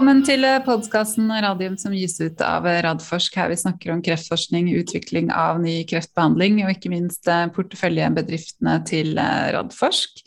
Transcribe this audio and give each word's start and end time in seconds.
Velkommen 0.00 0.22
til 0.24 0.46
podkasten 0.64 1.26
Radium 1.44 1.74
som 1.76 1.92
gis 1.92 2.14
ut 2.22 2.40
av 2.40 2.64
Radforsk. 2.64 3.34
Her 3.36 3.50
vi 3.52 3.58
snakker 3.60 3.90
om 3.92 3.98
kreftforskning, 4.00 4.70
utvikling 4.78 5.28
av 5.28 5.58
ny 5.60 5.74
kreftbehandling 5.90 6.62
og 6.62 6.70
ikke 6.72 6.88
minst 6.88 7.28
eh, 7.28 7.42
porteføljebedriftene 7.52 8.78
til 8.88 9.20
eh, 9.20 9.50
Radforsk. 9.52 10.22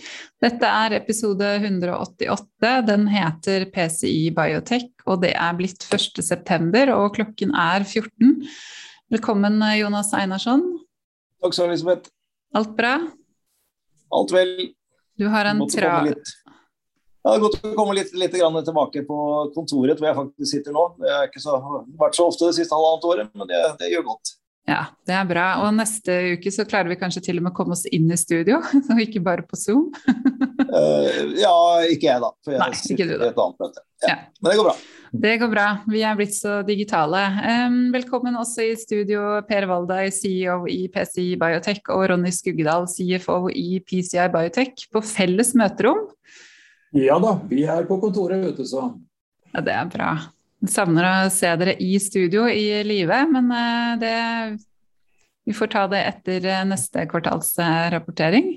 Dette 0.46 0.70
er 0.70 0.94
episode 1.00 1.50
188. 1.56 2.76
Den 2.86 3.10
heter 3.16 3.66
PCI 3.74 4.30
Biotech, 4.38 4.92
og 5.10 5.24
det 5.26 5.34
er 5.34 5.58
blitt 5.58 5.90
1.9, 5.90 6.86
og 6.94 7.18
klokken 7.18 7.58
er 7.58 7.82
14. 7.82 8.46
Velkommen, 9.18 9.58
Jonas 9.80 10.14
Einarsson. 10.14 10.68
Takk 11.42 11.58
skal 11.58 11.66
du 11.66 11.74
ha, 11.74 11.74
Elisabeth. 11.74 12.14
Alt 12.62 12.78
bra? 12.78 12.94
Alt 14.22 14.38
vel. 14.38 14.54
Du 15.18 15.34
har 15.34 15.50
en 15.50 15.66
tra... 17.24 17.34
Det 17.34 17.40
er 17.40 17.44
godt 17.48 17.58
å 17.64 17.74
komme 17.78 17.98
litt, 17.98 18.14
litt 18.20 18.36
tilbake 18.36 19.04
på 19.08 19.18
kontoret 19.56 20.00
hvor 20.00 20.10
jeg 20.10 20.20
faktisk 20.20 20.52
sitter 20.52 20.76
nå. 20.76 20.88
Det 21.02 21.12
har 21.12 21.28
ikke 21.32 21.44
så, 21.44 21.58
vært 22.00 22.20
så 22.20 22.30
ofte 22.30 22.50
det 22.50 22.58
siste 22.60 22.78
halvannet 22.78 23.12
året, 23.12 23.36
men 23.36 23.50
det, 23.50 23.62
det, 23.82 23.92
gjør 23.96 24.10
godt. 24.14 24.36
Ja, 24.70 24.86
det 25.08 25.16
er 25.18 25.28
bra. 25.28 25.46
Og 25.66 25.74
neste 25.76 26.14
uke 26.38 26.52
så 26.56 26.64
klarer 26.68 26.92
vi 26.92 27.00
kanskje 27.00 27.26
til 27.26 27.40
og 27.40 27.48
med 27.48 27.52
å 27.52 27.58
komme 27.58 27.76
oss 27.76 27.84
inn 27.92 28.12
i 28.12 28.20
studio, 28.20 28.62
og 28.92 29.04
ikke 29.04 29.24
bare 29.24 29.48
på 29.48 29.60
Zoom? 29.60 29.90
uh, 30.08 31.10
ja, 31.46 31.56
ikke 31.92 32.10
jeg, 32.12 32.20
da. 32.24 32.34
For 32.44 32.56
jeg 32.56 32.64
Nei, 32.64 32.74
ikke 32.96 33.08
du, 33.08 33.16
da. 33.18 33.32
et 33.32 33.42
annet 33.46 33.66
møte. 33.66 33.88
Ja. 34.04 34.12
Ja. 34.14 34.20
Men 34.40 34.52
det 34.52 34.60
går 34.60 34.70
bra. 34.70 34.76
Det 35.14 35.34
går 35.38 35.50
bra. 35.52 35.66
Vi 35.94 36.00
er 36.02 36.16
blitt 36.18 36.34
så 36.34 36.56
digitale. 36.66 37.22
Velkommen 37.94 38.36
også 38.40 38.66
i 38.66 38.72
studio 38.80 39.22
Per 39.46 39.68
Valdai, 39.70 40.08
CEO 40.12 40.64
i 40.72 40.88
PCI 40.92 41.36
Biotech, 41.40 41.84
og 41.94 42.08
Ronny 42.10 42.32
Skuggedal, 42.34 42.88
CFO 42.90 43.52
i 43.54 43.78
PCI 43.86 44.26
Biotech, 44.34 44.88
på 44.90 45.04
felles 45.06 45.54
møterom. 45.60 46.08
Ja 46.94 47.18
da, 47.22 47.38
vi 47.50 47.64
er 47.66 47.88
på 47.90 47.98
kontoret, 48.02 48.44
vet 48.44 48.60
du, 48.62 48.66
så. 48.70 48.92
Ja, 49.54 49.62
det 49.66 49.74
er 49.74 49.90
bra. 49.90 50.12
Savner 50.70 51.08
å 51.08 51.32
se 51.34 51.50
dere 51.60 51.74
i 51.82 51.96
studio 52.00 52.46
i 52.48 52.84
live, 52.88 53.24
men 53.34 53.50
eh, 53.52 53.96
det 54.04 54.18
Vi 55.44 55.52
får 55.52 55.68
ta 55.74 55.88
det 55.92 56.04
etter 56.08 56.46
eh, 56.48 56.62
neste 56.64 57.04
kvartalsrapportering. 57.12 58.54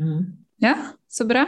Mm. 0.00 0.22
Ja, 0.62 0.76
så 1.10 1.26
bra. 1.28 1.42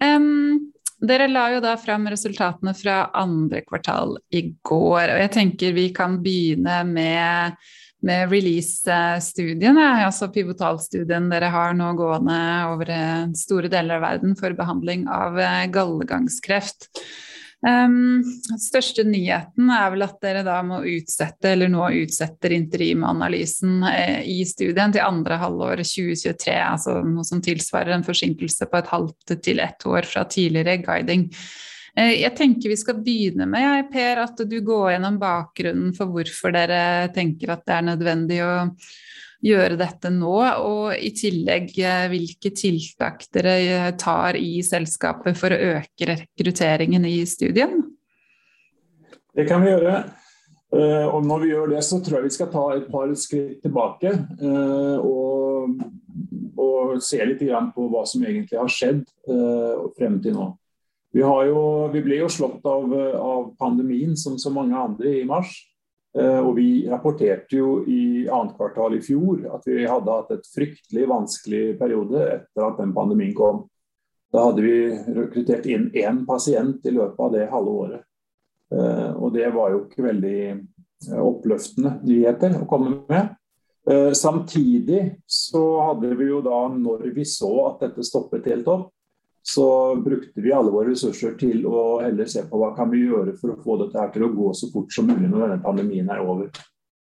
Um, 0.00 0.70
dere 1.04 1.26
la 1.28 1.48
jo 1.52 1.60
da 1.60 1.74
fram 1.76 2.06
resultatene 2.08 2.72
fra 2.78 3.10
andre 3.12 3.60
kvartal 3.66 4.16
i 4.32 4.46
går, 4.64 5.10
og 5.10 5.20
jeg 5.20 5.32
tenker 5.34 5.76
vi 5.76 5.88
kan 5.92 6.20
begynne 6.24 6.78
med 6.88 7.58
med 8.04 8.32
release-studien, 8.32 9.78
altså 9.80 10.28
pivotalstudien 10.32 11.30
dere 11.32 11.50
har 11.52 11.76
nå 11.76 11.92
gående 11.98 12.38
over 12.70 12.90
eh, 12.92 13.28
store 13.38 13.70
deler 13.72 13.98
av 13.98 14.04
verden 14.08 14.34
for 14.38 14.56
behandling 14.56 15.06
av 15.10 15.38
eh, 15.40 15.62
gallegangskreft. 15.72 16.90
Um, 17.64 18.20
største 18.60 19.06
nyheten 19.08 19.70
er 19.72 19.86
vel 19.94 20.04
at 20.04 20.18
dere 20.20 20.42
da 20.44 20.58
må 20.66 20.82
utsette, 20.84 21.54
eller 21.54 21.70
nå 21.72 21.86
utsetter 22.02 22.52
interimanalysen 22.52 23.78
eh, 23.88 24.20
i 24.28 24.42
studien 24.44 24.92
til 24.92 25.06
andre 25.06 25.38
halvår 25.40 25.80
2023, 25.80 26.58
altså 26.60 26.98
noe 27.08 27.24
som 27.24 27.40
tilsvarer 27.44 27.96
en 27.96 28.04
forsinkelse 28.04 28.68
på 28.68 28.82
et 28.82 28.90
halvt 28.92 29.38
til 29.46 29.64
ett 29.64 29.88
år 29.88 30.04
fra 30.10 30.26
tidligere 30.28 30.82
guiding. 30.84 31.30
Eh, 31.94 32.16
jeg 32.24 32.34
tenker 32.34 32.72
vi 32.72 32.78
skal 32.78 32.98
begynne 33.04 33.46
med, 33.46 33.86
Per, 33.92 34.24
at 34.24 34.40
du 34.50 34.56
går 34.66 34.96
gjennom 34.96 35.18
bakgrunnen 35.20 35.92
for 35.94 36.10
hvorfor 36.10 36.54
dere 36.54 37.10
tenker 37.14 37.54
at 37.54 37.62
det 37.68 37.76
er 37.76 37.86
nødvendig 37.86 38.40
å 38.42 38.54
gjøre 39.44 39.76
dette 39.78 40.10
nå, 40.10 40.34
og 40.64 40.96
i 40.98 41.12
tillegg 41.14 41.70
eh, 41.78 42.08
hvilke 42.10 42.50
tiltak 42.56 43.28
dere 43.34 43.54
eh, 43.62 43.92
tar 44.00 44.38
i 44.40 44.58
selskapet 44.66 45.38
for 45.38 45.54
å 45.54 45.60
øke 45.76 46.10
rekrutteringen 46.10 47.06
i 47.06 47.20
studien? 47.30 47.78
Det 49.34 49.46
kan 49.46 49.62
vi 49.62 49.72
gjøre. 49.74 50.04
Og 50.74 51.20
når 51.22 51.42
vi 51.44 51.48
gjør 51.52 51.68
det, 51.70 51.80
så 51.86 52.00
tror 52.02 52.16
jeg 52.16 52.24
vi 52.24 52.34
skal 52.34 52.48
ta 52.50 52.62
et 52.74 52.86
par 52.90 53.10
skritt 53.18 53.60
tilbake 53.62 54.10
og, 54.98 55.76
og 56.58 56.96
se 56.98 57.20
litt 57.22 57.44
på 57.76 57.84
hva 57.92 58.02
som 58.10 58.24
egentlig 58.26 58.58
har 58.58 58.72
skjedd 58.74 59.04
frem 59.94 60.16
til 60.24 60.34
nå. 60.34 60.48
Vi, 61.14 61.20
jo, 61.22 61.60
vi, 61.92 62.00
ble 62.02 62.16
jo 62.24 62.28
slått 62.32 62.64
av, 62.66 62.90
av, 63.14 63.52
pandemien 63.58 64.16
som 64.18 64.34
så 64.38 64.50
mange 64.50 64.74
andre 64.74 65.12
i 65.20 65.26
mars. 65.28 65.52
Eh, 66.18 66.40
og 66.40 66.56
vi 66.58 66.86
rapporterte 66.90 67.60
jo 67.60 67.84
i 67.86 68.26
annet 68.26 68.56
kvartal 68.58 68.96
i 68.96 69.02
fjor 69.02 69.44
at 69.54 69.62
vi 69.66 69.84
hadde 69.86 70.10
hatt 70.10 70.32
et 70.34 70.48
fryktelig 70.50 71.06
vanskelig 71.10 71.62
periode 71.78 72.24
etter 72.32 72.66
at 72.66 72.80
den 72.82 72.90
pandemien 72.96 73.34
kom. 73.34 73.62
Da 74.34 74.48
hadde 74.48 74.64
vi 74.66 74.74
rekruttert 75.14 75.68
inn 75.70 75.86
én 75.94 76.24
pasient 76.26 76.82
i 76.82 76.94
løpet 76.96 77.22
av 77.22 77.30
det 77.36 77.46
halve 77.52 77.76
året. 77.84 78.02
Eh, 78.74 79.10
og 79.14 79.30
det 79.38 79.52
var 79.54 79.70
jo 79.70 79.84
ikke 79.84 80.08
veldig 80.08 80.40
eh, 80.50 81.22
oppløftende 81.22 81.94
nyheter 82.02 82.58
å 82.58 82.68
komme 82.70 82.98
med. 83.06 83.32
Samtidig 84.16 85.18
så 85.28 85.60
hadde 85.90 86.14
vi 86.16 86.30
jo 86.30 86.38
da, 86.40 86.62
når 86.72 87.02
vi 87.12 87.26
så 87.28 87.50
at 87.66 87.82
dette 87.82 88.06
stoppet 88.08 88.46
helt 88.48 88.70
opp, 88.72 88.86
så 89.46 89.96
brukte 90.00 90.40
vi 90.40 90.52
alle 90.52 90.72
våre 90.72 90.94
ressurser 90.94 91.34
til 91.36 91.66
å 91.68 91.98
heller 92.00 92.28
se 92.30 92.46
på 92.48 92.56
hva 92.56 92.70
kan 92.76 92.88
vi 92.88 93.02
gjøre 93.04 93.34
for 93.36 93.52
å 93.52 93.58
få 93.60 93.74
dette 93.82 94.06
til 94.14 94.24
å 94.24 94.30
gå 94.32 94.52
så 94.56 94.70
fort 94.72 94.94
som 94.94 95.10
mulig 95.10 95.28
når 95.28 95.44
denne 95.44 95.64
pandemien 95.64 96.08
er 96.08 96.22
over. 96.24 96.48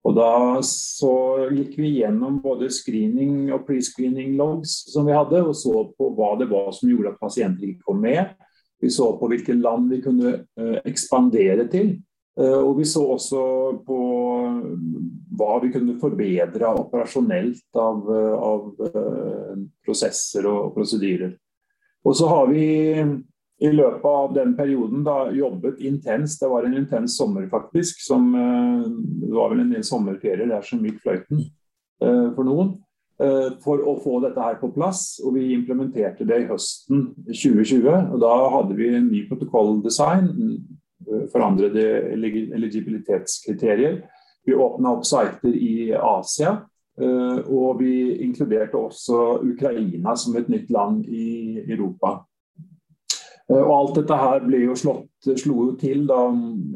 Og 0.07 0.15
Da 0.15 0.59
så 0.63 1.13
gikk 1.51 1.77
vi 1.79 1.93
gjennom 2.01 2.41
både 2.43 2.69
screening 2.71 3.47
og 3.55 3.63
pre-screening 3.67 4.35
logs 4.39 4.75
som 4.91 5.07
vi 5.07 5.16
hadde, 5.16 5.39
og 5.43 5.55
så 5.55 5.85
på 5.95 6.11
hva 6.16 6.33
det 6.39 6.49
var 6.51 6.69
som 6.75 6.91
gjorde 6.91 7.16
at 7.16 7.23
pasienter 7.23 7.71
ikke 7.71 7.87
kom 7.87 8.03
med. 8.03 8.35
Vi 8.83 8.91
så 8.93 9.09
på 9.19 9.31
hvilke 9.31 9.55
land 9.57 9.89
vi 9.91 10.03
kunne 10.03 10.35
uh, 10.43 10.77
ekspandere 10.87 11.67
til. 11.71 11.95
Uh, 12.39 12.59
og 12.59 12.77
vi 12.77 12.85
så 12.87 13.07
også 13.16 13.41
på 13.87 13.99
hva 15.39 15.57
vi 15.63 15.71
kunne 15.73 15.97
forbedre 15.99 16.75
operasjonelt 16.83 17.79
av, 17.81 18.07
av 18.37 18.71
prosesser 19.85 20.47
og 20.47 20.71
prosedyrer. 20.75 21.35
Og 22.07 22.16
så 22.16 22.28
har 22.31 22.47
vi 22.47 22.63
i 23.59 23.69
løpet 23.73 24.06
av 24.06 24.34
den 24.35 24.53
perioden 24.57 25.03
da 25.06 25.31
jobbet 25.34 25.81
intenst. 25.84 26.40
Det 26.41 26.50
var 26.51 26.63
en 26.63 26.78
intens 26.78 27.18
sommer, 27.18 27.47
faktisk. 27.51 28.01
Som, 28.06 28.35
eh, 28.35 28.84
det 29.22 29.34
var 29.34 29.50
vel 29.50 29.66
en 29.66 29.72
del 29.73 29.84
sommerferier 29.84 30.47
der 30.47 30.62
som 30.62 30.84
gikk 30.85 31.01
fløyten 31.01 31.41
uh, 32.03 32.29
for 32.35 32.44
noen. 32.46 32.75
Uh, 33.17 33.57
for 33.63 33.81
å 33.81 33.96
få 34.03 34.19
dette 34.22 34.40
her 34.40 34.59
på 34.62 34.69
plass. 34.75 35.19
Og 35.25 35.34
vi 35.40 35.56
implementerte 35.56 36.28
det 36.28 36.44
i 36.44 36.47
høsten 36.51 37.09
2020. 37.25 37.90
og 38.13 38.22
Da 38.22 38.34
hadde 38.56 38.78
vi 38.78 38.91
en 38.94 39.09
ny 39.09 39.25
protokolldesign. 39.29 40.31
Forandrede 41.34 42.13
eligibilitetskriterier. 42.13 44.03
Vi 44.46 44.53
åpna 44.56 44.94
opp 44.96 45.06
siter 45.07 45.50
i 45.56 45.91
Asia. 45.97 46.59
Eh, 47.02 47.40
og 47.53 47.78
vi 47.80 48.18
inkluderte 48.25 48.80
også 48.80 49.44
Ukraina 49.46 50.16
som 50.18 50.38
et 50.38 50.50
nytt 50.50 50.72
land 50.74 51.06
i 51.06 51.59
Europa. 51.68 52.24
Eh, 53.50 53.62
og 53.62 53.74
alt 53.75 54.00
dette 54.00 54.18
her 54.18 54.41
ble 54.47 54.63
jo 54.63 54.78
slått, 54.78 55.30
slo 55.38 55.68
jo 55.68 55.75
til 55.78 56.08
da 56.09 56.24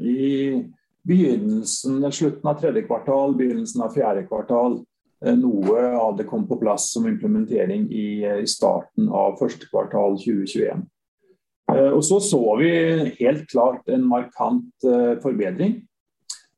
i 0.06 0.62
begynnelsen, 1.09 2.06
slutten 2.14 2.52
av 2.52 2.62
tredje 2.62 2.86
kvartal, 2.86 3.34
begynnelsen 3.40 3.82
av 3.82 3.98
fjerde 3.98 4.28
kvartal. 4.30 4.84
Eh, 5.26 5.34
noe 5.42 5.90
av 5.98 6.20
det 6.20 6.30
kom 6.30 6.46
på 6.46 6.59
plass 6.62 6.92
som 6.94 7.09
implementering 7.09 7.90
i, 7.90 8.22
i 8.22 8.50
starten 8.50 9.09
av 9.09 9.40
første 9.42 9.70
kvartal 9.74 10.20
2021. 10.22 10.86
Og 11.72 12.02
så 12.03 12.18
så 12.20 12.40
vi 12.59 12.70
helt 13.16 13.46
klart 13.48 13.88
en 13.88 14.03
markant 14.03 14.84
forbedring. 15.24 15.78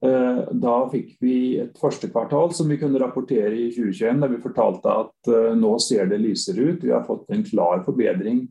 Eh, 0.04 0.40
da 0.60 0.74
fikk 0.92 1.14
vi 1.24 1.36
et 1.64 1.78
første 1.80 2.10
kvartal 2.12 2.52
som 2.56 2.68
vi 2.68 2.76
kunne 2.82 3.00
rapportere 3.00 3.54
i 3.56 3.70
2021, 3.72 4.20
der 4.20 4.34
vi 4.34 4.42
fortalte 4.44 4.96
at 5.06 5.32
eh, 5.32 5.54
nå 5.56 5.78
ser 5.80 6.10
det 6.12 6.20
lysere 6.20 6.74
ut. 6.74 6.84
Vi 6.84 6.92
har 6.92 7.06
fått 7.08 7.32
en 7.32 7.46
klar 7.48 7.86
forbedring 7.86 8.42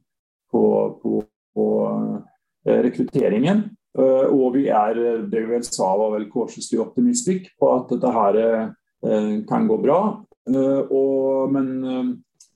på, 0.53 0.65
på, 1.03 1.21
på 1.53 1.69
eh, 2.65 2.81
rekrutteringen. 2.89 3.69
Og 3.93 4.55
vi 4.55 4.71
er, 4.73 4.97
det 5.29 5.41
vi 5.51 5.59
sa 5.67 5.91
var 6.01 6.15
vel 6.15 6.31
cautiously 6.33 6.79
optimistic 6.81 7.51
på 7.61 7.69
at 7.75 7.91
dette 7.93 8.09
her 8.15 8.39
kan 9.45 9.67
gå 9.69 9.77
bra. 9.83 9.99
Og, 10.49 11.53
men 11.53 11.67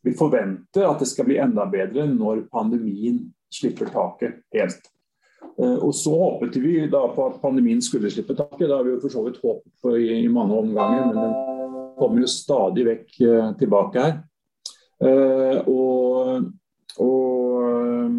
vi 0.01 0.15
forventer 0.17 0.89
at 0.89 1.05
det 1.05 1.11
skal 1.11 1.29
bli 1.29 1.37
enda 1.45 1.67
bedre 1.69 2.07
når 2.09 2.47
pandemien 2.49 3.19
slipper 3.53 3.93
taket 3.93 4.41
helt. 4.57 4.89
Eh, 5.57 5.77
og 5.81 5.95
så 5.97 6.13
håpet 6.13 6.59
vi 6.61 6.79
da 6.93 7.03
på 7.15 7.31
at 7.31 7.41
pandemien 7.41 7.81
skulle 7.85 8.11
slippe 8.13 8.37
taket. 8.37 8.67
Det 8.67 8.75
har 8.75 8.85
vi 8.85 8.95
jo 8.95 9.03
for 9.05 9.13
så 9.13 9.25
vidt 9.25 9.41
håpet 9.43 9.73
på 9.83 9.95
i, 9.97 10.09
i, 10.21 10.29
mange 10.33 10.57
omganger, 10.57 11.07
men 11.09 11.21
den 11.23 11.95
kommer 11.97 12.25
jo 12.25 12.29
stadig 12.29 12.85
vekk 12.85 13.15
uh, 13.25 13.53
tilbake 13.57 14.03
her. 14.03 14.19
Uh, 15.01 15.59
og, 15.73 16.51
og, 17.01 18.13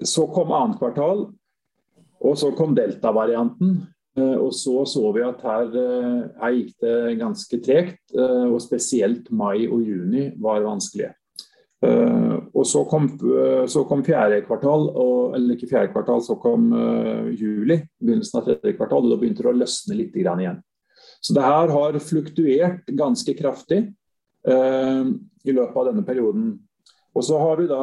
så 0.00 0.24
kom 0.32 0.50
annet 0.54 0.78
kvartal, 0.80 1.22
og 2.20 2.36
så 2.38 2.50
kom 2.56 2.74
delta-varianten. 2.76 3.80
Og 4.20 4.50
så 4.52 4.82
så 4.90 5.12
vi 5.14 5.22
at 5.22 5.40
her, 5.46 5.68
her 6.40 6.54
gikk 6.56 6.72
det 6.82 7.18
ganske 7.20 7.60
tregt, 7.64 8.00
og 8.16 8.58
spesielt 8.60 9.30
mai 9.32 9.68
og 9.68 9.84
juni 9.86 10.26
var 10.42 10.64
vanskelige. 10.64 11.14
Og 11.80 12.66
så 12.68 12.82
kom, 12.84 13.06
så 13.72 13.84
kom, 13.88 14.02
fjerde 14.04 14.42
kvartal, 14.44 14.82
og, 14.90 15.36
eller 15.36 15.56
ikke 15.56 15.70
fjerde 15.70 15.92
kvartal, 15.94 16.20
så 16.24 16.36
kom 16.40 16.66
uh, 16.74 17.30
juli, 17.32 17.78
begynnelsen 18.02 18.40
av 18.40 18.48
tredje 18.48 18.74
kvartal, 18.76 19.06
og 19.06 19.14
da 19.14 19.20
begynte 19.20 19.46
det 19.46 19.52
å 19.52 19.56
løsne 19.56 19.96
litt 19.96 20.18
igjen. 20.18 20.60
Så 21.24 21.36
det 21.36 21.44
her 21.44 21.72
har 21.72 21.98
fluktuert 22.04 22.88
ganske 22.96 23.34
kraftig 23.36 23.82
i 24.40 25.52
løpet 25.52 25.76
av 25.76 25.90
denne 25.90 26.04
perioden. 26.04 26.54
Og 27.12 27.24
så 27.26 27.36
har 27.42 27.58
vi 27.60 27.66
da 27.68 27.82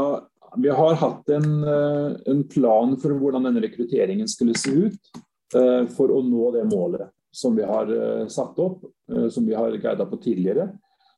vi 0.58 0.72
har 0.74 0.98
hatt 0.98 1.30
en, 1.36 1.52
en 1.62 2.40
plan 2.50 2.96
for 2.98 3.14
hvordan 3.14 3.46
denne 3.46 3.62
rekrutteringen 3.62 4.26
skulle 4.32 4.58
se 4.58 4.74
ut 4.74 5.12
for 5.94 6.14
å 6.16 6.24
nå 6.26 6.50
det 6.56 6.64
målet 6.72 7.14
som 7.30 7.54
vi 7.54 7.68
har 7.68 7.92
satt 8.34 8.58
opp, 8.58 8.88
som 9.30 9.46
vi 9.46 9.54
har 9.54 9.78
guida 9.78 10.10
på 10.10 10.18
tidligere. 10.24 10.72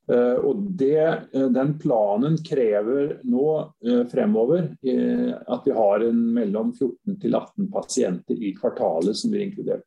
Eh, 0.09 0.37
og 0.41 0.63
det, 0.79 1.01
eh, 1.33 1.47
Den 1.53 1.75
planen 1.79 2.37
krever 2.45 3.19
nå 3.29 3.45
eh, 3.85 4.03
fremover 4.09 4.71
at 4.73 5.67
vi 5.67 5.75
har 5.75 6.05
mellom 6.13 6.73
14 6.73 7.19
til 7.21 7.37
18 7.37 7.69
pasienter 7.73 8.41
i 8.41 8.55
kvartalet 8.57 9.17
som 9.17 9.33
blir 9.33 9.45
inkludert. 9.45 9.85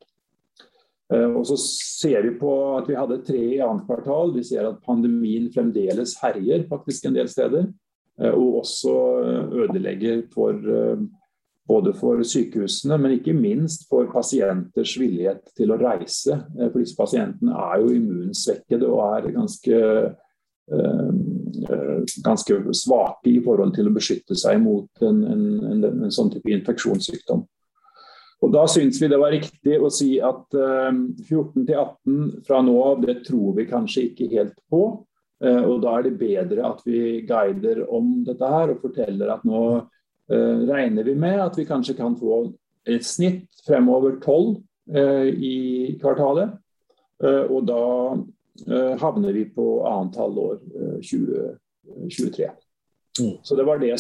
Og 1.13 1.43
så 1.45 1.59
ser 1.61 2.23
vi 2.25 2.31
på 2.41 2.51
at 2.79 2.87
vi 2.89 2.95
hadde 2.97 3.19
tre 3.27 3.41
i 3.59 3.61
annet 3.61 3.85
kvartal. 3.85 4.31
Vi 4.33 4.47
ser 4.49 4.65
at 4.65 4.79
pandemien 4.87 5.51
fremdeles 5.53 6.15
herjer 6.23 6.63
faktisk 6.71 7.05
en 7.05 7.19
del 7.19 7.29
steder. 7.29 7.67
Og 8.31 8.63
også 8.63 8.95
ødelegger 9.67 10.23
for 10.33 10.57
både 11.69 11.93
for 11.95 12.23
sykehusene, 12.27 12.99
men 12.99 13.17
ikke 13.17 13.35
minst 13.37 13.87
for 13.91 14.09
pasienters 14.13 14.97
villighet 14.99 15.53
til 15.57 15.73
å 15.73 15.79
reise. 15.81 16.41
Eh, 16.59 16.69
for 16.69 16.81
disse 16.83 16.99
pasientene 16.99 17.55
er 17.55 17.83
jo 17.83 17.95
immunsvekkede 17.99 18.91
og 18.91 19.03
er 19.07 19.31
ganske, 19.37 19.79
eh, 20.73 21.09
eh, 21.63 22.03
ganske 22.27 22.59
svake 22.83 23.31
i 23.31 23.41
forhold 23.45 23.75
til 23.77 23.89
å 23.89 23.95
beskytte 23.95 24.39
seg 24.39 24.61
mot 24.63 25.07
en, 25.07 25.23
en, 25.25 25.47
en, 25.71 25.85
en 26.09 26.15
sånn 26.15 26.33
type 26.35 26.51
infeksjonssykdom. 26.51 27.47
Og 28.43 28.51
Da 28.51 28.67
syns 28.67 28.99
vi 28.99 29.07
det 29.07 29.21
var 29.23 29.31
riktig 29.31 29.77
å 29.79 29.87
si 29.87 30.17
at 30.19 30.51
14 30.51 31.63
18 31.63 32.41
fra 32.43 32.59
nå 32.67 32.73
av, 32.83 33.05
det 33.05 33.21
tror 33.29 33.55
vi 33.55 33.69
kanskje 33.71 34.09
ikke 34.09 34.27
helt 34.33 34.57
på. 34.67 34.81
Og 35.47 35.77
Da 35.85 35.93
er 35.95 36.09
det 36.09 36.19
bedre 36.19 36.65
at 36.67 36.83
vi 36.83 37.21
guider 37.23 37.85
om 37.87 38.25
dette 38.27 38.43
her 38.43 38.73
og 38.75 38.83
forteller 38.83 39.31
at 39.31 39.47
nå 39.47 39.63
regner 40.31 41.05
vi 41.05 41.15
med 41.19 41.41
at 41.43 41.57
vi 41.59 41.65
kanskje 41.67 41.97
kan 41.99 42.15
få 42.17 42.45
et 42.89 43.05
snitt 43.07 43.63
fremover 43.67 44.19
12 44.21 44.57
eh, 44.97 45.29
i 45.29 45.57
kvartalet. 46.01 46.55
Eh, 47.25 47.45
og 47.47 47.67
da 47.69 47.83
havner 49.01 49.33
vi 49.33 49.47
på 49.49 49.65
annet 49.89 50.17
halvår 50.21 50.59
2023. 51.01 52.51
Mm. 53.21 53.39
Så 53.43 53.57
det 53.57 53.65
var 53.65 53.81
det 53.81 53.95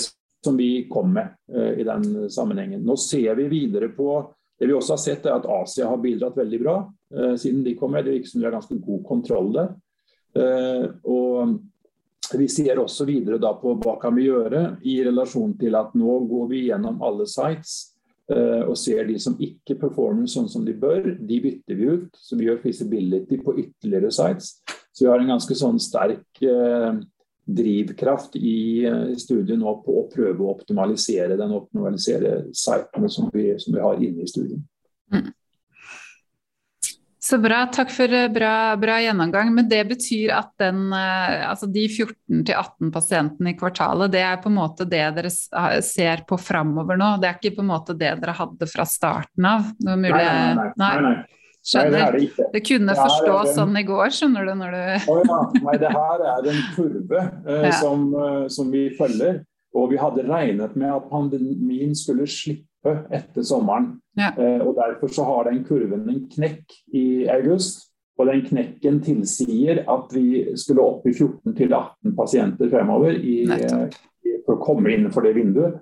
som 0.44 0.58
vi 0.58 0.84
kom 0.92 1.14
med 1.14 1.32
i 1.78 1.86
den 1.86 2.28
sammenhengen. 2.30 2.82
Nå 2.84 2.96
ser 3.00 3.38
vi 3.38 3.46
videre 3.48 3.88
på 3.96 4.19
det 4.60 4.69
vi 4.69 4.76
også 4.76 4.92
har 4.92 5.00
sett 5.00 5.26
er 5.26 5.38
at 5.38 5.48
Asia 5.48 5.88
har 5.88 6.02
bidratt 6.02 6.36
veldig 6.36 6.60
bra 6.60 6.76
siden 7.40 7.64
de 7.64 7.72
kom 7.80 7.94
med. 7.96 8.04
Det 8.04 8.19
virker 8.19 8.28
som 8.28 8.42
de 8.42 8.46
har 8.46 8.54
ganske 8.58 8.76
god 8.84 9.00
kontroll 9.08 9.48
der. 9.56 9.72
Og 11.08 11.56
vi 12.38 12.49
ser 12.50 12.81
også 12.81 13.06
videre 13.08 13.38
da 13.43 13.52
på 13.58 13.75
hva 13.81 13.96
kan 14.02 14.14
vi 14.17 14.29
gjøre 14.29 14.62
i 14.88 14.99
relasjon 15.06 15.56
til 15.61 15.76
at 15.79 15.94
nå 15.99 16.19
går 16.31 16.46
vi 16.50 16.67
gjennom 16.69 17.00
alle 17.05 17.26
sites 17.31 17.75
uh, 18.32 18.62
og 18.67 18.76
ser 18.79 19.06
de 19.08 19.19
som 19.23 19.38
ikke 19.43 19.79
performer 19.81 20.31
sånn 20.31 20.49
som 20.50 20.67
de 20.67 20.75
bør, 20.79 21.14
de 21.19 21.40
bytter 21.44 21.79
vi 21.79 21.90
ut. 21.96 22.08
Så 22.19 22.38
vi 22.38 22.49
gjør 22.49 22.62
feasibility 22.62 23.40
på 23.43 23.56
ytterligere 23.64 24.12
sites. 24.14 24.55
Så 24.93 25.06
vi 25.06 25.11
har 25.11 25.23
en 25.23 25.34
ganske 25.34 25.56
sånn 25.58 25.81
sterk 25.82 26.43
uh, 26.46 26.94
drivkraft 27.43 28.37
i 28.38 28.56
uh, 28.87 29.12
studiet 29.19 29.58
nå 29.61 29.76
på 29.84 29.99
å 30.00 30.08
prøve 30.12 30.44
å 30.44 30.55
optimalisere 30.55 31.38
den 31.40 31.55
optimalisere 31.56 32.34
sitene 32.56 33.11
som 33.12 33.31
vi, 33.34 33.50
som 33.61 33.76
vi 33.76 33.84
har 33.84 34.02
inne 34.02 34.25
i 34.25 34.31
studien. 34.31 34.62
Mm. 35.12 35.31
Så 37.22 37.38
bra. 37.38 37.60
Takk 37.70 37.92
for 37.94 38.12
eh, 38.12 38.28
bra, 38.34 38.54
bra, 38.80 38.96
gjennomgang. 39.02 39.52
Men 39.54 39.69
det 39.70 39.84
betyr 39.92 40.32
at 40.34 40.50
den, 40.58 40.88
eh, 40.96 41.44
altså 41.46 41.69
de 41.70 41.84
14-18 41.86 42.90
pasientene 42.94 43.52
i 43.52 43.58
kvartalet, 43.58 44.10
det 44.14 44.24
er 44.26 44.40
på 44.42 44.50
en 44.50 44.58
måte 44.58 44.88
det 44.90 45.04
dere 45.19 45.30
ser 45.30 46.24
på 46.26 46.40
framover 46.40 46.98
nå? 46.98 47.14
Det 47.22 47.30
er 47.30 47.38
ikke 47.38 47.60
på 47.60 47.62
en 47.62 47.70
måte 47.70 47.94
det 47.94 48.16
dere 48.24 48.34
hadde 48.40 48.69
fra 48.70 48.88
starten 48.88 49.46
av? 49.46 49.70
Mulig... 49.86 50.10
Nei, 50.10 50.26
nei, 50.26 50.56
nei. 50.58 50.74
nei, 50.82 50.96
nei. 51.06 51.38
Skjønner. 51.62 52.10
Nei, 52.10 52.26
det, 52.26 52.34
det, 52.34 52.48
det 52.56 52.60
kunne 52.66 52.90
det 52.90 52.98
forstås 52.98 53.52
en... 53.52 53.54
sånn 53.54 53.78
i 53.78 53.84
går, 53.86 54.08
skjønner 54.16 54.48
du. 54.48 54.52
Når 54.58 54.72
du... 54.74 55.10
oh, 55.12 55.20
ja. 55.22 55.38
Nei, 55.62 55.74
det 55.78 55.92
her 55.94 56.24
er 56.32 56.48
en 56.50 56.62
kurve 56.74 57.20
eh, 57.22 57.66
ja. 57.69 57.74
som, 57.78 58.08
eh, 58.19 58.40
som, 58.50 58.72
vi 58.74 58.88
følger. 58.98 59.44
Og 59.74 59.92
vi 59.92 60.00
hadde 60.00 60.26
regnet 60.28 60.76
med 60.76 60.92
at 60.92 61.08
pandemien 61.10 61.94
skulle 61.96 62.26
slippe 62.28 62.96
etter 63.14 63.44
sommeren. 63.46 63.94
Ja. 64.19 64.32
Eh, 64.36 64.60
og 64.60 64.76
Derfor 64.76 65.12
så 65.12 65.24
har 65.24 65.48
den 65.48 65.62
kurven 65.64 66.08
en 66.10 66.26
knekk 66.32 66.76
i 66.92 67.26
august. 67.32 67.88
Og 68.20 68.28
den 68.28 68.42
knekken 68.44 69.00
tilsier 69.02 69.80
at 69.88 70.10
vi 70.12 70.44
skulle 70.60 70.84
opp 70.84 71.06
i 71.08 71.14
14-18 71.16 72.12
pasienter 72.16 72.69
fremover 72.70 73.16
i, 73.16 73.38
i, 73.48 74.34
for 74.44 74.58
å 74.58 74.62
komme 74.62 74.92
innenfor 74.92 75.24
det 75.24 75.32
vinduet. 75.38 75.80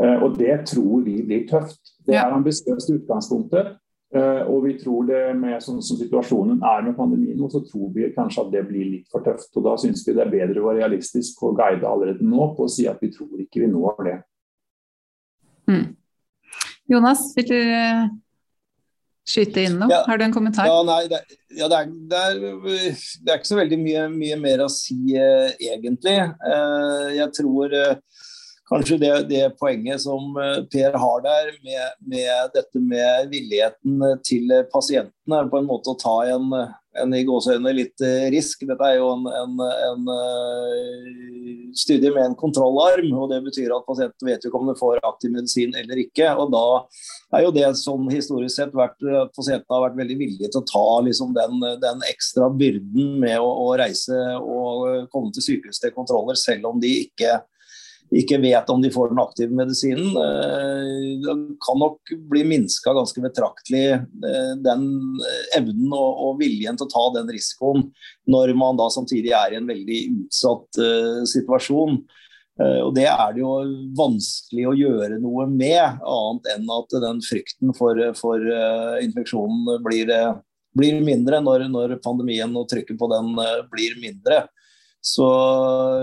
Eh, 0.00 0.18
og 0.22 0.36
det 0.38 0.66
tror 0.68 1.00
vi 1.06 1.22
blir 1.24 1.46
tøft. 1.48 1.80
Det 2.06 2.18
er 2.18 2.36
ambisiøst 2.36 2.92
utgangspunktet. 2.98 3.78
Uh, 4.12 4.42
og 4.44 4.66
vi 4.66 4.74
tror 4.76 5.06
det 5.08 5.20
med 5.40 5.62
sånn 5.64 5.78
som 5.80 5.96
situasjonen 5.96 6.58
er 6.68 6.82
med 6.84 6.96
pandemien, 6.98 7.38
så 7.48 7.62
tror 7.64 7.94
vi 7.94 8.10
kanskje 8.12 8.42
at 8.42 8.50
det 8.52 8.66
blir 8.68 8.90
litt 8.90 9.06
for 9.12 9.24
tøft. 9.24 9.48
og 9.56 9.64
Da 9.64 9.72
syns 9.80 10.04
vi 10.04 10.12
det 10.12 10.26
er 10.26 10.34
bedre 10.34 10.60
å 10.60 10.66
være 10.68 10.82
realistisk 10.82 11.40
og 11.48 11.56
guide 11.56 11.88
allerede 11.88 12.26
nå 12.28 12.50
på 12.58 12.66
å 12.66 12.72
si 12.72 12.84
at 12.90 13.00
vi 13.00 13.08
tror 13.14 13.40
ikke 13.40 13.64
vi 13.64 13.70
når 13.72 14.04
det. 14.10 14.18
Mm. 15.70 15.86
Jonas, 16.92 17.22
vil 17.36 17.48
du 17.48 17.56
eh, 17.56 18.04
skyte 19.28 19.64
inn 19.66 19.78
noe? 19.80 19.90
Ja, 19.92 20.02
Har 20.08 20.18
du 20.18 20.26
en 20.26 20.34
kommentar? 20.34 20.68
Ja, 20.68 20.82
nei, 20.86 21.06
det, 21.10 21.22
ja, 21.56 21.68
det, 21.70 21.78
er, 21.78 21.92
det, 22.10 22.20
er, 22.20 22.40
det, 22.42 23.28
er, 23.30 23.38
ikke 23.38 23.52
så 23.52 23.60
veldig 23.60 23.78
mye, 23.80 24.06
mye 24.12 24.38
mer 24.42 24.64
å 24.66 24.70
si 24.72 24.98
eh, 25.16 25.54
egentlig. 25.70 26.18
Eh, 26.20 27.08
jeg 27.16 27.30
tror 27.38 27.72
uh, 27.72 27.94
kanskje 28.72 29.00
det, 29.02 29.12
det, 29.30 29.42
poenget 29.60 30.02
som 30.02 30.36
Per 30.72 30.98
har 31.04 31.24
der, 31.24 31.50
med, 31.64 31.96
med, 32.12 32.52
dette 32.56 32.80
med 32.82 33.32
villigheten 33.32 34.00
til 34.26 34.54
pasientene 34.72 35.42
på 35.50 35.60
en 35.60 35.68
måte 35.68 35.92
å 35.92 35.98
ta 36.00 36.16
en, 36.32 36.48
en 37.02 37.14
i 37.16 37.24
gåseøynene 37.28 37.74
litt 37.76 38.04
risk. 38.32 38.64
Dette 38.68 38.88
er 38.88 38.98
jo 38.98 39.12
en, 39.14 39.28
en, 39.28 39.60
en, 39.90 40.10
studie 41.76 42.10
med 42.12 42.24
en 42.24 42.36
kontrollarm. 42.38 43.12
og 43.16 43.30
Det 43.32 43.40
betyr 43.46 43.74
at 43.74 43.86
pasienten 43.86 44.28
vet 44.28 44.44
jo 44.44 44.50
ikke 44.50 44.60
om 44.60 44.70
de 44.70 44.76
får 44.78 45.00
aktiv 45.08 45.32
medisin 45.34 45.76
eller 45.78 46.02
ikke. 46.04 46.32
og 46.36 46.52
Da 46.52 46.64
er 47.38 47.46
jo 47.46 47.54
det 47.54 47.68
sånn 47.80 48.10
historisk 48.12 48.56
sett 48.58 48.76
vært 48.76 49.00
at 49.04 49.32
pasientene 49.36 49.76
har 49.76 49.86
vært 49.88 50.00
veldig 50.02 50.18
villige 50.20 50.52
til 50.52 50.62
å 50.62 50.68
ta 50.68 50.86
liksom, 51.06 51.32
den, 51.36 51.62
den, 51.82 52.04
ekstra 52.10 52.50
byrden 52.50 53.16
med 53.22 53.38
å, 53.40 53.48
å, 53.66 53.70
reise 53.78 54.18
og 54.40 55.08
komme 55.12 55.32
til 55.34 55.46
sykehus 55.48 55.80
til 55.80 55.94
kontroller, 55.96 56.38
selv 56.38 56.68
om 56.72 56.82
de 56.82 56.92
ikke 57.06 57.38
ikke 58.12 58.40
vet 58.42 58.70
om 58.70 58.82
de 58.82 58.90
får 58.92 59.10
den 59.12 59.20
aktive 59.22 59.56
medisinen. 59.56 60.10
Eh, 60.20 61.20
det 61.22 61.36
kan 61.64 61.80
nok 61.80 62.12
bli 62.30 62.44
minska 62.48 62.92
ganske 62.96 63.22
betraktelig 63.24 63.84
eh, 63.94 64.52
den 64.64 64.86
evnen 65.56 65.94
og, 65.96 66.36
viljen 66.40 66.76
til 66.78 66.88
å 66.88 66.92
ta 66.92 67.04
den 67.18 67.32
risikoen 67.32 67.86
når 68.30 68.54
man 68.58 68.80
da 68.80 68.88
samtidig 68.92 69.32
er 69.36 69.54
i 69.54 69.60
en 69.60 69.68
veldig 69.68 70.00
utsatt 70.24 70.80
situasjon. 71.28 71.98
Og 72.62 72.90
Det 72.94 73.04
er 73.08 73.34
det 73.34 73.40
jo 73.40 73.50
vanskelig 73.96 74.64
å 74.68 74.74
gjøre 74.76 75.18
noe 75.22 75.46
med, 75.50 76.00
annet 76.04 76.48
enn 76.52 76.72
at 76.72 76.96
den 77.04 77.20
frykten 77.24 77.72
for, 77.76 77.98
for 78.18 78.44
infeksjonen 79.02 79.80
blir, 79.84 80.12
blir 80.76 81.00
mindre 81.04 81.40
når, 81.44 81.66
når, 81.72 81.96
pandemien 82.04 82.52
og 82.58 82.68
trykket 82.70 83.00
på 83.00 83.08
den 83.12 83.32
blir 83.72 83.96
mindre. 84.02 84.44
Så 85.02 85.26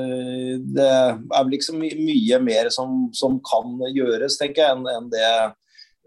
eh, 0.04 0.60
det 0.60 0.90
er 0.92 1.16
vel 1.32 1.56
ikke 1.56 1.70
så 1.70 1.78
my 1.80 1.90
mye 1.96 2.40
mer 2.44 2.70
som, 2.76 3.08
som, 3.16 3.40
kan 3.48 3.80
gjøres, 3.96 4.36
tenker 4.42 4.66
jeg, 4.66 4.76
enn 4.76 4.92
en 4.92 5.10
det. 5.14 5.32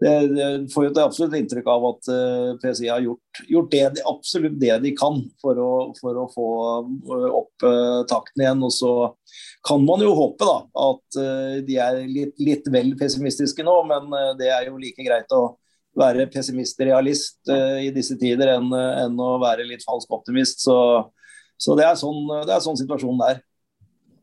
Det, 0.03 0.11
det 0.35 0.47
får 0.73 0.83
jo 0.83 0.89
et 0.91 0.99
absolutt 0.99 1.35
inntrykk 1.37 1.67
av 1.69 1.83
at 1.87 2.07
uh, 2.11 2.15
eh, 2.17 2.55
PCI 2.59 2.89
har 2.91 3.03
gjort, 3.05 3.41
gjort 3.47 3.69
det, 3.71 4.01
absolutt 4.09 4.57
det 4.59 4.73
de 4.83 4.91
kan 4.97 5.21
for 5.39 5.59
å, 5.63 5.71
for 5.95 6.19
å 6.19 6.25
få 6.33 6.47
eh, 6.89 7.27
opp 7.29 7.65
uh, 7.65 8.01
takten 8.09 8.43
igjen. 8.43 8.65
Og 8.67 8.73
så 8.75 8.93
kan 9.63 9.85
man 9.85 10.03
jo 10.03 10.11
håpe 10.17 10.49
da, 10.49 10.57
at 10.89 11.19
uh, 11.21 11.57
de 11.63 11.79
er 11.79 12.01
litt, 12.09 12.35
litt, 12.41 12.67
vel 12.73 12.91
pessimistiske 12.99 13.63
nå, 13.63 13.77
men 13.89 14.11
det 14.41 14.51
er 14.51 14.67
jo 14.67 14.81
like 14.81 15.05
greit 15.07 15.31
å 15.31 15.53
være 15.97 16.25
pessimist-realist 16.33 17.51
i 17.85 17.91
disse 17.93 18.15
tider 18.17 18.49
enn, 18.55 18.71
enn 18.73 19.19
å 19.21 19.35
være 19.37 19.67
litt 19.69 19.85
falsk 19.85 20.09
optimist. 20.17 20.63
Så 20.65 20.75
så 21.59 21.75
det 21.79 21.87
er 21.87 21.97
sånn, 21.99 22.25
det 22.47 22.53
er 22.53 22.63
sånn 22.63 22.79
situasjonen 22.79 23.25
er. 23.29 23.41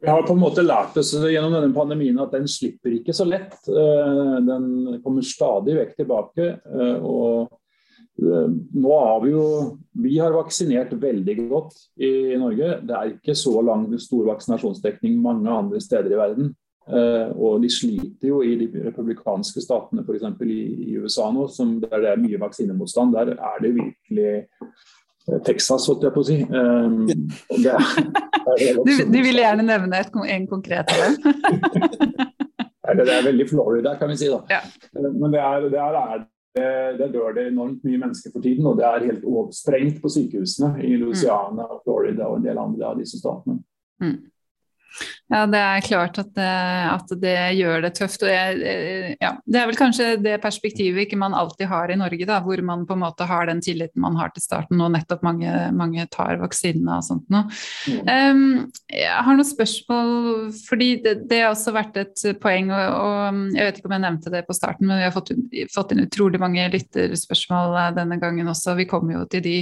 Vi 0.01 0.09
har 0.09 0.23
på 0.25 0.33
en 0.33 0.41
måte 0.41 0.65
lært 0.65 0.97
oss 0.97 1.13
gjennom 1.13 1.53
denne 1.53 1.75
pandemien 1.77 2.21
at 2.23 2.33
den 2.33 2.47
slipper 2.49 2.95
ikke 2.97 3.13
så 3.17 3.27
lett. 3.29 3.57
Eh, 3.69 4.37
den 4.47 5.01
kommer 5.05 5.25
stadig 5.27 5.77
vekk 5.77 5.99
tilbake. 5.99 6.47
Eh, 6.57 7.05
og 7.05 7.51
eh, 8.23 8.47
nå 8.81 8.95
har 8.97 9.21
vi 9.27 9.35
jo 9.35 9.45
Vi 10.01 10.15
har 10.17 10.33
vaksinert 10.33 10.95
veldig 10.97 11.37
godt 11.51 11.77
i 12.01 12.33
Norge. 12.41 12.79
Det 12.89 12.97
er 12.97 13.13
ikke 13.13 13.37
så 13.37 13.61
lang 13.61 13.91
stor 14.01 14.25
vaksinasjonsdekning 14.31 15.21
mange 15.21 15.53
andre 15.53 15.81
steder 15.85 16.17
i 16.17 16.21
verden. 16.23 16.51
Og 16.91 17.61
de 17.63 17.69
sliter 17.71 18.33
jo 18.33 18.41
i 18.43 18.57
de 18.59 18.67
republikanske 18.83 19.61
statene, 19.63 20.03
f.eks. 20.03 20.25
I, 20.43 20.57
i 20.91 20.97
USA 20.99 21.29
nå, 21.31 21.45
som 21.53 21.77
der 21.85 22.01
det 22.03 22.09
er 22.11 22.23
mye 22.23 22.41
vaksinemotstand. 22.41 23.13
Der 23.15 23.37
er 23.37 23.61
det 23.63 23.77
virkelig 23.77 24.33
Texas, 25.47 25.87
holdt 25.91 26.05
jeg 26.07 26.15
på 26.15 26.23
å 26.23 26.27
si. 26.27 26.39
Um, 26.49 27.07
det 27.07 27.73
er, 27.73 27.87
det 28.59 28.69
er 28.71 28.81
du, 28.83 28.93
du 29.11 29.19
ville 29.19 29.45
gjerne 29.45 29.67
nevne 29.67 30.03
et, 30.03 30.19
en 30.37 30.51
konkret 30.51 30.91
av 30.91 31.01
det 32.99 33.07
er 33.07 33.25
veldig 33.25 33.47
Florida, 33.49 33.95
kan 34.01 34.11
vi 34.11 34.17
si. 34.19 34.29
da. 34.33 34.41
Ja. 34.51 34.61
Men 34.99 35.31
det 35.31 35.41
er, 35.41 35.69
det 35.71 35.79
er, 35.79 36.25
det 36.99 37.09
dør 37.15 37.37
det 37.37 37.47
enormt 37.51 37.85
mye 37.87 38.01
mennesker 38.01 38.33
for 38.35 38.43
tiden, 38.43 38.67
og 38.67 38.81
det 38.81 38.87
er 38.89 39.07
helt 39.07 39.25
oversprengt 39.29 40.01
på 40.03 40.11
sykehusene 40.11 40.73
i 40.87 40.97
Louisiana, 40.99 41.69
Florida 41.85 42.27
og 42.27 42.41
en 42.41 42.49
del 42.49 42.59
andre 42.59 42.89
av 42.91 42.99
disse 42.99 43.21
statene. 43.21 43.61
Mm. 44.03 44.17
Ja, 45.31 45.45
det 45.47 45.59
er 45.63 45.85
klart 45.87 46.19
at 46.19 46.33
det, 46.35 46.47
at 46.91 47.13
det 47.23 47.35
gjør 47.55 47.85
det 47.85 47.93
tøft. 47.95 48.25
Og 48.27 48.31
jeg, 48.33 49.15
ja, 49.23 49.31
det 49.47 49.61
er 49.61 49.69
vel 49.71 49.79
kanskje 49.79 50.09
det 50.19 50.41
perspektivet 50.43 51.05
ikke 51.05 51.21
man 51.21 51.37
alltid 51.39 51.71
har 51.71 51.93
i 51.93 51.99
Norge, 51.99 52.27
da, 52.27 52.41
hvor 52.43 52.59
man 52.67 52.83
på 52.89 52.97
en 52.97 53.03
måte 53.05 53.29
har 53.31 53.47
den 53.47 53.63
tilliten 53.63 54.03
man 54.03 54.19
har 54.19 54.33
til 54.35 54.43
starten, 54.43 54.83
og 54.83 54.91
nettopp 54.97 55.23
mange, 55.23 55.53
mange 55.77 56.07
tar 56.11 56.41
vaksinene 56.43 56.99
og 56.99 57.07
sånt 57.07 57.31
noe. 57.31 57.47
Mm. 57.87 58.11
Um, 58.11 58.43
jeg 58.91 59.23
har 59.29 59.39
noen 59.39 59.47
spørsmål, 59.47 60.11
fordi 60.67 60.91
det, 61.05 61.15
det, 61.31 61.45
har 61.45 61.55
også 61.55 61.77
vært 61.79 62.01
et 62.03 62.27
poeng, 62.43 62.73
og, 62.75 62.99
og, 62.99 63.43
jeg 63.55 63.69
vet 63.69 63.79
ikke 63.79 63.91
om 63.93 63.97
jeg 63.97 64.07
nevnte 64.09 64.35
det 64.35 64.45
på 64.49 64.57
starten, 64.59 64.91
men 64.91 64.99
vi 64.99 65.07
har 65.07 65.15
fått, 65.15 65.31
fått 65.71 65.95
inn 65.95 66.09
utrolig 66.09 66.43
mange 66.43 66.67
lytterspørsmål 66.75 67.79
eh, 67.85 67.93
denne 68.01 68.19
gangen 68.19 68.51
også. 68.51 68.75
Vi 68.81 68.91
kommer 68.91 69.21
jo 69.21 69.29
til 69.31 69.47
de 69.47 69.57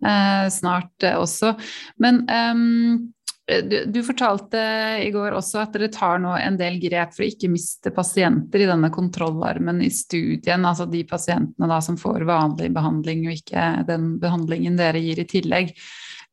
uh, 0.00 0.48
snart 0.48 1.04
uh, 1.04 1.18
også. 1.20 1.52
Men 2.00 2.24
um, 2.24 3.12
Eh, 3.23 3.23
du, 3.44 3.76
du, 3.92 3.98
fortalte 4.06 4.60
i 5.04 5.10
går 5.12 5.34
også 5.36 5.60
at 5.60 5.74
dere 5.76 5.90
tar 5.92 6.20
nå 6.22 6.32
en 6.38 6.56
del 6.56 6.78
grep 6.80 7.12
for 7.12 7.26
å 7.26 7.28
ikke 7.28 7.50
miste 7.52 7.92
pasienter 7.92 8.64
i 8.64 8.68
denne 8.70 8.88
kontrollarmen 8.94 9.82
i 9.84 9.90
studien, 9.92 10.64
altså 10.64 10.86
de 10.88 11.02
pasientene 11.08 11.68
da 11.68 11.80
som 11.84 11.98
får 12.00 12.24
vanlig 12.28 12.70
behandling 12.72 13.26
og 13.28 13.36
ikke 13.36 13.66
den 13.90 14.14
behandlingen 14.22 14.80
dere 14.80 15.02
gir 15.04 15.20
i 15.20 15.28
tillegg. 15.28 15.74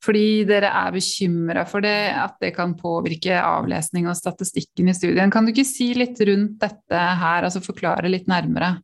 Fordi 0.01 0.45
dere 0.49 0.71
er 0.73 0.95
bekymra 0.95 1.65
for 1.69 1.83
det, 1.85 2.13
at 2.17 2.39
det 2.41 2.55
kan 2.55 2.73
påvirke 2.79 3.35
avlesning 3.37 4.07
og 4.09 4.17
statistikken 4.17 4.89
i 4.89 4.95
studien. 4.97 5.29
Kan 5.33 5.45
du 5.45 5.51
ikke 5.51 5.67
si 5.67 5.91
litt 5.93 6.17
rundt 6.25 6.57
dette 6.63 7.03
her, 7.21 7.45
altså 7.45 7.61
forklare 7.61 8.09
litt 8.09 8.31
nærmere? 8.31 8.79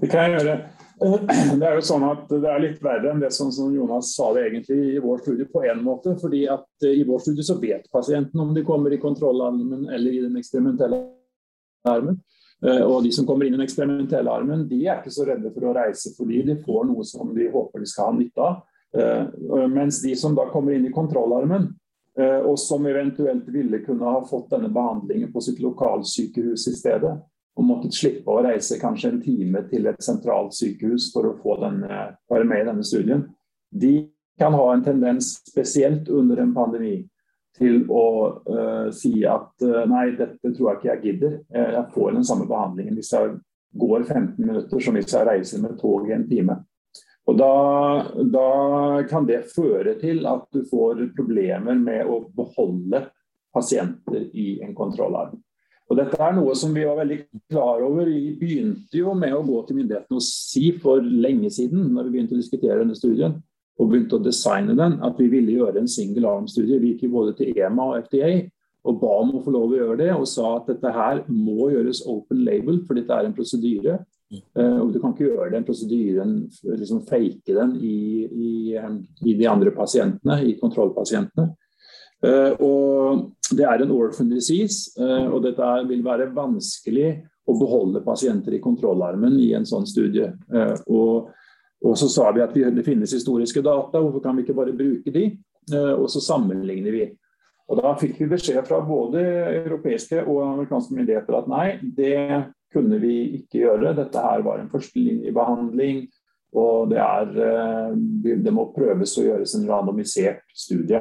Det 0.00 0.08
kan 0.08 0.30
jeg 0.30 0.38
gjøre. 0.38 0.56
Det 1.02 1.66
er 1.66 1.76
jo 1.76 1.84
sånn 1.84 2.04
at 2.06 2.28
det 2.30 2.48
er 2.48 2.62
litt 2.62 2.82
verre 2.82 3.12
enn 3.12 3.22
det 3.22 3.32
som, 3.34 3.50
som 3.54 3.72
Jonas 3.74 4.12
sa 4.16 4.30
det 4.36 4.46
egentlig 4.48 4.78
i 4.94 5.00
vår 5.02 5.22
studie 5.24 5.48
på 5.50 5.64
en 5.66 5.82
måte. 5.84 6.14
fordi 6.20 6.44
at 6.50 6.86
eh, 6.86 7.00
I 7.00 7.06
vår 7.08 7.24
studie 7.24 7.46
så 7.46 7.58
vet 7.60 7.90
pasienten 7.92 8.40
om 8.40 8.52
de 8.54 8.64
kommer 8.66 8.92
i 8.92 9.00
kontrollarmen 9.02 9.88
eller 9.88 10.12
i 10.12 10.22
den 10.22 10.38
eksperimentelle 10.38 11.02
armen. 11.88 12.20
Eh, 12.64 12.82
og 12.86 13.02
de 13.06 13.12
som 13.14 13.26
kommer 13.26 13.46
inn 13.46 13.54
i 13.54 13.58
den 13.58 13.66
eksperimentelle 13.66 14.30
armen, 14.30 14.66
de 14.70 14.84
er 14.86 15.00
ikke 15.00 15.14
så 15.14 15.26
redde 15.28 15.52
for 15.54 15.70
å 15.70 15.76
reise 15.76 16.14
fordi 16.16 16.44
de 16.46 16.58
får 16.62 16.86
noe 16.90 17.06
som 17.08 17.34
de 17.34 17.50
håper 17.50 17.82
de 17.82 17.90
skal 17.90 18.12
ha 18.12 18.16
nytte 18.18 18.48
av. 18.48 18.62
Eh, 18.92 19.66
mens 19.72 20.02
de 20.04 20.14
som 20.18 20.36
da 20.38 20.46
kommer 20.52 20.76
inn 20.76 20.86
i 20.88 20.94
kontrollarmen, 20.94 21.72
og 22.44 22.58
som 22.60 22.84
eventuelt 22.84 23.46
ville 23.48 23.78
kunne 23.80 24.04
ha 24.04 24.18
fått 24.28 24.50
denne 24.52 24.68
behandlingen 24.68 25.30
på 25.32 25.40
sitt 25.40 25.62
lokalsykehus 25.64 26.66
i 26.68 26.72
stedet, 26.76 27.14
og 27.52 27.68
måttet 27.68 27.96
slippe 27.96 28.32
å 28.32 28.42
reise 28.46 28.78
kanskje 28.80 29.12
en 29.12 29.22
time 29.22 29.62
til 29.68 29.86
et 29.90 30.00
sentralt 30.04 30.54
sykehus 30.56 31.10
for 31.12 31.28
å 31.28 31.36
få 31.42 31.58
denne, 31.60 32.02
være 32.30 32.48
med 32.48 32.62
i 32.62 32.68
denne 32.70 32.86
studien, 32.86 33.26
de 33.72 33.94
kan 34.40 34.56
ha 34.56 34.68
en 34.72 34.84
tendens, 34.84 35.34
spesielt 35.48 36.08
under 36.08 36.40
en 36.40 36.54
pandemi, 36.56 36.96
til 37.58 37.82
å 37.92 38.06
uh, 38.48 38.88
si 38.96 39.26
at 39.28 39.52
uh, 39.60 39.82
nei, 39.88 40.14
dette 40.16 40.54
tror 40.54 40.70
jeg 40.70 40.78
ikke 40.78 40.88
jeg 40.88 41.02
gidder. 41.02 41.34
Jeg 41.52 41.82
får 41.92 42.14
den 42.16 42.24
samme 42.24 42.46
behandlingen 42.48 42.96
hvis 42.96 43.12
jeg 43.12 43.34
går 43.76 44.06
15 44.06 44.40
minutter 44.40 44.80
som 44.80 44.96
hvis 44.96 45.12
jeg 45.12 45.28
reiser 45.28 45.60
med 45.60 45.76
tog 45.80 46.08
i 46.08 46.14
en 46.16 46.24
time. 46.30 46.56
Og 47.28 47.38
da, 47.38 47.52
da, 48.34 48.48
kan 49.10 49.28
det 49.28 49.44
føre 49.52 49.94
til 50.00 50.24
at 50.26 50.48
du 50.52 50.64
får 50.66 51.04
problemer 51.16 51.76
med 51.78 52.08
å 52.10 52.22
beholde 52.34 53.04
pasienter 53.54 54.26
i 54.32 54.56
en 54.64 54.74
kontrollarm. 54.74 55.36
Og 55.92 55.98
Dette 55.98 56.16
er 56.24 56.32
noe 56.32 56.54
som 56.56 56.72
vi 56.72 56.86
var 56.88 56.96
veldig 57.02 57.18
klar 57.52 57.82
over. 57.84 58.08
Vi 58.08 58.32
begynte 58.40 58.96
jo 58.96 59.12
med 59.12 59.34
å 59.36 59.42
gå 59.44 59.58
til 59.68 59.76
myndighetene 59.76 60.16
og 60.16 60.24
si 60.24 60.70
for 60.80 61.04
lenge 61.04 61.50
siden, 61.52 61.90
når 61.92 62.06
vi 62.06 62.14
begynte 62.14 62.38
å 62.38 62.40
diskutere 62.40 62.78
denne 62.80 62.96
studien, 62.96 63.34
og 63.76 63.90
begynte 63.90 64.16
å 64.16 64.24
designe 64.24 64.72
den, 64.78 64.96
at 65.04 65.20
vi 65.20 65.28
ville 65.28 65.58
gjøre 65.58 65.82
en 65.82 65.90
single 65.92 66.30
arm-studie. 66.30 66.80
Vi 66.80 66.94
gikk 66.94 67.12
både 67.12 67.36
til 67.36 67.52
EMA 67.52 67.90
og 67.90 68.06
FDA 68.06 68.32
og 68.88 68.98
ba 68.98 69.12
om 69.20 69.36
å 69.36 69.42
få 69.44 69.52
lov 69.54 69.68
å 69.68 69.76
gjøre 69.78 69.98
det, 70.00 70.08
og 70.16 70.24
sa 70.26 70.56
at 70.56 70.72
dette 70.72 70.90
her 70.96 71.20
må 71.30 71.68
gjøres 71.70 72.02
open 72.10 72.40
label, 72.46 72.80
for 72.86 72.98
dette 72.98 73.14
er 73.14 73.28
en 73.28 73.36
prosedyre. 73.36 74.00
Uh, 74.56 74.80
og 74.80 74.94
Du 74.94 74.98
kan 74.98 75.12
ikke 75.12 75.28
gjøre 75.28 75.52
den 75.52 75.66
prosedyren, 75.68 76.32
liksom 76.64 77.04
fake 77.06 77.52
den 77.52 77.76
i, 77.84 77.98
i, 78.26 78.52
i 79.28 79.36
de 79.38 79.46
andre 79.50 79.70
pasientene, 79.76 80.40
i 80.48 80.56
kontrollpasientene. 80.58 81.52
Uh, 82.22 82.52
og 82.62 83.32
det 83.56 83.66
er 83.66 83.82
en 83.82 83.92
orphan 83.94 84.30
disease, 84.30 84.92
eh, 85.00 85.28
og 85.28 85.42
dette 85.44 85.68
vil 85.88 86.02
være 86.04 86.30
vanskelig 86.34 87.10
å 87.48 87.56
beholde 87.58 88.04
pasienter 88.04 88.56
i 88.56 88.62
kontrollarmen 88.62 89.38
i 89.42 89.52
en 89.56 89.66
sånn 89.68 89.86
studie. 89.88 90.30
Eh, 90.52 90.74
og, 90.92 91.32
og 91.82 91.98
så 91.98 92.08
sa 92.12 92.30
vi 92.34 92.44
at 92.44 92.54
det 92.54 92.86
finnes 92.86 93.14
historiske 93.14 93.64
data, 93.64 94.00
hvorfor 94.00 94.22
kan 94.24 94.38
vi 94.38 94.46
ikke 94.46 94.56
bare 94.58 94.76
bruke 94.76 95.14
de? 95.14 95.26
Eh, 95.72 95.92
og 95.96 96.08
så 96.12 96.22
sammenligner 96.22 96.94
vi. 96.94 97.10
Og 97.70 97.78
Da 97.78 97.92
fikk 97.96 98.18
vi 98.20 98.32
beskjed 98.32 98.66
fra 98.68 98.82
både 98.84 99.22
europeiske 99.62 100.24
og 100.26 100.42
amerikanske 100.44 100.96
myndigheter 100.96 101.38
at 101.38 101.46
nei, 101.48 101.66
det 101.96 102.16
kunne 102.72 102.98
vi 103.00 103.14
ikke 103.38 103.62
gjøre. 103.62 103.94
Dette 103.96 104.20
her 104.20 104.42
var 104.44 104.60
en 104.60 104.68
førstelinjebehandling, 104.72 106.02
og 106.58 106.90
det, 106.90 106.98
er, 107.00 107.94
det 108.44 108.52
må 108.52 108.66
prøves 108.74 109.14
å 109.16 109.24
gjøres 109.24 109.54
en 109.56 109.64
randomisert 109.70 110.42
studie. 110.52 111.00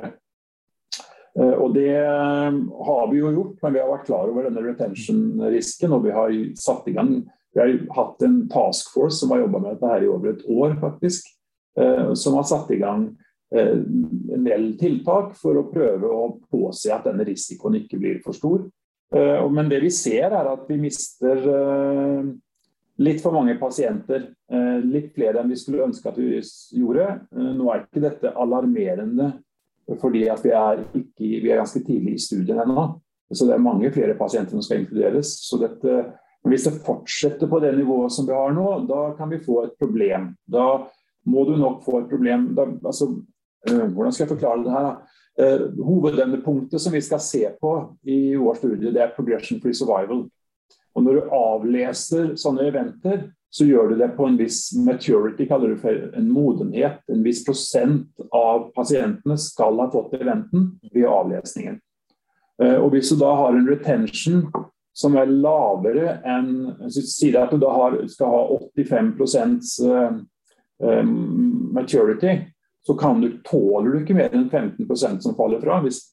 Eh, 1.40 1.54
og 1.56 1.74
Det 1.74 1.96
eh, 1.96 2.58
har 2.88 3.06
vi 3.12 3.22
jo 3.22 3.32
gjort, 3.32 3.60
men 3.64 3.76
vi 3.76 3.82
har 3.82 3.92
vært 3.92 4.08
klar 4.10 4.32
over 4.32 4.48
denne 4.48 4.64
retention-risken. 4.66 5.96
Og 5.96 6.08
vi 6.08 6.16
har 6.16 6.36
satt 6.60 6.90
i 6.92 6.98
gang 6.98 7.22
Vi 7.52 7.60
har 7.60 7.72
hatt 7.98 8.22
en 8.24 8.46
task 8.48 8.94
force 8.94 9.18
som 9.20 9.34
har 9.34 9.42
jobba 9.42 9.60
med 9.60 9.74
dette 9.74 9.88
her 9.92 10.06
i 10.06 10.08
over 10.08 10.30
et 10.30 10.46
år, 10.48 10.78
faktisk. 10.80 11.26
Eh, 11.76 12.14
som 12.16 12.38
har 12.40 12.46
satt 12.48 12.72
i 12.72 12.80
gang 12.80 13.12
en 13.52 14.46
del 14.46 14.70
tiltak 14.80 15.34
for 15.36 15.58
å 15.60 15.66
prøve 15.68 16.08
å 16.08 16.38
påse 16.48 16.88
at 16.96 17.04
denne 17.04 17.26
risikoen 17.28 17.76
ikke 17.82 17.98
blir 18.00 18.22
for 18.24 18.32
stor. 18.32 18.62
Men 19.12 19.68
det 19.68 19.82
vi 19.84 19.90
ser 19.92 20.32
er 20.32 20.48
at 20.54 20.64
vi 20.70 20.78
mister 20.80 21.42
litt 23.04 23.20
for 23.20 23.36
mange 23.36 23.58
pasienter. 23.60 24.30
Litt 24.88 25.12
flere 25.12 25.44
enn 25.44 25.52
vi 25.52 25.60
skulle 25.60 25.84
ønske 25.84 26.08
at 26.08 26.22
vi 26.24 26.40
gjorde. 26.80 27.10
Nå 27.36 27.68
er 27.74 27.84
ikke 27.84 28.06
dette 28.08 28.32
alarmerende 28.40 29.34
fordi 30.02 30.26
at 30.30 30.44
vi 30.44 30.52
er, 30.56 30.84
ikke, 30.96 31.30
vi 31.44 31.50
er 31.50 31.62
ganske 31.62 31.84
tidlig 31.84 32.16
i 32.16 32.24
studien 32.26 32.62
ennå. 32.64 32.88
Så 33.32 33.48
det 33.48 33.56
er 33.56 33.64
mange 33.64 33.92
flere 33.92 34.18
pasienter 34.20 34.58
som 34.58 34.64
skal 34.66 34.82
inkluderes. 34.82 35.34
Så 35.48 35.60
dette, 35.62 36.02
hvis 36.48 36.68
det 36.68 36.82
fortsetter 36.86 37.48
på 37.48 37.60
det 37.64 37.74
nivået 37.78 38.12
som 38.12 38.28
vi 38.28 38.36
har 38.36 38.52
nå, 38.56 38.68
da 38.90 39.12
kan 39.18 39.32
vi 39.32 39.44
få 39.46 39.64
et 39.66 39.78
problem. 39.80 40.34
Da 40.52 40.68
må 41.32 41.46
du 41.48 41.56
nok 41.56 41.84
få 41.86 42.02
et 42.02 42.10
problem 42.12 42.52
da, 42.58 42.68
altså, 42.86 43.08
øh, 43.70 43.88
Hvordan 43.94 44.12
skal 44.12 44.24
jeg 44.24 44.36
forklare 44.36 44.64
det 44.64 44.72
her? 44.72 44.88
da? 44.90 44.96
Uh, 45.40 45.86
hovedendepunktet 45.86 46.82
som 46.82 46.94
vi 46.94 47.00
skal 47.02 47.20
se 47.24 47.46
på 47.62 47.70
i 48.04 48.36
vår 48.36 48.58
studie, 48.60 48.92
det 48.92 49.00
er 49.00 49.14
progression 49.16 49.62
free 49.62 49.74
survival. 49.74 50.26
Og 50.96 51.04
Når 51.04 51.14
du 51.14 51.30
avleser 51.32 52.34
sånne 52.36 52.66
eventer, 52.68 53.30
så 53.52 53.66
gjør 53.68 53.90
du 53.92 53.98
det 54.00 54.08
på 54.16 54.26
en 54.26 54.38
viss 54.40 54.70
maturity, 54.80 55.46
kaller 55.50 55.74
du 55.74 55.80
for 55.82 56.12
en 56.16 56.30
modenhet. 56.32 57.02
En 57.12 57.24
viss 57.24 57.44
prosent 57.44 58.22
av 58.32 58.70
pasientene 58.76 59.36
skal 59.38 59.80
ha 59.84 59.90
fått 59.92 60.16
eventen 60.22 60.70
ved 60.94 61.08
avlesningen. 61.12 61.82
Eh, 62.64 62.78
og 62.78 62.94
Hvis 62.94 63.12
du 63.12 63.18
da 63.20 63.34
har 63.36 63.58
en 63.58 63.68
retention 63.68 64.46
som 64.96 65.18
er 65.20 65.28
lavere 65.32 66.18
enn 66.28 66.88
Sier 66.92 67.42
at 67.42 67.52
du 67.52 67.60
da 67.60 67.74
har, 67.76 68.00
skal 68.12 68.32
ha 68.32 68.42
85 68.80 69.20
eh, 69.20 70.18
eh, 70.88 71.14
maturity, 71.76 72.40
så 72.88 72.96
kan 72.98 73.20
du, 73.22 73.34
tåler 73.44 73.92
du 73.92 74.02
ikke 74.02 74.16
mer 74.16 74.32
enn 74.32 74.48
15% 74.48 75.28
som 75.28 75.36
faller 75.36 75.60
fra. 75.60 75.84
Hvis 75.84 76.06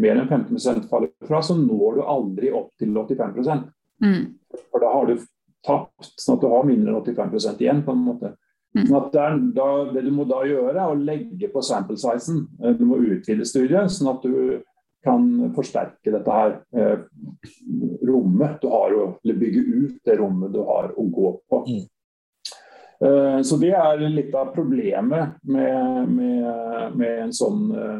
mer 0.00 0.16
enn 0.16 0.32
15% 0.32 0.88
faller 0.88 1.12
fra, 1.28 1.44
så 1.44 1.60
når 1.60 2.00
du 2.00 2.04
aldri 2.08 2.56
opp 2.56 2.72
til 2.80 2.96
85 2.96 3.68
mm. 4.00 4.22
For 4.72 4.80
da 4.80 4.96
har 4.96 5.12
du 5.12 5.20
tapt, 5.66 6.12
sånn 6.14 6.36
at 6.38 6.44
du 6.44 6.50
har 6.52 6.66
mindre 6.68 6.92
enn 6.92 7.00
85 7.02 7.60
igjen. 7.60 7.82
på 7.86 7.94
en 7.94 8.04
måte. 8.06 8.32
Sånn 8.76 9.52
da, 9.56 9.66
det, 9.88 10.02
du 10.04 10.12
må 10.12 10.26
da 10.28 10.42
gjøre, 10.44 10.74
er 10.76 10.92
å 10.92 10.96
legge 11.00 11.48
på 11.52 11.62
sample 11.64 11.96
sizen. 12.00 12.44
Eh, 12.62 12.74
du 12.76 12.84
må 12.88 13.00
utvide 13.00 13.46
studiet, 13.48 13.92
sånn 13.92 14.12
at 14.12 14.26
du 14.26 14.62
kan 15.06 15.52
forsterke 15.54 16.12
dette 16.12 16.38
her 16.38 16.56
eh, 16.76 17.04
rommet 18.06 18.58
du 18.62 18.68
har, 18.72 18.96
eller 19.24 19.38
bygge 19.38 19.62
ut 19.62 20.00
det 20.04 20.18
rommet 20.20 20.52
du 20.52 20.60
har 20.66 20.90
å 20.92 21.06
gå 21.06 21.30
på. 21.48 21.62
Mm. 21.70 21.84
Eh, 23.06 23.40
så 23.46 23.58
det 23.60 23.72
er 23.76 24.04
litt 24.08 24.34
av 24.36 24.52
problemet 24.56 25.38
med, 25.44 26.10
med, 26.10 26.96
med 26.96 27.24
en 27.26 27.34
sånn 27.36 27.64
eh, 27.76 27.98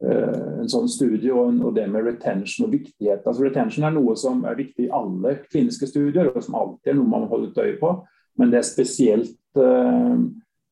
en 0.00 0.68
sånn 0.72 0.88
studie 0.88 1.32
og, 1.34 1.58
og, 1.60 1.74
det 1.76 1.86
med 1.92 2.06
retention 2.06 2.66
og 2.66 2.72
viktighet. 2.72 3.24
Altså 3.26 3.44
Retention 3.44 3.84
er 3.84 3.92
noe 3.92 4.14
som 4.16 4.44
er 4.48 4.56
viktig 4.56 4.86
i 4.86 4.92
alle 4.96 5.36
kliniske 5.50 5.90
studier, 5.90 6.30
og 6.32 6.40
som 6.44 6.56
alltid 6.56 6.94
er 6.94 6.96
noe 7.00 7.12
man 7.12 7.26
holder 7.28 7.50
et 7.50 7.60
øye 7.66 7.80
på. 7.82 7.90
Men 8.40 8.52
det 8.52 8.60
er 8.60 8.68
spesielt 8.68 9.36
uh, 9.60 10.16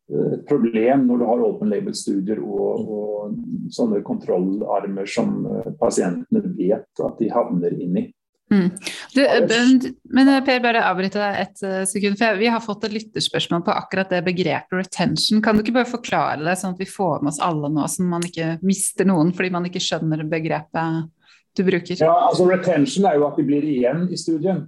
et 0.09 0.45
problem 0.49 1.05
når 1.05 1.21
du 1.21 1.27
har 1.29 1.45
open 1.45 1.69
label-studier 1.69 2.41
og, 2.41 2.89
og, 2.89 3.35
sånne 3.75 4.01
kontrollarmer 4.01 5.05
som 5.13 5.43
pasientene 5.77 6.41
vet 6.57 7.03
at 7.05 7.19
de 7.21 7.29
havner 7.29 7.75
inn 7.77 7.99
i. 8.01 8.05
Mm. 8.49 8.71
Du, 9.15 9.21
men 10.17 10.31
Per, 10.47 10.61
bare 10.65 10.85
avbryte 10.89 11.21
deg 11.21 11.41
et 11.43 11.89
sekund. 11.91 12.17
for 12.21 12.41
Vi 12.41 12.49
har 12.49 12.65
fått 12.65 12.87
et 12.89 12.95
lytterspørsmål 12.97 13.67
på 13.67 13.75
akkurat 13.77 14.15
det 14.15 14.23
begrepet 14.27 14.79
retention. 14.79 15.43
Kan 15.45 15.59
du 15.59 15.65
ikke 15.65 15.77
bare 15.81 15.91
forklare 15.91 16.41
det, 16.47 16.57
sånn 16.61 16.77
at 16.77 16.81
vi 16.81 16.89
får 16.89 17.21
med 17.23 17.35
oss 17.35 17.43
alle 17.45 17.71
nå, 17.73 17.85
så 17.91 18.07
man 18.09 18.25
ikke 18.25 18.57
mister 18.65 19.09
noen 19.09 19.35
fordi 19.37 19.53
man 19.55 19.69
ikke 19.69 19.85
skjønner 19.85 20.25
begrepet 20.31 21.13
du 21.59 21.65
bruker? 21.67 22.01
Ja, 22.01 22.15
altså 22.31 22.49
Retention 22.49 23.09
er 23.11 23.19
jo 23.19 23.29
at 23.29 23.39
de 23.39 23.47
blir 23.49 23.65
igjen 23.67 24.07
i 24.13 24.19
studien. 24.21 24.67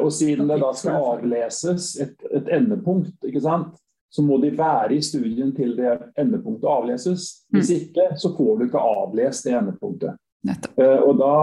Og 0.00 0.10
siden 0.14 0.48
det 0.48 0.60
da 0.62 0.70
skal 0.78 1.02
avleses 1.02 1.94
et, 2.00 2.14
et 2.30 2.50
endepunkt, 2.54 3.16
ikke 3.26 3.42
sant? 3.44 3.74
så 4.14 4.22
må 4.22 4.36
de 4.38 4.52
være 4.54 4.94
i 4.94 5.02
studien 5.02 5.50
til 5.56 5.72
det 5.74 5.96
endepunktet 6.22 6.68
avleses. 6.70 7.24
Hvis 7.50 7.70
mm. 7.70 7.78
ikke, 7.80 8.04
så 8.22 8.30
får 8.36 8.60
du 8.60 8.64
ikke 8.68 8.82
avlest 8.86 9.48
det 9.48 9.56
endepunktet. 9.58 10.20
Uh, 10.44 11.00
og 11.08 11.16
da, 11.20 11.34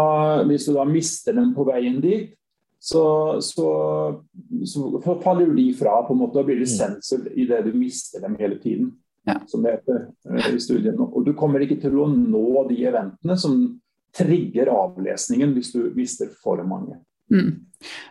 hvis 0.50 0.68
du 0.70 0.76
da 0.76 0.86
mister 0.86 1.36
dem 1.38 1.52
på 1.56 1.66
veien 1.68 2.00
dit, 2.04 2.32
så, 2.82 3.38
så, 3.46 3.68
så 4.66 5.18
faller 5.22 5.52
de 5.54 5.68
fra. 5.78 6.00
på 6.08 6.16
en 6.16 6.22
måte, 6.24 6.40
Da 6.40 6.46
blir 6.46 6.62
det 6.62 6.70
mm. 6.70 6.74
sensor 6.74 7.28
i 7.34 7.46
det 7.50 7.62
du 7.68 7.76
mister 7.78 8.24
dem 8.24 8.38
hele 8.40 8.58
tiden. 8.62 8.92
Ja. 9.30 9.38
Som 9.48 9.66
det 9.66 9.78
heter 9.78 10.08
uh, 10.30 10.50
i 10.50 10.62
studien. 10.62 10.98
Og 10.98 11.26
du 11.26 11.34
kommer 11.38 11.62
ikke 11.62 11.80
til 11.82 11.98
å 12.02 12.10
nå 12.10 12.66
de 12.70 12.82
eventene 12.90 13.38
som 13.38 13.62
trigger 14.18 14.68
avlesningen 14.74 15.54
hvis 15.56 15.72
du 15.76 15.86
mister 15.96 16.30
for 16.44 16.62
mange. 16.68 17.00
Mm. 17.32 17.64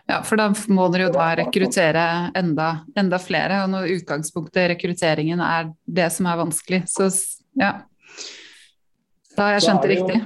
Ja, 0.09 0.19
for 0.25 0.39
da 0.39 0.49
må 0.73 0.87
dere 0.91 1.07
jo 1.07 1.13
da 1.13 1.29
rekruttere 1.37 2.05
enda, 2.35 2.71
enda, 2.97 3.19
flere. 3.21 3.61
Og 3.63 3.71
når 3.71 3.93
utgangspunktet 3.99 4.63
i 4.63 4.67
rekrutteringen 4.73 5.43
er 5.45 5.71
det 5.85 6.09
som 6.15 6.27
er 6.27 6.39
vanskelig, 6.41 6.83
så 6.91 7.07
ja. 7.59 7.73
Da 9.35 9.47
har 9.47 9.55
jeg 9.55 9.67
skjønt 9.67 9.85
det 9.85 9.91
riktig. 9.93 10.21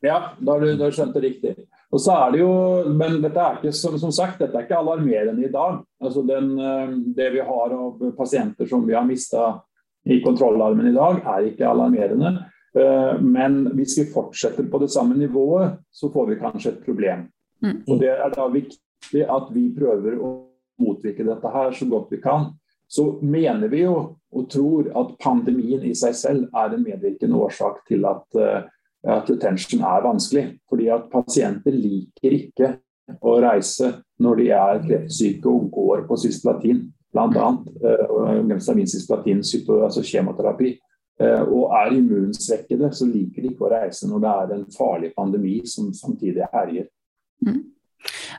Ja, 0.00 0.18
da 0.38 0.52
har 0.54 0.62
du, 0.62 0.72
du 0.78 0.84
skjønt 0.94 1.16
det 1.16 1.24
riktig. 1.24 1.54
Og 1.90 2.02
så 2.02 2.14
er 2.14 2.34
det 2.34 2.42
jo, 2.42 2.50
Men 2.94 3.18
dette 3.22 3.40
er 3.42 3.56
ikke 3.58 3.72
som, 3.74 3.96
som 3.98 4.12
sagt, 4.14 4.38
dette 4.42 4.54
er 4.54 4.66
ikke 4.66 4.78
alarmerende 4.78 5.46
i 5.46 5.52
dag. 5.52 5.80
Altså 6.02 6.22
den, 6.26 6.52
eh, 6.60 6.92
Det 7.16 7.30
vi 7.34 7.46
har 7.48 7.74
av 7.74 8.04
pasienter 8.18 8.68
som 8.68 8.86
vi 8.86 8.94
har 8.94 9.06
mista 9.08 9.56
i 10.08 10.20
kontrollarmen 10.24 10.88
i 10.88 10.94
dag, 10.96 11.22
er 11.26 11.50
ikke 11.50 11.66
alarmerende. 11.68 12.36
Eh, 12.78 13.20
men 13.20 13.64
hvis 13.76 13.98
vi 13.98 14.10
fortsetter 14.12 14.68
på 14.70 14.80
det 14.82 14.90
samme 14.92 15.16
nivået, 15.18 15.78
så 15.90 16.12
får 16.12 16.28
vi 16.28 16.40
kanskje 16.42 16.72
et 16.72 16.84
problem. 16.84 17.26
Mm. 17.64 17.82
Og 17.88 17.98
Det 18.00 18.12
er 18.14 18.30
da 18.36 18.46
viktig 18.48 19.24
at 19.24 19.50
vi 19.54 19.68
prøver 19.74 20.20
å 20.20 20.32
motvirke 20.78 21.26
dette 21.26 21.52
her 21.52 21.74
så 21.74 21.88
godt 21.90 22.12
vi 22.12 22.22
kan. 22.22 22.52
Så 22.88 23.18
mener 23.22 23.68
vi 23.68 23.82
jo 23.82 24.16
og 24.32 24.48
tror 24.48 24.88
at 24.96 25.16
pandemien 25.20 25.82
i 25.84 25.94
seg 25.96 26.14
selv 26.16 26.56
er 26.56 26.72
en 26.72 26.84
medvirkende 26.84 27.36
årsak 27.36 27.82
til 27.88 28.04
at, 28.08 28.24
uh, 28.36 28.64
at 29.06 29.30
retention 29.30 29.80
er 29.80 30.04
vanskelig. 30.04 30.44
Fordi 30.68 30.88
at 30.92 31.08
pasienter 31.12 31.74
liker 31.74 32.34
ikke 32.34 32.74
å 33.24 33.38
reise 33.42 33.92
når 34.20 34.40
de 34.40 34.50
er 34.56 34.82
kreftsyke 34.84 35.48
og 35.48 35.70
går 35.72 36.04
på 36.08 36.18
cysplatin, 36.24 36.82
bl.a. 37.14 37.48
Uh, 37.80 38.42
altså 39.84 40.04
kjemoterapi. 40.04 40.74
Uh, 41.18 41.42
og 41.50 41.72
er 41.74 41.96
immunsvekkede, 41.96 42.92
så 42.94 43.06
liker 43.08 43.42
de 43.42 43.50
ikke 43.52 43.66
å 43.66 43.72
reise 43.72 44.06
når 44.10 44.22
det 44.22 44.34
er 44.34 44.52
en 44.54 44.68
farlig 44.74 45.12
pandemi 45.16 45.56
som 45.66 45.90
samtidig 45.94 46.46
herjer. 46.52 46.86
Mm. 47.46 47.62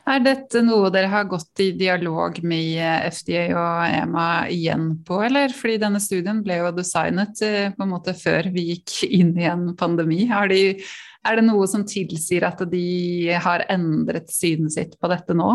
Er 0.08 0.22
dette 0.24 0.62
noe 0.64 0.88
dere 0.92 1.10
har 1.12 1.28
gått 1.28 1.60
i 1.60 1.70
dialog 1.76 2.38
med 2.46 2.80
FDA 3.12 3.44
og 3.52 3.82
EMA 3.84 4.28
igjen 4.52 4.86
på, 5.06 5.20
eller? 5.26 5.52
Fordi 5.54 5.76
denne 5.82 6.00
studien 6.02 6.40
ble 6.44 6.60
jo 6.62 6.72
designet 6.76 7.42
eh, 7.44 7.68
på 7.74 7.84
en 7.84 7.92
måte 7.92 8.14
før 8.16 8.48
vi 8.54 8.70
gikk 8.72 8.96
inn 9.10 9.34
i 9.38 9.48
en 9.50 9.70
pandemi. 9.78 10.24
De, 10.50 10.62
er 11.28 11.36
det 11.36 11.44
noe 11.46 11.68
som 11.68 11.84
tilsier 11.88 12.46
at 12.48 12.62
de 12.72 13.34
har 13.44 13.66
endret 13.72 14.32
synet 14.32 14.76
sitt 14.76 14.96
på 15.00 15.12
dette 15.12 15.36
nå? 15.36 15.52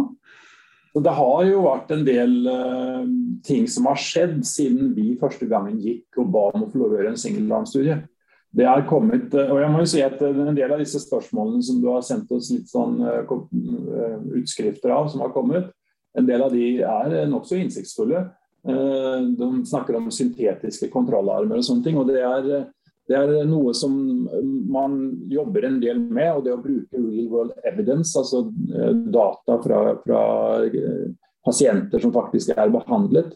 Det 0.96 1.12
har 1.12 1.42
jo 1.44 1.66
vært 1.66 1.90
en 1.92 2.06
del 2.08 2.36
uh, 2.48 3.02
ting 3.44 3.66
som 3.68 3.90
har 3.90 4.00
skjedd 4.00 4.38
siden 4.48 4.94
vi 4.96 5.18
første 5.20 5.48
gangen 5.50 5.82
gikk 5.84 6.22
og 6.22 6.30
ba 6.32 6.46
om 6.54 6.64
å 6.64 6.70
få 6.72 6.80
lov 6.80 6.94
å 6.94 7.00
gjøre 7.02 7.12
en 7.12 7.20
singeldarmstudie. 7.20 7.98
Det 8.56 8.64
er 8.64 8.86
kommet, 8.88 9.34
eh, 9.36 9.52
og 9.52 9.60
jeg 9.60 9.72
må 9.72 9.82
jo 9.84 9.90
si 9.90 10.02
at 10.06 10.22
eh, 10.24 10.38
En 10.46 10.56
del 10.56 10.72
av 10.72 10.80
disse 10.80 11.02
spørsmålene 11.04 11.64
som 11.66 11.82
du 11.84 11.90
har 11.92 12.06
sendt 12.08 12.32
oss 12.32 12.52
litt 12.54 12.72
sånn 12.72 13.02
eh, 13.04 13.34
utskrifter 14.40 14.94
av, 14.96 15.10
som 15.12 15.26
har 15.26 15.34
kommet, 15.36 15.68
en 16.16 16.28
del 16.28 16.46
av 16.46 16.54
de 16.56 16.70
er 16.80 17.16
nokså 17.28 17.58
innsiktsfulle. 17.60 18.22
De 18.66 19.48
snakker 19.68 19.98
om 19.98 20.06
syntetiske 20.14 20.88
kontrollarmer 20.94 21.60
og 21.60 21.66
sånne 21.68 21.84
ting. 21.84 21.98
og 22.00 22.08
det 22.08 22.22
er, 22.24 22.46
det 23.12 23.18
er, 23.18 23.34
noe 23.50 23.74
som 23.76 23.92
man 24.72 24.96
jobber 25.30 25.68
en 25.68 25.82
del 25.84 26.00
med. 26.00 26.30
og 26.32 26.46
Det 26.46 26.54
å 26.54 26.62
bruke 26.64 27.02
real 27.02 27.28
world 27.34 27.68
evidence, 27.68 28.16
altså 28.16 28.46
data 29.12 29.60
fra, 29.66 29.82
fra 30.06 30.24
pasienter 31.44 32.00
som 32.00 32.16
faktisk 32.16 32.56
er 32.56 32.72
behandlet, 32.74 33.36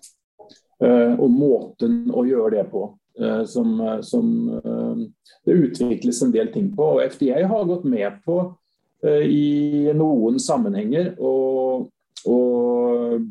og 1.20 1.28
måten 1.36 2.06
å 2.16 2.24
gjøre 2.24 2.56
det 2.56 2.66
på. 2.72 2.88
Eh, 3.22 3.46
som, 3.46 3.82
eh, 3.82 4.02
som, 4.02 4.50
eh, 4.50 5.08
det 5.46 5.52
utvikles 5.52 6.22
en 6.22 6.32
del 6.32 6.48
ting 6.54 6.76
på. 6.76 6.84
og 6.84 7.02
FDA 7.02 7.48
har 7.48 7.66
gått 7.66 7.84
med 7.84 8.24
på 8.26 8.56
i 9.02 9.94
noen 9.96 10.36
sammenhenger 10.44 11.14
å, 11.24 11.88
å 12.28 12.40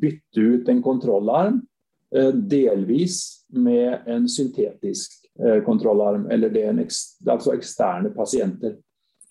bytte 0.00 0.40
ut 0.40 0.68
en 0.72 0.80
kontrollarm 0.80 1.58
delvis 2.32 3.44
med 3.52 4.06
en 4.08 4.24
syntetisk 4.24 5.28
kontrollarm, 5.66 6.24
eller 6.32 6.48
det 6.48 6.62
er 6.62 6.70
en, 6.70 6.80
altså 6.80 7.52
eksterne 7.52 8.14
pasienter. 8.16 8.78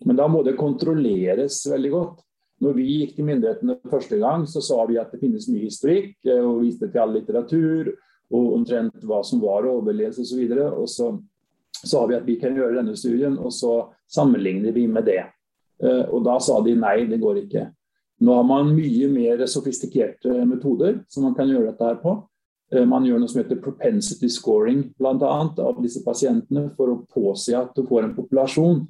Men 0.06 0.20
da 0.22 0.28
må 0.30 0.44
det 0.46 0.60
kontrolleres 0.62 1.58
veldig 1.66 1.92
godt. 1.96 2.22
Når 2.62 2.78
vi 2.78 2.86
gikk 2.92 3.16
til 3.16 3.26
myndighetene 3.32 3.80
første 3.90 4.22
gang, 4.22 4.46
så 4.46 4.62
sa 4.62 4.86
vi 4.86 5.02
at 5.02 5.10
det 5.10 5.24
finnes 5.26 5.50
mye 5.50 5.72
historikk, 5.72 6.14
og 6.38 6.62
viste 6.62 6.86
til 6.86 7.02
all 7.02 7.18
litteratur 7.18 7.96
og 8.34 8.54
omtrent 8.58 9.04
hva 9.08 9.22
som 9.26 9.42
var 9.44 9.68
overlevelse 9.70 10.26
osv. 10.26 10.44
Og, 10.68 10.88
så 10.90 11.10
og 11.14 11.24
så 11.78 11.88
sa 11.88 12.06
vi 12.10 12.18
at 12.18 12.28
vi 12.28 12.38
kan 12.42 12.56
gjøre 12.58 12.80
denne 12.80 12.96
studien, 12.98 13.38
og 13.38 13.54
så 13.54 13.88
sammenligner 14.12 14.74
vi 14.76 14.88
med 14.90 15.08
det. 15.08 15.24
Eh, 15.84 16.06
og 16.10 16.24
da 16.26 16.40
sa 16.42 16.60
de 16.66 16.76
nei, 16.78 17.06
det 17.10 17.22
går 17.22 17.44
ikke. 17.46 17.68
Nå 18.26 18.34
har 18.34 18.48
man 18.50 18.74
mye 18.74 19.10
mer 19.12 19.46
sofistikerte 19.46 20.42
metoder 20.50 21.04
som 21.12 21.28
man 21.28 21.36
kan 21.38 21.50
gjøre 21.52 21.70
dette 21.70 21.86
her 21.86 22.00
på. 22.02 22.16
Eh, 22.74 22.86
man 22.90 23.06
gjør 23.06 23.22
noe 23.22 23.32
som 23.32 23.44
heter 23.44 23.62
propensity 23.64 24.30
scoring 24.34 24.88
blant 24.98 25.24
annet, 25.24 25.62
av 25.62 25.78
disse 25.84 26.02
pasientene 26.06 26.68
for 26.78 26.92
å 26.92 27.02
påse 27.14 27.54
at 27.56 27.76
du 27.78 27.86
får 27.88 28.08
en 28.08 28.16
populasjon 28.18 28.82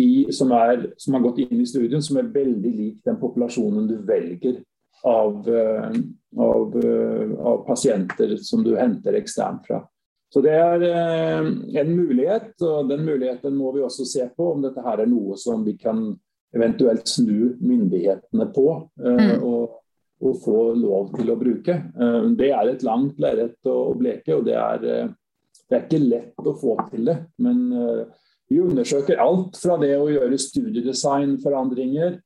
i, 0.00 0.30
som, 0.32 0.52
er, 0.54 0.88
som, 0.98 1.14
har 1.16 1.24
gått 1.26 1.42
inn 1.44 1.60
i 1.60 1.68
studien 1.68 2.02
som 2.02 2.18
er 2.20 2.30
veldig 2.32 2.72
lik 2.72 2.98
den 3.06 3.18
populasjonen 3.20 3.88
du 3.90 3.96
velger 4.06 4.60
av, 5.02 5.48
eh, 5.48 5.90
av, 6.36 6.84
eh, 6.84 7.46
av, 7.46 7.66
pasienter 7.66 8.36
som 8.36 8.64
du 8.64 8.76
henter 8.76 9.12
eksternt 9.12 9.66
fra. 9.66 9.88
Så 10.34 10.40
Det 10.40 10.52
er 10.54 10.82
eh, 10.82 11.46
en 11.80 11.96
mulighet, 11.96 12.54
og 12.62 12.88
den 12.88 13.04
muligheten 13.04 13.56
må 13.56 13.72
vi 13.74 13.82
også 13.82 14.06
se 14.06 14.28
på 14.36 14.52
om 14.52 14.62
dette 14.62 14.82
her 14.84 15.02
er 15.02 15.10
noe 15.10 15.36
som 15.40 15.64
vi 15.64 15.76
kan 15.80 16.12
eventuelt 16.54 17.08
snu 17.08 17.56
myndighetene 17.60 18.46
på. 18.54 18.66
Mm. 18.98 19.42
og, 19.42 19.76
og 20.20 20.36
få 20.44 20.74
lov 20.76 21.14
til 21.14 21.30
å 21.32 21.36
bruke. 21.40 21.74
Det 22.36 22.50
er 22.52 22.68
et 22.68 22.82
langt 22.84 23.20
lerret 23.22 23.68
å 23.70 23.94
bleke, 23.96 24.34
og 24.36 24.44
det 24.44 24.56
er, 24.58 24.82
det 25.70 25.76
er 25.78 25.86
ikke 25.86 26.00
lett 26.02 26.50
å 26.50 26.52
få 26.60 26.74
til 26.90 27.06
det. 27.08 27.14
Men 27.40 27.62
vi 28.50 28.58
undersøker 28.60 29.22
alt 29.22 29.56
fra 29.56 29.78
det 29.80 29.94
å 29.96 30.10
gjøre 30.10 30.42
studiedesignforandringer 30.44 32.18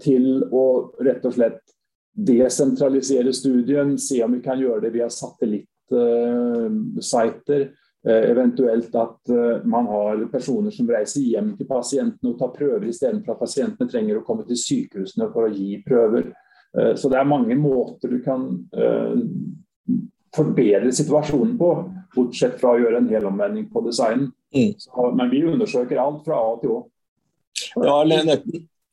til 0.00 0.46
å 0.48 0.64
rett 1.04 1.28
og 1.28 1.36
slett 1.36 1.75
desentralisere 2.16 3.32
studien, 3.32 3.98
se 3.98 4.24
om 4.24 4.32
vi 4.32 4.40
kan 4.44 4.60
gjøre 4.60 4.80
det 4.86 4.90
via 4.94 5.10
satellittsiter. 5.12 7.68
Eh, 8.06 8.30
eventuelt 8.30 8.94
at 8.94 9.28
eh, 9.28 9.64
man 9.64 9.86
har 9.86 10.26
personer 10.30 10.70
som 10.70 10.90
reiser 10.90 11.24
hjem 11.26 11.56
til 11.58 11.66
pasientene 11.66 12.30
og 12.30 12.38
tar 12.38 12.52
prøver 12.54 12.86
istedenfor 12.86 13.34
at 13.34 13.40
pasientene 13.40 13.90
trenger 13.90 14.20
å 14.20 14.26
komme 14.26 14.44
til 14.46 14.60
sykehusene 14.60 15.26
for 15.32 15.48
å 15.48 15.50
gi 15.50 15.80
prøver. 15.82 16.28
Eh, 16.78 16.92
så 16.94 17.10
det 17.10 17.18
er 17.18 17.26
mange 17.26 17.56
måter 17.58 18.14
du 18.14 18.20
kan 18.22 18.46
forbedre 20.36 20.92
situasjonen 20.94 21.56
på, 21.58 21.72
bortsett 22.14 22.60
fra 22.60 22.76
å 22.76 22.78
gjøre 22.78 23.02
en 23.02 23.10
helomvending 23.10 23.66
på 23.72 23.82
designen. 23.88 24.30
Mm. 24.54 24.72
men 25.18 25.30
vi 25.30 25.44
undersøker 25.44 25.98
alt 25.98 26.22
fra 26.24 26.38
A 26.38 26.54
til 26.62 26.76
Å. 26.76 26.78
Ja, 27.82 28.04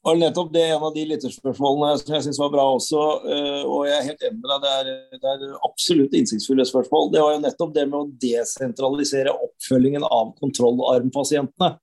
var 0.04 0.20
nettopp 0.20 0.52
det 0.54 0.66
en 0.68 0.84
av 0.84 0.92
de 0.96 1.06
lytterspørsmålene 1.08 2.00
som 2.02 2.16
jeg 2.18 2.26
syns 2.26 2.40
var 2.42 2.52
bra 2.52 2.66
også. 2.76 3.04
Eh, 3.24 3.62
og 3.64 3.88
jeg 3.88 3.96
er 3.96 4.10
helt 4.10 4.26
enig 4.28 4.42
med 4.42 4.52
deg, 4.52 4.66
det 4.66 4.74
er, 4.74 4.92
det 5.24 5.32
er 5.32 5.56
absolutt 5.64 6.18
innsiktsfulle 6.20 6.66
spørsmål. 6.68 7.10
Det 7.14 7.24
var 7.24 7.36
jo 7.36 7.42
nettopp 7.46 7.74
det 7.78 7.88
med 7.88 8.00
å 8.02 8.12
desentralisere 8.26 9.36
oppfølgingen 9.48 10.04
av 10.10 10.36
kontrollarmpasientene. 10.44 11.74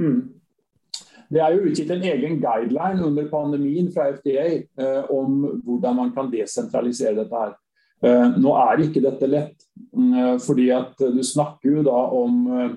Mm. 0.00 0.18
Det 1.28 1.40
er 1.44 1.54
jo 1.54 1.68
utgitt 1.68 1.90
en 1.92 2.04
egen 2.08 2.38
guideline 2.40 3.04
under 3.04 3.28
pandemien 3.28 3.90
fra 3.92 4.08
FDA 4.16 4.46
eh, 4.56 5.10
om 5.12 5.42
hvordan 5.66 5.98
man 5.98 6.12
kan 6.16 6.32
desentralisere 6.32 7.18
dette 7.20 7.42
her. 7.44 7.56
Eh, 8.00 8.26
nå 8.38 8.52
er 8.62 8.84
ikke 8.84 9.02
dette 9.02 9.28
lett, 9.28 9.64
eh, 9.92 10.36
fordi 10.40 10.68
at 10.72 10.94
du 11.02 11.20
snakker 11.26 11.78
jo 11.78 11.84
da 11.84 11.98
om 12.14 12.44
eh, 12.54 12.76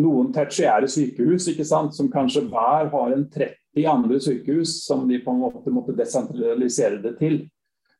noen 0.00 0.32
tertiære 0.32 0.88
sykehus 0.90 1.50
ikke 1.52 1.66
sant, 1.68 1.94
som 1.94 2.08
kanskje 2.10 2.46
hver 2.48 2.88
har 2.92 3.12
en 3.14 3.26
30 3.28 3.67
andre 3.86 4.18
sykehus 4.20 4.80
som 4.86 5.06
de 5.08 5.20
på 5.22 5.30
en 5.30 5.42
måte 5.44 5.70
måtte 5.72 5.96
desentralisere 5.96 7.02
det 7.02 7.14
til. 7.20 7.40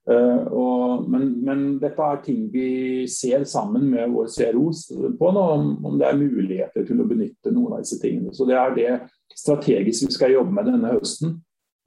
Uh, 0.08 0.46
og, 0.56 1.08
men, 1.12 1.34
men, 1.44 1.64
dette 1.82 2.00
er 2.00 2.20
ting 2.24 2.46
vi 2.48 3.04
ser 3.12 3.42
sammen 3.44 3.90
med 3.90 4.08
vår 4.14 4.30
CRO 4.32 4.70
på 5.18 5.32
nå, 5.36 5.42
om, 5.52 5.66
om, 5.84 5.98
det 6.00 6.06
er 6.08 6.16
muligheter 6.16 6.86
til 6.88 7.02
å 7.02 7.08
benytte 7.10 7.52
noen 7.52 7.74
av 7.76 7.82
disse 7.84 7.98
tingene. 8.00 8.32
Så 8.32 8.46
Det 8.48 8.56
er 8.56 8.72
det 8.78 8.94
strategisk 9.36 10.06
vi 10.06 10.16
skal 10.16 10.32
jobbe 10.32 10.54
med 10.56 10.70
denne 10.70 10.94
høsten. 10.94 11.36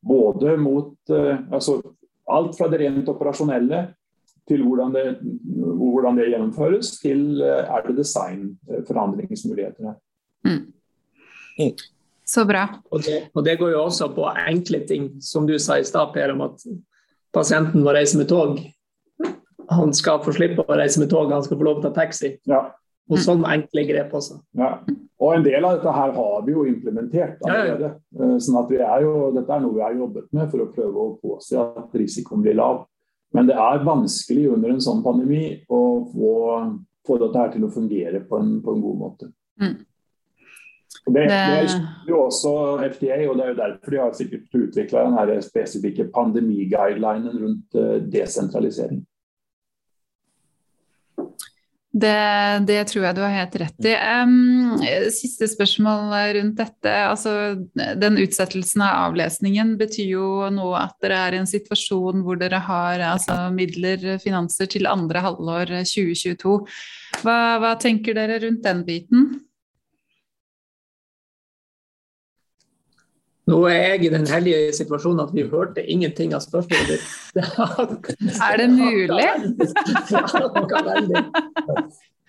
Både 0.06 0.54
mot 0.62 0.94
uh, 1.10 1.42
altså, 1.50 1.80
alt 2.30 2.54
fra 2.60 2.70
det 2.70 2.84
rent 2.84 3.10
operasjonelle 3.10 3.88
til 4.50 4.68
hvordan 4.68 4.94
det, 4.94 5.06
hvordan 5.82 6.22
det 6.22 6.30
gjennomføres, 6.30 6.94
til 7.02 7.42
uh, 7.42 7.64
er 7.74 7.88
det 7.88 7.98
designforandringsmuligheter 8.04 9.90
her. 9.90 9.98
Mm. 10.46 10.62
Så 12.32 12.46
bra. 12.48 12.64
Og 12.92 13.02
det, 13.04 13.18
og 13.36 13.44
det, 13.44 13.58
går 13.60 13.74
jo 13.74 13.82
også 13.84 14.08
på 14.16 14.28
enkle 14.48 14.86
ting, 14.88 15.10
som 15.20 15.48
du 15.48 15.58
sa 15.60 15.80
i 15.80 15.88
stad, 15.88 16.14
Per, 16.14 16.32
om 16.32 16.46
at 16.46 16.64
pasienten 17.36 17.84
må 17.84 17.92
reise 17.96 18.20
med 18.20 18.30
tog. 18.32 18.62
Han 19.72 19.92
skal 19.96 20.22
få 20.24 20.34
slippe 20.36 20.64
å 20.64 20.78
reise 20.80 21.02
med 21.02 21.12
tog, 21.12 21.32
han 21.32 21.44
skal 21.44 21.60
få 21.60 21.68
lov 21.68 21.82
til 21.82 21.90
å 21.90 21.92
ta 21.92 22.06
taxi. 22.06 22.38
Ja. 22.48 22.70
Og 23.12 23.20
sånne 23.20 23.50
enkle 23.58 23.84
grep 23.90 24.14
også. 24.16 24.40
Ja. 24.56 24.78
Og 25.22 25.36
en 25.36 25.44
del 25.44 25.66
av 25.68 25.76
dette 25.76 25.92
her 25.92 26.14
har 26.16 26.46
vi 26.46 26.56
jo 26.56 26.64
implementert 26.70 27.44
allerede. 27.44 27.92
Ja, 28.16 28.24
ja. 28.24 28.40
Sånn 28.46 28.62
at 28.62 28.72
vi 28.72 28.80
er 28.80 29.04
jo, 29.04 29.14
dette 29.36 29.52
er 29.52 29.66
noe 29.66 29.76
vi 29.76 29.84
har 29.84 30.00
jobbet 30.00 30.32
med 30.38 30.48
for 30.54 30.64
å 30.64 30.72
prøve 30.72 31.04
å 31.04 31.12
påse 31.20 31.60
at 31.60 32.00
risikoen 32.00 32.46
blir 32.46 32.56
lav. 32.62 32.86
Men 33.36 33.52
det 33.52 33.60
er 33.60 33.84
vanskelig 33.84 34.48
under 34.56 34.72
en 34.72 34.84
sånn 34.84 35.04
pandemi 35.04 35.44
å 35.68 35.82
få, 36.14 36.32
få 37.08 37.20
dette 37.22 37.44
her 37.44 37.54
til 37.54 37.68
å 37.68 37.76
fungere 37.76 38.24
på 38.28 38.40
en, 38.40 38.58
på 38.64 38.76
en 38.76 38.84
god 38.88 39.02
måte. 39.04 39.32
Mm. 39.60 39.76
Det, 41.06 41.24
det 41.28 42.10
jo 42.10 42.20
også 42.28 42.52
FDA, 42.94 43.24
og 43.26 43.38
det 43.40 43.46
er 43.46 43.54
jo 43.54 43.58
derfor 43.58 43.94
de 43.94 44.02
har 44.04 44.12
sikkert 44.14 44.60
utvikla 44.60 45.06
den 45.30 45.42
spesifikke 45.44 46.06
pandemiguidelinen 46.14 47.40
rundt 47.42 47.80
uh, 47.80 47.98
desentralisering. 48.06 49.02
Det, 51.92 52.64
det, 52.70 52.78
tror 52.88 53.04
jeg 53.04 53.16
du 53.18 53.20
har 53.20 53.34
helt 53.36 53.56
rett 53.60 53.88
i. 53.90 53.96
Um, 54.24 54.78
siste 55.12 55.50
spørsmål 55.52 56.14
rundt 56.38 56.62
dette. 56.62 56.94
Altså, 57.04 57.34
den 57.76 58.20
utsettelsen 58.22 58.86
av 58.86 59.10
avlesningen 59.10 59.74
betyr 59.82 60.14
jo 60.14 60.30
nå 60.56 60.70
at 60.80 60.96
dere 61.04 61.20
er 61.26 61.36
i 61.36 61.42
en 61.42 61.50
situasjon 61.50 62.24
hvor 62.24 62.40
dere 62.40 62.62
har 62.64 63.04
altså, 63.10 63.36
midler, 63.52 64.22
finanser, 64.24 64.72
til 64.72 64.88
andre 64.88 65.26
halvår 65.26 65.76
2022. 65.82 66.58
Hva, 67.26 67.40
hva 67.60 67.76
tenker 67.82 68.16
dere 68.16 68.40
rundt 68.46 68.64
den 68.64 68.86
biten? 68.88 69.32
Nå 73.52 73.60
er 73.68 73.82
jeg 73.96 74.06
i 74.08 74.12
den 74.14 74.28
hellige 74.30 74.72
situasjonen 74.78 75.26
at 75.26 75.34
vi 75.36 75.44
hørte 75.52 75.84
ingenting 75.84 76.34
av 76.38 76.44
spørsmålet 76.46 76.88
ditt. 76.94 77.04
er 78.48 78.62
det 78.62 78.68
mulig? 78.72 79.28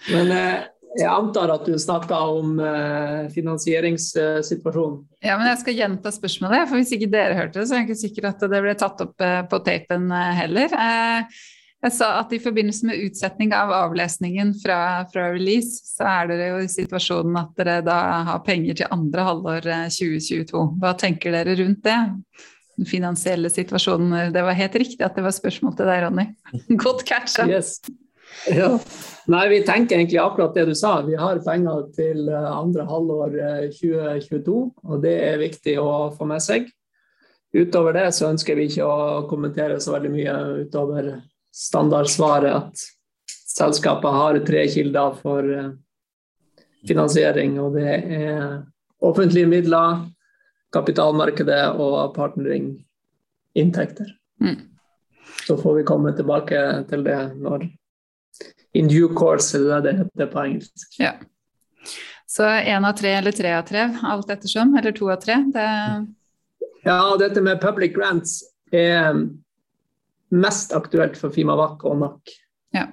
Men 0.13 0.33
eh, 0.35 0.65
jeg 0.99 1.09
antar 1.09 1.53
at 1.55 1.69
du 1.69 1.77
snakka 1.79 2.19
om 2.35 2.59
eh, 2.59 3.31
finansieringssituasjonen. 3.33 4.99
Ja, 5.23 5.39
men 5.39 5.47
jeg 5.53 5.61
skal 5.63 5.79
gjenta 5.79 6.11
spørsmålet, 6.13 6.67
for 6.69 6.81
hvis 6.81 6.93
ikke 6.97 7.13
dere 7.13 7.39
hørte 7.39 7.61
det, 7.61 7.69
så 7.69 7.77
er 7.77 7.85
jeg 7.85 7.89
ikke 7.93 8.03
sikker 8.03 8.29
at 8.33 8.43
det 8.43 8.63
ble 8.67 8.75
tatt 8.81 9.05
opp 9.07 9.25
eh, 9.25 9.41
på 9.49 9.63
tapen 9.65 10.11
heller. 10.11 10.75
Jeg 11.83 11.95
sa 11.97 12.09
at 12.21 12.31
i 12.31 12.39
forbindelse 12.39 12.87
med 12.87 13.01
utsetning 13.09 13.51
av 13.59 13.73
avlesningen 13.75 14.53
fra, 14.63 15.03
fra, 15.11 15.27
release, 15.35 15.81
så 15.97 16.07
er 16.07 16.29
dere 16.31 16.51
jo 16.53 16.61
i 16.63 16.71
situasjonen 16.71 17.41
at 17.41 17.57
dere 17.59 17.81
da 17.83 17.97
har 18.29 18.45
penger 18.47 18.79
til 18.79 18.95
andre 18.95 19.25
halvår 19.27 19.67
2022. 19.91 20.47
Eh, 20.63 20.77
Hva 20.79 20.93
tenker 20.99 21.35
dere 21.35 21.57
rundt 21.59 21.83
det? 21.89 21.99
Den 22.79 22.89
finansielle 22.89 23.51
situasjonen. 23.53 24.31
Det 24.33 24.45
var 24.47 24.57
helt 24.57 24.79
riktig 24.79 25.03
at 25.03 25.19
det 25.19 25.27
var 25.27 25.35
spørsmål 25.35 25.75
til 25.79 25.91
deg, 25.91 26.05
Ronny. 26.07 26.29
Godt 26.85 27.03
catcha. 27.09 27.49
Yes. 27.51 27.81
Ja. 28.47 28.71
Nei, 29.31 29.43
vi 29.51 29.59
tenker 29.67 29.99
egentlig 29.99 30.23
akkurat 30.23 30.55
det 30.55 30.69
du 30.71 30.77
sa. 30.79 30.95
Vi 31.07 31.19
har 31.19 31.43
penger 31.43 31.91
til 31.99 32.31
eh, 32.31 32.47
andre 32.53 32.87
halvår 32.87 33.35
2022, 33.75 34.55
eh, 34.55 34.87
og 34.87 35.03
det 35.03 35.17
er 35.27 35.43
viktig 35.43 35.77
å 35.83 36.13
få 36.15 36.31
med 36.31 36.47
seg. 36.47 36.71
Utover 37.53 37.99
det 37.99 38.07
så 38.17 38.31
ønsker 38.31 38.57
vi 38.57 38.71
ikke 38.71 38.87
å 38.87 39.27
kommentere 39.29 39.83
så 39.83 39.99
veldig 39.99 40.15
mye 40.15 40.39
utover 40.63 41.11
standardsvaret 41.53 42.53
at 42.57 42.85
selskapet 43.53 44.17
har 44.17 44.41
tre 44.47 44.65
kilder 44.73 45.17
for 45.21 45.53
eh, 45.53 45.73
finansiering, 46.89 47.59
og 47.63 47.77
det 47.77 47.93
er 47.93 48.63
offentlige 49.03 49.51
midler, 49.51 50.07
kapitalmarkedet 50.73 51.77
og 51.77 52.15
partnering-inntekter. 52.17 54.09
Mm. 54.41 54.61
Så 55.47 55.57
får 55.61 55.75
vi 55.79 55.87
komme 55.87 56.15
tilbake 56.17 56.59
til 56.91 57.05
det 57.07 57.21
når 57.39 57.69
In 58.73 58.89
due 58.89 59.13
course, 59.13 59.59
er 59.59 59.83
det 59.85 59.91
det 59.91 59.99
heter 59.99 60.29
på 60.33 60.41
engelsk. 60.41 60.95
Ja. 60.97 61.11
Så 62.25 62.47
én 62.49 62.87
av 62.89 62.95
tre 62.97 63.11
eller 63.19 63.35
tre 63.37 63.51
av 63.53 63.67
tre, 63.69 63.83
alt 64.09 64.31
ettersom, 64.33 64.73
eller 64.79 64.95
to 64.97 65.11
av 65.13 65.19
tre? 65.21 65.37
Det... 65.53 65.67
Ja, 66.87 66.97
dette 67.21 67.43
med 67.45 67.61
public 67.61 67.93
grants 67.93 68.39
er 68.73 69.13
mest 70.33 70.73
aktuelt 70.77 71.19
for 71.21 71.35
Fimavak 71.35 71.85
og 71.89 72.01
NAC, 72.01 72.35
ja. 72.77 72.89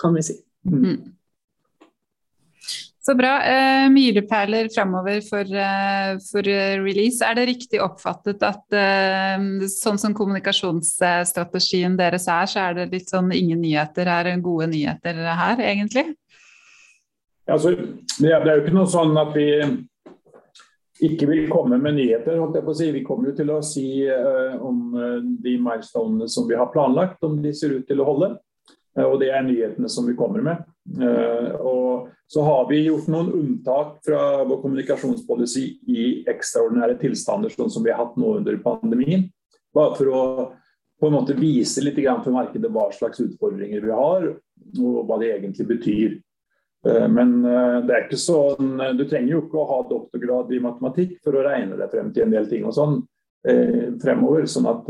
kan 0.00 0.16
vi 0.16 0.24
si. 0.30 0.40
Mm. 0.68 0.82
mm. 0.82 0.98
Så 3.08 3.14
bra. 3.16 3.38
Eh, 3.40 3.86
milepæler 3.88 4.66
framover 4.68 5.22
for, 5.24 5.40
eh, 5.40 6.18
for, 6.20 6.44
release. 6.84 7.24
Er 7.24 7.38
det 7.38 7.46
riktig 7.48 7.80
oppfattet 7.80 8.42
at 8.44 8.76
eh, 8.76 9.46
sånn 9.72 9.96
som 9.96 10.12
kommunikasjonsstrategien 10.12 11.96
deres 11.96 12.28
er, 12.28 12.50
så 12.52 12.66
er 12.66 12.76
det 12.76 12.90
litt 12.92 13.08
sånn 13.08 13.32
ingen 13.32 13.62
nyheter 13.64 14.10
her, 14.12 14.28
gode 14.44 14.68
nyheter 14.74 15.22
her, 15.24 15.62
egentlig? 15.70 16.04
Altså, 17.48 17.72
det 18.20 18.34
er 18.34 18.44
jo 18.44 18.60
ikke 18.66 18.76
noe 18.76 18.92
sånn 18.92 19.16
at 19.16 19.32
vi 19.32 19.48
ikke 21.04 21.28
vil 21.30 21.48
komme 21.50 21.78
med 21.78 21.96
nyheter. 21.98 22.38
holdt 22.40 22.58
jeg 22.58 22.66
på 22.66 22.74
å 22.74 22.78
si. 22.80 22.90
Vi 22.94 23.04
kommer 23.06 23.30
jo 23.30 23.38
til 23.38 23.52
å 23.54 23.62
si 23.64 23.86
uh, 24.08 24.58
om 24.64 24.94
uh, 24.96 25.18
de 25.44 25.56
milestonene 25.62 26.28
som 26.30 26.48
vi 26.48 26.58
har 26.58 26.70
planlagt, 26.74 27.22
om 27.26 27.38
de 27.42 27.54
ser 27.54 27.76
ut 27.76 27.86
til 27.88 28.02
å 28.02 28.08
holde. 28.08 28.32
Uh, 28.98 29.06
og 29.06 29.18
det 29.22 29.30
er 29.30 29.46
nyhetene 29.46 29.90
som 29.92 30.08
vi 30.08 30.16
kommer 30.18 30.44
med. 30.44 30.66
og 31.60 32.08
så 32.28 32.42
har 32.42 32.68
vi 32.68 32.78
gjort 32.86 33.06
noen 33.12 33.28
unntak 33.32 33.98
fra 34.04 34.44
vår 34.48 34.58
kommunikasjonspolicy 34.62 35.64
i 35.88 36.06
ekstraordinære 36.28 36.96
tilstander, 37.00 37.52
sånn 37.52 37.70
som 37.72 37.84
vi 37.84 37.92
har 37.92 38.00
hatt 38.02 38.16
nå 38.20 38.34
under 38.40 38.56
pandemien. 38.64 39.26
Bare 39.76 39.96
for 39.96 40.12
å 40.12 40.22
på 40.98 41.06
en 41.06 41.14
måte 41.14 41.36
vise 41.38 41.80
litt 41.84 42.00
for 42.02 42.34
markedet 42.34 42.70
hva 42.74 42.88
slags 42.92 43.20
utfordringer 43.22 43.84
vi 43.84 43.94
har, 43.94 44.26
og 44.80 44.98
hva 45.06 45.18
det 45.22 45.30
egentlig 45.36 45.68
betyr. 45.68 46.16
Eh, 46.88 47.08
men 47.08 47.44
eh, 47.44 47.78
det 47.84 47.94
er 47.94 48.06
ikke 48.06 48.20
sånn, 48.20 48.72
eh, 48.80 48.94
du 48.96 49.04
trenger 49.08 49.34
jo 49.34 49.42
ikke 49.44 49.60
å 49.60 49.68
ha 49.72 49.78
doktorgrad 49.90 50.52
i 50.54 50.62
matematikk 50.62 51.18
for 51.24 51.36
å 51.36 51.44
regne 51.44 51.78
deg 51.78 51.92
frem 51.92 52.12
til 52.14 52.24
en 52.24 52.34
del 52.34 52.48
ting 52.50 52.66
og 52.68 52.76
sånn 52.76 53.00
fremover. 54.02 54.48
sånn 54.50 54.66
at 54.66 54.88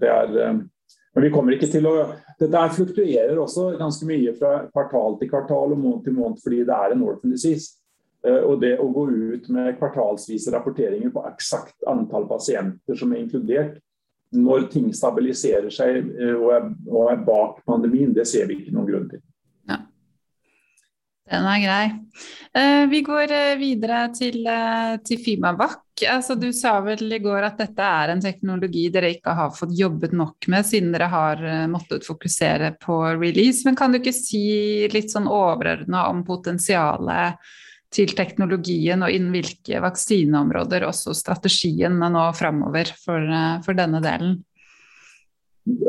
det 0.00 0.08
er 0.08 0.52
Men 0.54 1.24
vi 1.24 1.30
kommer 1.34 1.52
ikke 1.52 1.68
til 1.68 1.84
å 1.90 2.14
Dette 2.38 2.60
fluktuerer 2.76 3.36
også 3.36 3.76
ganske 3.76 4.06
mye 4.06 4.32
fra 4.38 4.52
kvartal 4.70 5.18
til 5.18 5.28
kvartal 5.28 5.74
og 5.74 5.78
måned 5.78 6.04
til 6.04 6.14
måned 6.14 6.38
fordi 6.40 6.62
det 6.64 6.76
er 6.76 6.94
en 6.94 7.02
orphan 7.02 7.34
disease. 7.34 7.74
Og 8.22 8.60
det 8.62 8.78
å 8.78 8.86
gå 8.86 9.04
ut 9.10 9.48
med 9.50 9.76
kvartalsvise 9.80 10.54
rapporteringer 10.54 11.10
på 11.10 11.26
eksakt 11.26 11.74
antall 11.90 12.28
pasienter 12.30 12.96
som 12.96 13.12
er 13.12 13.24
inkludert 13.24 13.82
når 14.32 14.70
ting 14.72 14.88
stabiliserer 14.94 15.70
seg 15.74 16.06
og 16.38 17.02
er 17.10 17.26
bak 17.26 17.60
pandemien, 17.66 18.14
det 18.14 18.26
ser 18.30 18.46
vi 18.46 18.62
ikke 18.62 18.72
noen 18.72 18.88
grunn 18.88 19.10
til. 19.10 19.22
Den 21.32 21.46
er 21.48 21.62
grei. 21.62 21.84
Uh, 22.52 22.84
vi 22.92 23.00
går 23.06 23.30
uh, 23.32 23.54
videre 23.60 24.02
til, 24.12 24.42
uh, 24.44 24.98
til 25.04 25.20
Fimavac. 25.22 25.80
Altså, 26.12 26.36
du 26.36 26.50
sa 26.56 26.74
vel 26.84 27.06
i 27.14 27.20
går 27.22 27.46
at 27.46 27.60
dette 27.62 27.86
er 27.86 28.12
en 28.12 28.20
teknologi 28.20 28.88
dere 28.92 29.14
ikke 29.14 29.32
har 29.38 29.54
fått 29.56 29.72
jobbet 29.78 30.12
nok 30.16 30.48
med, 30.52 30.66
siden 30.68 30.92
dere 30.92 31.08
har 31.12 31.42
måttet 31.70 32.04
fokusere 32.04 32.74
på 32.82 32.98
release. 33.16 33.62
Men 33.64 33.78
kan 33.78 33.92
du 33.92 34.00
ikke 34.00 34.14
si 34.16 34.88
litt 34.92 35.12
sånn 35.14 35.30
overordna 35.30 36.08
om 36.10 36.24
potensialet 36.26 37.40
til 37.92 38.14
teknologien, 38.16 39.04
og 39.04 39.12
innen 39.12 39.34
hvilke 39.36 39.82
vaksineområder 39.84 40.88
også 40.88 41.12
strategien 41.16 42.00
nå 42.00 42.24
framover 42.36 42.92
for, 43.04 43.34
for 43.64 43.78
denne 43.78 44.00
delen? 44.04 44.40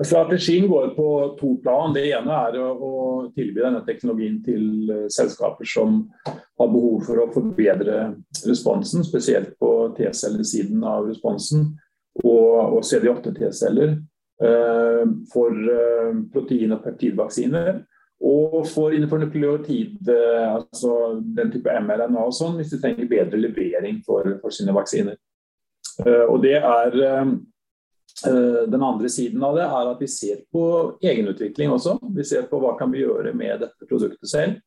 Strategien 0.05 0.67
går 0.67 0.87
på 0.87 1.37
to 1.39 1.55
plan. 1.63 1.93
Det 1.93 2.05
ene 2.13 2.39
er 2.47 2.57
å, 2.61 2.67
å 2.73 2.91
tilby 3.33 3.63
denne 3.63 3.81
teknologien 3.87 4.37
til 4.45 4.65
uh, 4.91 5.05
selskaper 5.09 5.65
som 5.65 6.03
har 6.27 6.69
behov 6.69 7.05
for 7.07 7.23
å 7.23 7.29
forbedre 7.33 8.11
responsen, 8.45 9.05
spesielt 9.05 9.55
på 9.61 9.71
T-cellesiden 9.97 10.83
av 10.85 11.07
responsen, 11.09 11.71
og, 12.21 12.77
og 12.77 12.83
CD8-T-celler 12.85 13.95
uh, 14.45 15.07
for 15.33 15.57
uh, 15.57 16.21
protein- 16.35 16.75
og 16.77 16.85
peptidvaksiner. 16.85 17.81
Og 18.23 18.61
for 18.69 18.93
innenfor 18.95 19.19
nukleotid, 19.19 20.07
altså 20.07 21.17
den 21.35 21.49
type 21.51 21.73
mRNA 21.83 22.21
og 22.21 22.31
sånn, 22.31 22.53
hvis 22.55 22.69
de 22.71 22.77
trenger 22.79 23.09
bedre 23.09 23.41
levering 23.41 23.97
for, 24.05 24.37
for 24.39 24.53
sine 24.53 24.71
vaksiner. 24.71 25.17
Og 26.31 26.37
det 26.45 26.53
er 26.55 26.95
Eh, 27.03 27.25
den 28.23 28.83
andre 28.85 29.09
siden 29.11 29.41
av 29.43 29.57
det 29.57 29.63
er 29.65 29.87
at 29.89 29.99
vi 29.99 30.07
ser 30.07 30.43
på 30.53 30.65
egenutvikling 31.03 31.73
også. 31.73 31.97
Vi 32.15 32.23
ser 32.27 32.45
på 32.47 32.59
hva 32.61 32.75
kan 32.79 32.91
vi 32.93 33.01
gjøre 33.01 33.33
med 33.35 33.65
dette 33.65 33.89
produktet 33.89 34.29
selv. 34.31 34.61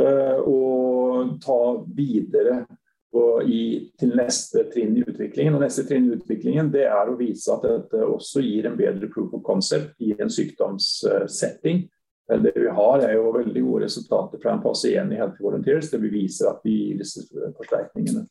Eh, 0.00 0.38
og 0.48 1.36
ta 1.44 1.58
videre 1.92 2.62
i, 3.44 3.90
til 4.00 4.14
neste 4.16 4.64
trinn 4.72 4.94
i 4.96 5.02
utviklingen. 5.04 5.56
Og 5.56 5.64
neste 5.64 5.84
trinn 5.88 6.08
i 6.08 6.16
utviklingen 6.16 6.70
det 6.72 6.86
er 6.88 7.10
å 7.10 7.18
vise 7.18 7.52
at 7.52 7.66
dette 7.66 8.04
også 8.06 8.40
gir 8.44 8.68
en 8.68 8.78
bedre 8.78 9.10
proof 9.12 9.34
of 9.36 9.42
concept 9.44 10.00
i 10.00 10.14
en 10.16 10.32
sykdomssetting. 10.32 11.84
Det 12.32 12.52
vi 12.56 12.70
har 12.72 13.02
er 13.04 13.16
jo 13.18 13.34
veldig 13.34 13.64
gode 13.66 13.84
resultater 13.84 14.40
fra 14.40 14.54
en 14.54 14.62
fase 14.64 14.94
1 14.94 15.12
i 15.12 15.18
Healthy 15.18 15.44
Volunteers, 15.44 15.90
det 15.92 16.00
vi 16.00 16.12
viser 16.14 16.48
at 16.48 16.62
vi 16.64 16.76
gir 16.78 17.02
disse 17.02 17.26
forsterkningene. 17.58 18.24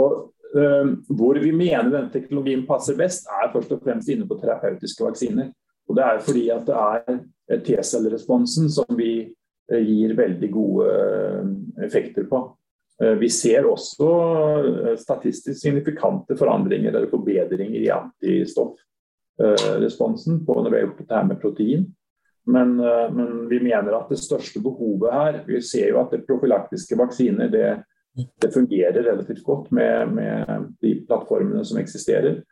Og 0.00 0.32
hvor 0.54 1.38
vi 1.42 1.50
mener 1.52 1.90
denne 1.90 2.12
teknologien 2.12 2.62
passer 2.68 2.96
best, 2.96 3.26
er 3.28 3.50
først 3.52 3.72
og 3.74 3.80
fremst 3.82 4.08
inne 4.12 4.28
på 4.28 4.38
terapeutiske 4.40 5.04
vaksiner. 5.04 5.50
Og 5.88 5.96
Det 5.96 6.04
er 6.04 6.20
fordi 6.22 6.50
at 6.50 6.66
det 6.66 6.76
er 6.76 7.18
T-celleresponsen 7.66 8.70
som 8.70 8.96
vi 8.98 9.34
eh, 9.72 9.82
gir 9.86 10.14
veldig 10.18 10.50
gode 10.52 10.90
eh, 10.90 11.44
effekter 11.86 12.24
på. 12.30 12.56
Eh, 13.02 13.14
vi 13.20 13.28
ser 13.30 13.66
også 13.68 14.08
statistisk 14.98 15.60
signifikante 15.60 16.36
forandringer 16.38 16.92
eller 16.92 17.10
forbedringer 17.10 17.80
i 17.80 17.90
antistoffresponsen 17.94 20.46
på 20.46 20.54
når 20.58 20.70
vi 20.70 20.76
har 20.76 20.82
gjort 20.88 21.02
dette 21.04 21.24
med 21.28 21.40
protein. 21.42 21.82
Men, 22.46 22.68
men, 22.78 23.48
vi 23.50 23.58
mener 23.58 23.90
at 23.96 24.06
det 24.06 24.22
største 24.22 24.62
behovet 24.62 25.10
her 25.10 25.42
Vi 25.48 25.58
ser 25.66 25.90
jo 25.90 25.98
at 25.98 26.14
det 26.14 26.22
profylaktiske 26.28 26.94
vaksiner 26.94 27.50
det 27.50 27.82
det 28.16 28.52
fungerer 28.54 29.02
relativt 29.02 29.44
godt 29.44 29.70
med, 29.76 30.12
med, 30.16 30.68
de 30.80 30.94
plattformene 31.08 31.64
som 31.64 31.80
eksisterer. 31.80 32.42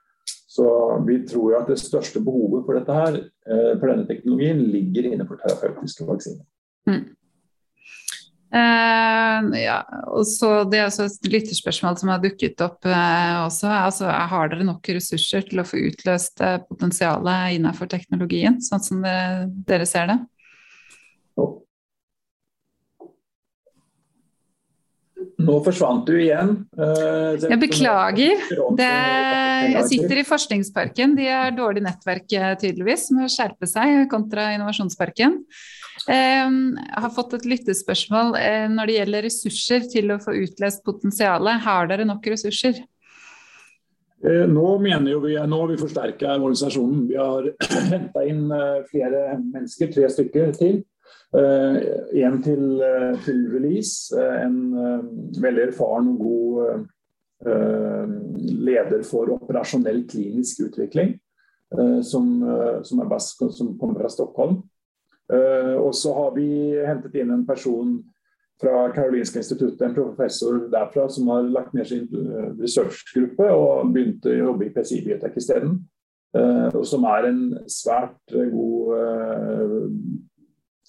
Så 0.54 0.66
vi 1.08 1.18
tror 1.26 1.52
jo 1.52 1.58
at 1.58 1.70
det 1.72 1.80
største 1.80 2.20
behovet 2.22 2.66
for 2.66 2.78
dette 2.78 2.94
her, 2.94 3.16
eh, 3.48 3.72
for 3.80 3.90
denne 3.90 4.06
teknologien 4.06 4.60
ligger 4.70 5.08
innenfor 5.10 5.40
terapeutiske 5.40 6.06
vaksiner. 6.06 6.44
Mm. 6.88 7.04
Uh, 8.54 9.48
ja, 9.58 9.80
og 10.14 10.22
så 10.30 10.62
Det 10.70 10.78
er 10.78 10.84
også 10.86 11.08
et 11.08 11.26
lytterspørsmål 11.26 11.96
som 11.98 12.12
har 12.12 12.20
dukket 12.22 12.60
opp 12.62 12.86
uh, 12.86 13.48
også. 13.48 13.66
Altså, 13.66 14.06
har 14.06 14.52
dere 14.52 14.68
nok 14.68 14.92
ressurser 14.94 15.42
til 15.48 15.58
å 15.58 15.66
få 15.66 15.80
utløst 15.88 16.38
uh, 16.44 16.60
potensialet 16.68 17.56
innenfor 17.56 17.90
teknologien, 17.90 18.60
sånn 18.62 18.84
som 18.84 19.02
det, 19.02 19.16
dere 19.66 19.88
ser 19.90 20.12
det? 20.12 20.20
Nå 25.44 25.58
forsvant 25.64 26.06
du 26.08 26.14
igjen. 26.16 26.54
Uh, 26.78 27.34
jeg 27.40 27.58
beklager. 27.60 28.42
Det, 28.78 28.90
jeg 29.74 29.84
sitter 29.90 30.20
i 30.20 30.26
Forskningsparken. 30.26 31.16
De 31.18 31.28
har 31.28 31.54
dårlig 31.56 31.84
nettverk 31.84 32.32
eh, 32.36 32.52
tydeligvis, 32.60 33.08
med 33.14 33.26
å 33.26 33.32
skjerpe 33.32 33.68
seg 33.68 34.06
kontra 34.12 34.50
Innovasjonsparken. 34.54 35.40
Um, 36.04 36.56
jeg 36.78 37.02
har 37.04 37.12
fått 37.14 37.36
et 37.38 37.46
lyttespørsmål 37.48 38.34
uh, 38.38 38.64
når 38.72 38.90
det 38.90 38.96
gjelder 38.98 39.26
ressurser 39.28 39.86
til 39.92 40.14
å 40.14 40.20
få 40.22 40.36
utlest 40.44 40.84
potensialet. 40.86 41.62
Har 41.66 41.90
dere 41.90 42.08
nok 42.08 42.26
ressurser? 42.34 42.82
Nå 44.24 44.68
mener 44.80 45.18
vi, 45.20 45.34
nå 45.36 45.56
har 45.60 45.68
vi 45.68 45.76
forsterka 45.76 46.38
organisasjonen. 46.38 47.04
Vi 47.10 47.18
har 47.20 47.50
henta 47.92 48.24
inn 48.24 48.46
flere 48.88 49.34
mennesker, 49.42 49.92
tre 49.92 50.08
stykker 50.08 50.54
til. 50.56 50.78
En 51.34 52.36
til, 52.44 52.64
til 53.24 53.40
release. 53.50 54.14
En 54.14 54.58
veldig 55.42 55.68
erfaren 55.68 56.12
og 56.12 56.20
god 56.22 56.84
leder 58.64 59.02
for 59.04 59.32
operasjonell 59.34 60.04
klinisk 60.08 60.62
utvikling, 60.68 61.16
som, 62.06 62.28
som, 62.86 63.02
best, 63.10 63.42
som 63.56 63.74
kommer 63.80 63.98
fra 64.00 64.12
Stockholm. 64.12 64.60
Og 65.82 65.90
så 65.98 66.14
har 66.14 66.34
vi 66.36 66.46
hentet 66.86 67.18
inn 67.18 67.32
en 67.34 67.46
person 67.48 67.96
fra 68.62 68.84
Karolinska 68.94 69.42
instituttet, 69.42 69.82
en 69.82 69.96
professor 69.96 70.60
derfra 70.72 71.08
som 71.10 71.28
har 71.32 71.48
lagt 71.50 71.74
ned 71.74 71.88
sin 71.90 72.06
researchgruppe 72.60 73.48
og 73.50 73.90
begynt 73.92 74.28
å 74.30 74.36
jobbe 74.38 74.68
i 74.68 74.72
PCI-biotek 74.76 75.40
isteden. 75.42 75.80
Og 76.74 76.84
som 76.86 77.04
er 77.10 77.28
en 77.28 77.42
svært 77.70 78.36
god 78.54 78.94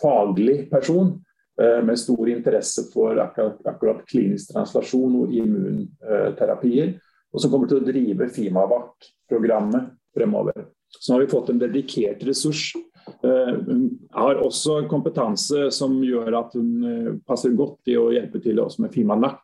faglig 0.02 0.70
person 0.70 1.24
eh, 1.62 1.84
med 1.86 2.00
stor 2.00 2.30
interesse 2.30 2.84
for 2.94 3.20
akkurat, 3.20 3.60
akkurat 3.68 4.06
klinisk 4.10 4.54
translasjon 4.54 5.22
og 5.22 5.36
immunterapier. 5.36 6.96
Og 7.34 7.44
som 7.44 7.52
kommer 7.52 7.70
til 7.70 7.82
å 7.82 7.86
drive 7.86 8.30
Fimavac-programmet 8.32 9.94
fremover. 10.16 10.68
Så 10.96 11.12
nå 11.12 11.18
har 11.18 11.26
vi 11.26 11.32
fått 11.34 11.52
en 11.52 11.60
dedikert 11.60 12.24
ressurs. 12.28 12.70
Eh, 13.06 13.54
hun 13.68 13.90
har 14.16 14.40
også 14.42 14.86
kompetanse 14.92 15.68
som 15.76 15.98
gjør 16.04 16.40
at 16.40 16.56
hun 16.56 16.72
eh, 16.88 17.12
passer 17.28 17.56
godt 17.58 17.92
i 17.92 17.98
å 18.00 18.12
hjelpe 18.16 18.40
til 18.44 18.62
oss 18.64 18.80
med 18.80 18.94
Fimanak. 18.96 19.44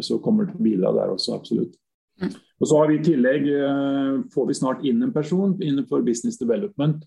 Så 0.00 0.16
kommer 0.24 0.46
til 0.48 0.56
å 0.56 0.62
bidra 0.64 0.90
der 0.96 1.10
også, 1.12 1.34
absolutt. 1.36 1.74
Mm. 2.16 2.30
Og 2.32 2.68
så 2.70 2.78
har 2.78 2.86
vi 2.88 2.94
i 2.96 3.02
tillegg, 3.04 3.48
får 4.32 4.46
vi 4.48 4.54
snart 4.56 4.86
inn 4.88 5.02
en 5.04 5.12
person 5.12 5.52
innenfor 5.60 6.00
business 6.06 6.40
development 6.40 7.02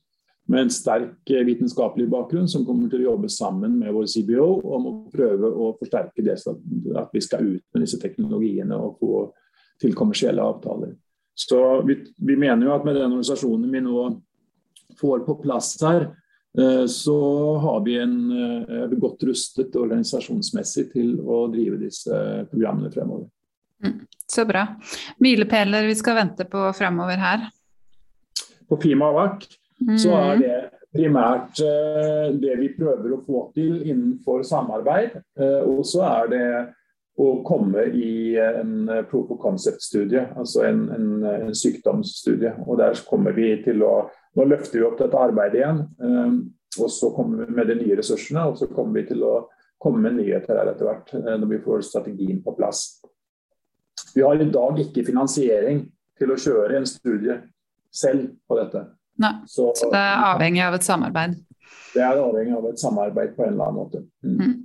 med 0.45 0.61
en 0.61 0.71
sterk 0.71 1.29
eh, 1.29 1.45
vitenskapelig 1.45 2.07
bakgrunn, 2.09 2.47
som 2.47 2.65
kommer 2.67 2.89
til 2.91 3.03
å 3.03 3.13
jobbe 3.13 3.29
sammen 3.31 3.77
med 3.79 3.93
vår 3.95 4.09
CBO 4.11 4.47
om 4.75 4.89
å 4.89 4.95
prøve 5.13 5.49
å 5.49 5.71
forsterke 5.79 6.25
det, 6.25 6.35
at 6.99 7.15
vi 7.15 7.21
skal 7.23 7.47
ut 7.47 7.63
med 7.73 7.85
disse 7.85 7.99
teknologiene 8.01 8.75
og 8.75 8.99
få 8.99 9.23
til 9.81 9.95
kommersielle 9.97 10.43
avtaler. 10.43 10.93
Så 11.35 11.59
vi, 11.87 11.97
vi 12.17 12.35
mener 12.37 12.67
jo 12.67 12.75
at 12.75 12.83
med 12.85 12.99
den 12.99 13.07
organisasjonen 13.09 13.71
vi 13.71 13.81
nå 13.85 14.03
får 14.99 15.23
på 15.25 15.37
plass 15.41 15.77
her, 15.81 16.09
eh, 16.59 16.83
så 16.91 17.17
har 17.63 17.79
vi 17.87 17.97
en 18.03 18.19
eh, 18.35 18.99
godt 18.99 19.23
rustet 19.29 19.79
organisasjonsmessig 19.79 20.89
til 20.91 21.15
å 21.23 21.45
drive 21.53 21.79
disse 21.87 22.19
programmene 22.51 22.91
fremover. 22.93 23.31
Mm, 23.83 23.97
så 24.27 24.45
bra. 24.47 24.67
Milepæler 25.23 25.87
vi 25.87 25.95
skal 25.99 26.19
vente 26.19 26.45
på 26.51 26.67
fremover 26.75 27.19
her? 27.19 27.49
På 28.67 28.77
Fima 28.79 29.09
Avac 29.11 29.47
så 29.97 30.13
er 30.17 30.35
mm. 30.35 30.43
det 30.43 30.59
primært 30.93 31.59
uh, 31.65 32.29
det 32.37 32.55
vi 32.59 32.71
prøver 32.77 33.15
å 33.15 33.21
få 33.25 33.43
til 33.55 33.81
innenfor 33.81 34.43
samarbeid. 34.47 35.19
Uh, 35.39 35.61
og 35.65 35.83
så 35.89 36.03
er 36.07 36.31
det 36.33 36.47
å 37.21 37.29
komme 37.45 37.85
i 37.93 38.33
en 38.41 38.87
proof 39.09 39.35
of 39.35 39.39
concept-studie, 39.43 40.23
altså 40.33 40.63
en, 40.65 40.87
en, 40.95 41.09
en, 41.29 41.53
sykdomsstudie. 41.53 42.55
Og 42.65 42.79
der 42.81 42.97
kommer 43.09 43.35
vi 43.37 43.55
til 43.65 43.85
å 43.85 43.95
Nå 44.33 44.47
løfter 44.49 44.79
vi 44.79 44.85
opp 44.87 44.95
dette 44.97 45.19
arbeidet 45.21 45.59
igjen. 45.59 45.81
Uh, 46.01 46.39
og 46.81 46.87
så 46.89 47.11
kommer 47.13 47.43
vi 47.43 47.53
med 47.53 47.67
de 47.69 47.75
nye 47.83 47.99
ressursene, 47.99 48.47
og 48.49 48.57
så 48.57 48.65
kommer 48.73 48.97
vi 48.97 49.11
til 49.11 49.21
å 49.27 49.33
komme 49.77 50.01
med 50.07 50.15
nyheter 50.17 50.57
her 50.57 50.71
etter 50.71 50.87
hvert 50.87 51.11
når 51.13 51.49
vi 51.51 51.59
får 51.61 51.83
strategien 51.85 52.39
på 52.41 52.55
plass. 52.57 52.81
Vi 54.15 54.23
har 54.25 54.41
i 54.41 54.49
dag 54.49 54.79
ikke 54.81 55.05
finansiering 55.05 55.83
til 56.17 56.33
å 56.33 56.39
kjøre 56.39 56.79
en 56.79 56.89
studie 56.89 57.37
selv 57.93 58.31
på 58.49 58.57
dette. 58.57 58.87
Nei, 59.21 59.33
så, 59.47 59.71
så, 59.77 59.89
det 59.93 59.99
er 60.01 60.27
avhengig 60.33 60.63
av 60.65 60.77
et 60.77 60.85
samarbeid? 60.85 61.39
Det 61.93 62.01
er 62.01 62.17
avhengig 62.17 62.55
av 62.57 62.69
et 62.71 62.81
samarbeid 62.81 63.35
på 63.37 63.45
en 63.45 63.53
eller 63.53 63.69
annen 63.69 63.81
måte. 63.83 64.05
Mm. 64.25 64.37
Mm. 64.39 64.61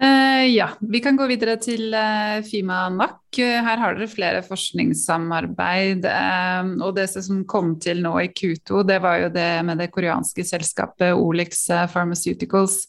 Uh, 0.00 0.46
ja, 0.48 0.70
vi 0.80 1.02
kan 1.04 1.18
gå 1.18 1.26
videre 1.28 1.58
til 1.60 1.92
uh, 1.92 2.40
Fima 2.46 2.86
NAC. 2.88 3.18
Her 3.36 3.82
har 3.82 3.98
dere 3.98 4.08
flere 4.08 4.40
forskningssamarbeid. 4.46 6.06
Uh, 6.08 6.70
og 6.86 6.94
det 6.96 7.10
som 7.12 7.42
kom 7.44 7.74
til 7.82 8.00
nå 8.06 8.14
i 8.22 8.30
Q2, 8.32 8.80
det 8.88 8.96
var 9.04 9.18
jo 9.26 9.32
det 9.34 9.50
med 9.68 9.82
det 9.82 9.90
koreanske 9.92 10.46
selskapet 10.48 11.12
Olix 11.12 11.66
Pharmaceuticals. 11.92 12.86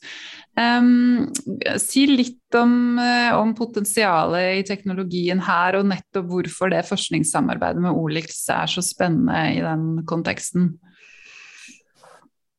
Um, 0.60 1.30
si 1.80 2.04
litt 2.10 2.56
om, 2.60 3.00
uh, 3.00 3.38
om, 3.40 3.54
potensialet 3.56 4.60
i 4.60 4.66
teknologien 4.68 5.40
her, 5.48 5.78
og 5.80 5.88
nettopp 5.88 6.28
hvorfor 6.28 6.74
det 6.74 6.84
forskningssamarbeidet 6.90 7.80
med 7.80 7.96
Olix 7.96 8.44
er 8.52 8.68
så 8.68 8.84
spennende 8.84 9.46
i 9.56 9.62
den 9.64 10.04
konteksten. 10.10 10.74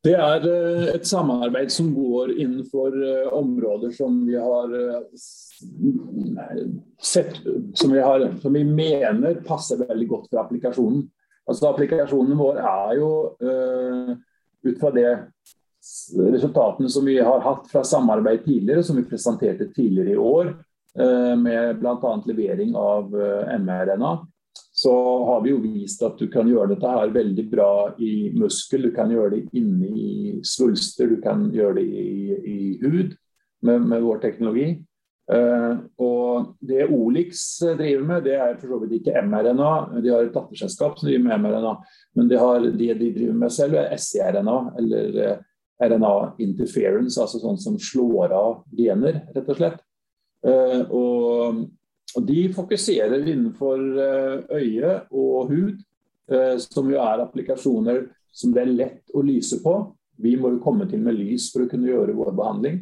Det 0.03 0.17
er 0.17 0.49
uh, 0.49 0.89
et 0.95 1.05
samarbeid 1.07 1.69
som 1.75 1.93
går 1.93 2.33
innenfor 2.33 2.97
uh, 2.97 3.29
områder 3.37 3.93
som 3.93 4.23
vi 4.25 4.41
har 4.41 4.73
sett 6.99 7.37
Som 7.77 7.93
vi, 7.93 8.01
har, 8.01 8.25
som 8.41 8.57
vi 8.57 8.65
mener 8.65 9.37
passer 9.45 9.85
veldig 9.85 10.09
godt 10.09 10.31
for 10.31 10.41
applikasjonen. 10.47 11.05
Altså 11.47 11.69
Applikasjonen 11.69 12.39
vår 12.39 12.59
er 12.63 12.97
jo 12.97 13.11
ut 14.63 14.79
fra 14.81 14.91
det 14.95 15.11
resultatene 16.19 16.91
som 16.91 17.05
vi 17.05 17.19
har 17.19 17.41
hatt 17.41 17.71
fra 17.71 17.85
samarbeid 17.85 18.45
tidligere, 18.45 18.83
som 18.83 18.97
vi 18.97 19.07
presenterte 19.09 19.71
tidligere 19.75 20.15
i 20.15 20.21
år, 20.21 20.53
uh, 21.01 21.35
med 21.39 21.81
bl.a. 21.81 22.13
levering 22.27 22.77
av 22.79 23.15
uh, 23.15 23.59
mRNA, 23.59 24.13
så 24.73 24.93
har 25.25 25.43
vi 25.45 25.51
jo 25.53 25.61
vist 25.63 26.03
at 26.05 26.17
du 26.21 26.29
kan 26.33 26.49
gjøre 26.49 26.75
dette 26.75 26.95
her 26.95 27.13
veldig 27.13 27.45
bra 27.51 27.73
i 28.01 28.31
muskel, 28.37 28.89
du 28.89 28.95
kan 28.95 29.11
gjøre 29.13 29.35
det 29.37 29.43
inne 29.59 29.91
i 29.91 30.39
svulster, 30.47 31.11
du 31.13 31.21
kan 31.25 31.51
gjøre 31.53 31.81
det 31.81 31.85
i, 31.89 32.39
i 32.55 32.59
hud 32.83 33.13
med, 33.63 33.85
med, 33.85 34.01
vår 34.01 34.23
teknologi. 34.25 34.71
Uh, 35.33 35.79
og 36.03 36.57
Det 36.61 36.89
Olix 36.91 37.39
driver 37.79 38.03
med, 38.09 38.25
det 38.27 38.35
er 38.37 38.57
for 38.59 38.75
så 38.75 38.81
vidt 38.83 38.99
ikke 39.01 39.23
mRNA. 39.23 39.71
De 40.03 40.11
har 40.13 40.27
et 40.27 40.35
datterselskap 40.35 40.99
som 40.99 41.09
driver 41.09 41.29
med 41.29 41.45
mRNA. 41.45 41.77
Men 42.19 42.29
det 42.31 42.41
har, 42.41 42.65
de 42.65 42.93
de 42.95 43.15
driver 43.15 43.39
med 43.45 43.55
selv, 43.55 43.79
er 43.81 44.01
SIRNA, 44.01 44.59
eller 44.81 45.19
eh, 45.23 45.41
RNA 45.83 46.17
interference, 46.45 47.21
altså 47.21 47.41
sånn 47.43 47.61
som 47.61 47.79
slår 47.81 48.35
av 48.37 48.63
gener, 48.79 49.25
rett 49.35 49.49
og 49.49 49.59
slett. 49.59 49.81
Uh, 50.43 50.83
og, 50.91 51.63
og, 52.17 52.23
De 52.27 52.47
fokuserer 52.55 53.21
innenfor 53.23 53.83
øye 54.59 54.95
og 55.11 55.53
hud, 55.53 55.83
som 56.63 56.89
jo 56.89 57.01
er 57.03 57.21
applikasjoner 57.21 58.05
som 58.33 58.53
det 58.55 58.63
er 58.63 58.73
lett 58.73 59.13
å 59.15 59.23
lyse 59.25 59.61
på. 59.63 59.75
Vi 60.23 60.35
må 60.41 60.55
jo 60.55 60.63
komme 60.65 60.89
til 60.89 61.03
med 61.05 61.19
lys 61.19 61.51
for 61.53 61.65
å 61.65 61.71
kunne 61.71 61.91
gjøre 61.91 62.17
vår 62.17 62.33
behandling. 62.39 62.81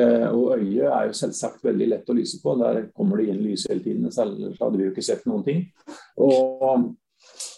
Eh, 0.00 0.26
og 0.30 0.54
øyet 0.58 0.86
er 0.86 1.08
jo 1.08 1.16
selvsagt 1.16 1.64
veldig 1.66 1.88
lett 1.92 2.10
å 2.10 2.16
lyse 2.16 2.40
på. 2.42 2.54
Der 2.60 2.86
kommer 2.96 3.20
det 3.20 3.30
inn 3.30 3.42
lys 3.42 3.66
hele 3.70 3.82
tiden. 3.84 4.08
Ellers 4.08 4.60
hadde 4.60 4.78
vi 4.78 4.86
jo 4.86 4.92
ikke 4.94 5.06
sett 5.06 5.26
noen 5.28 5.44
ting. 5.46 5.64
Og, 6.20 6.90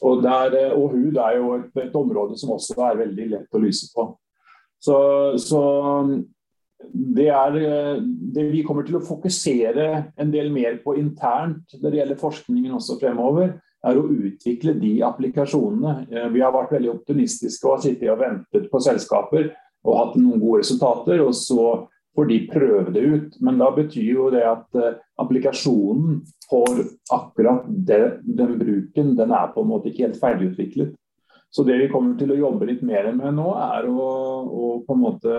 og, 0.03 0.23
der, 0.25 0.57
eh, 0.59 0.75
og 0.77 0.97
hud 0.97 1.19
er 1.19 1.39
jo 1.39 1.53
et, 1.59 1.71
et, 1.85 1.99
område 1.99 2.39
som 2.41 2.55
også 2.57 2.79
er 2.89 3.03
veldig 3.05 3.29
lett 3.37 3.59
å 3.59 3.63
lyse 3.63 3.91
på. 3.95 4.09
Så, 4.83 4.97
så 5.39 5.63
det 6.93 7.29
er 7.31 7.59
eh, 7.61 8.01
det 8.35 8.49
vi 8.51 8.65
kommer 8.67 8.87
til 8.87 8.99
å 8.99 9.05
fokusere 9.07 9.89
en 10.19 10.33
del 10.35 10.51
mer 10.55 10.81
på 10.85 10.97
internt 10.99 11.77
når 11.79 11.89
det 11.89 12.01
gjelder 12.01 12.23
forskningen 12.23 12.79
også 12.79 12.99
fremover, 13.03 13.55
er 13.83 13.99
å 13.99 14.07
utvikle 14.07 14.77
de 14.79 14.93
applikasjonene. 15.03 16.29
Vi 16.31 16.43
har 16.43 16.53
vært 16.55 16.77
veldig 16.77 16.93
optimistiske 16.93 17.67
og 17.67 17.73
har 17.77 17.81
sittet 17.83 18.13
og 18.13 18.21
ventet 18.21 18.69
på 18.71 18.81
selskaper 18.85 19.49
og 19.83 19.97
hatt 19.99 20.21
noen 20.21 20.39
gode 20.39 20.61
resultater. 20.61 21.19
og 21.25 21.35
så 21.35 21.89
for 22.15 22.29
de 22.29 22.39
prøve 22.53 22.93
det 22.93 23.03
ut. 23.03 23.37
Men 23.41 23.61
da 23.61 23.71
betyr 23.75 24.11
jo 24.13 24.31
det 24.33 24.45
at 24.47 24.79
uh, 24.79 24.99
applikasjonen 25.23 26.21
for 26.49 26.83
akkurat 27.13 27.69
det, 27.69 28.19
den 28.25 28.59
bruken, 28.61 29.15
den 29.19 29.33
er 29.33 29.53
på 29.55 29.65
en 29.65 29.71
måte 29.73 29.91
ikke 29.91 30.09
helt 30.09 30.21
ferdigutviklet. 30.21 30.93
Så 31.53 31.67
det 31.69 31.77
vi 31.83 31.91
kommer 31.93 32.17
til 32.17 32.33
å 32.33 32.39
jobbe 32.39 32.67
litt 32.71 32.83
mer 32.87 33.11
med 33.13 33.37
nå, 33.37 33.51
er 33.61 33.89
å, 33.91 34.09
å 34.49 34.69
på 34.87 34.97
en 34.97 35.03
måte 35.03 35.39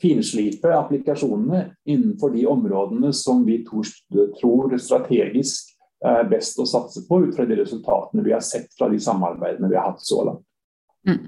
finslipe 0.00 0.72
applikasjonene 0.72 1.62
innenfor 1.88 2.32
de 2.32 2.46
områdene 2.48 3.12
som 3.16 3.42
vi 3.44 3.58
tror 3.66 4.76
strategisk 4.80 5.74
er 6.04 6.28
best 6.28 6.58
å 6.60 6.66
satse 6.68 7.04
på, 7.08 7.22
ut 7.24 7.36
fra 7.36 7.46
de 7.48 7.56
resultatene 7.60 8.24
vi 8.24 8.34
har 8.34 8.44
sett 8.44 8.68
fra 8.76 8.88
de 8.92 9.00
samarbeidene 9.00 9.70
vi 9.70 9.78
har 9.78 9.90
hatt 9.90 10.04
så 10.04 10.24
langt. 10.28 10.44
Mm. 11.08 11.24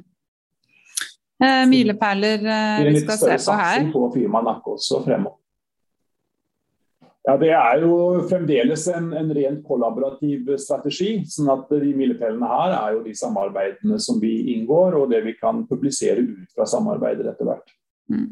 Eh, 1.44 1.64
milepæler 1.70 2.42
eh, 2.42 2.88
vi 2.88 3.00
skal 3.04 3.18
se 3.18 3.26
på 3.28 3.28
her. 3.28 3.36
Det 3.36 3.36
er 3.36 3.36
en 3.36 3.38
litt 3.38 3.44
større 3.44 3.44
satsing 3.44 3.92
På 3.94 4.08
firmaet 4.14 4.48
Nakke 4.48 4.74
også 4.74 5.02
fremover. 5.04 5.38
Ja, 7.28 7.34
Det 7.36 7.50
er 7.52 7.82
jo 7.82 7.92
fremdeles 8.30 8.86
en, 8.88 9.10
en 9.12 9.28
rent 9.36 9.60
kollaborativ 9.68 10.48
strategi. 10.62 11.10
sånn 11.28 11.50
at 11.52 11.68
De 11.68 11.92
milepælene 11.92 12.48
her 12.48 12.76
er 12.78 12.94
jo 12.96 13.02
de 13.04 13.12
samarbeidene 13.18 13.98
som 14.00 14.16
vi 14.22 14.54
inngår, 14.54 14.96
og 14.96 15.12
det 15.12 15.20
vi 15.26 15.36
kan 15.36 15.66
publisere 15.68 16.24
ut 16.24 16.48
fra 16.56 16.64
samarbeider 16.64 17.28
etter 17.28 17.50
hvert. 17.50 17.74
Mm. 18.08 18.30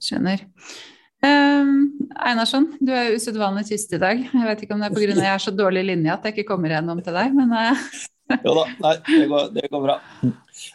Skjønner. 0.00 0.46
Um, 1.20 1.74
Einarsson, 2.14 2.70
du 2.78 2.94
er 2.94 3.10
usedvanlig 3.12 3.66
tyst 3.68 3.90
i 3.92 4.00
dag. 4.00 4.22
Jeg 4.22 4.46
vet 4.46 4.62
ikke 4.64 4.78
om 4.78 4.80
det 4.80 4.88
er 4.88 4.94
pga. 4.94 5.18
jeg 5.18 5.34
er 5.34 5.42
så 5.42 5.52
dårlig 5.52 5.82
linje 5.90 6.14
at 6.14 6.24
jeg 6.24 6.38
ikke 6.38 6.52
kommer 6.54 6.72
gjennom 6.72 7.02
til 7.02 7.18
deg, 7.18 7.34
men 7.36 7.52
uh... 7.52 7.90
Jo 8.44 8.54
da, 8.54 8.64
nei, 8.84 8.94
det 9.06 9.26
går, 9.30 9.48
det 9.54 9.66
går 9.72 9.82
bra. 9.82 9.96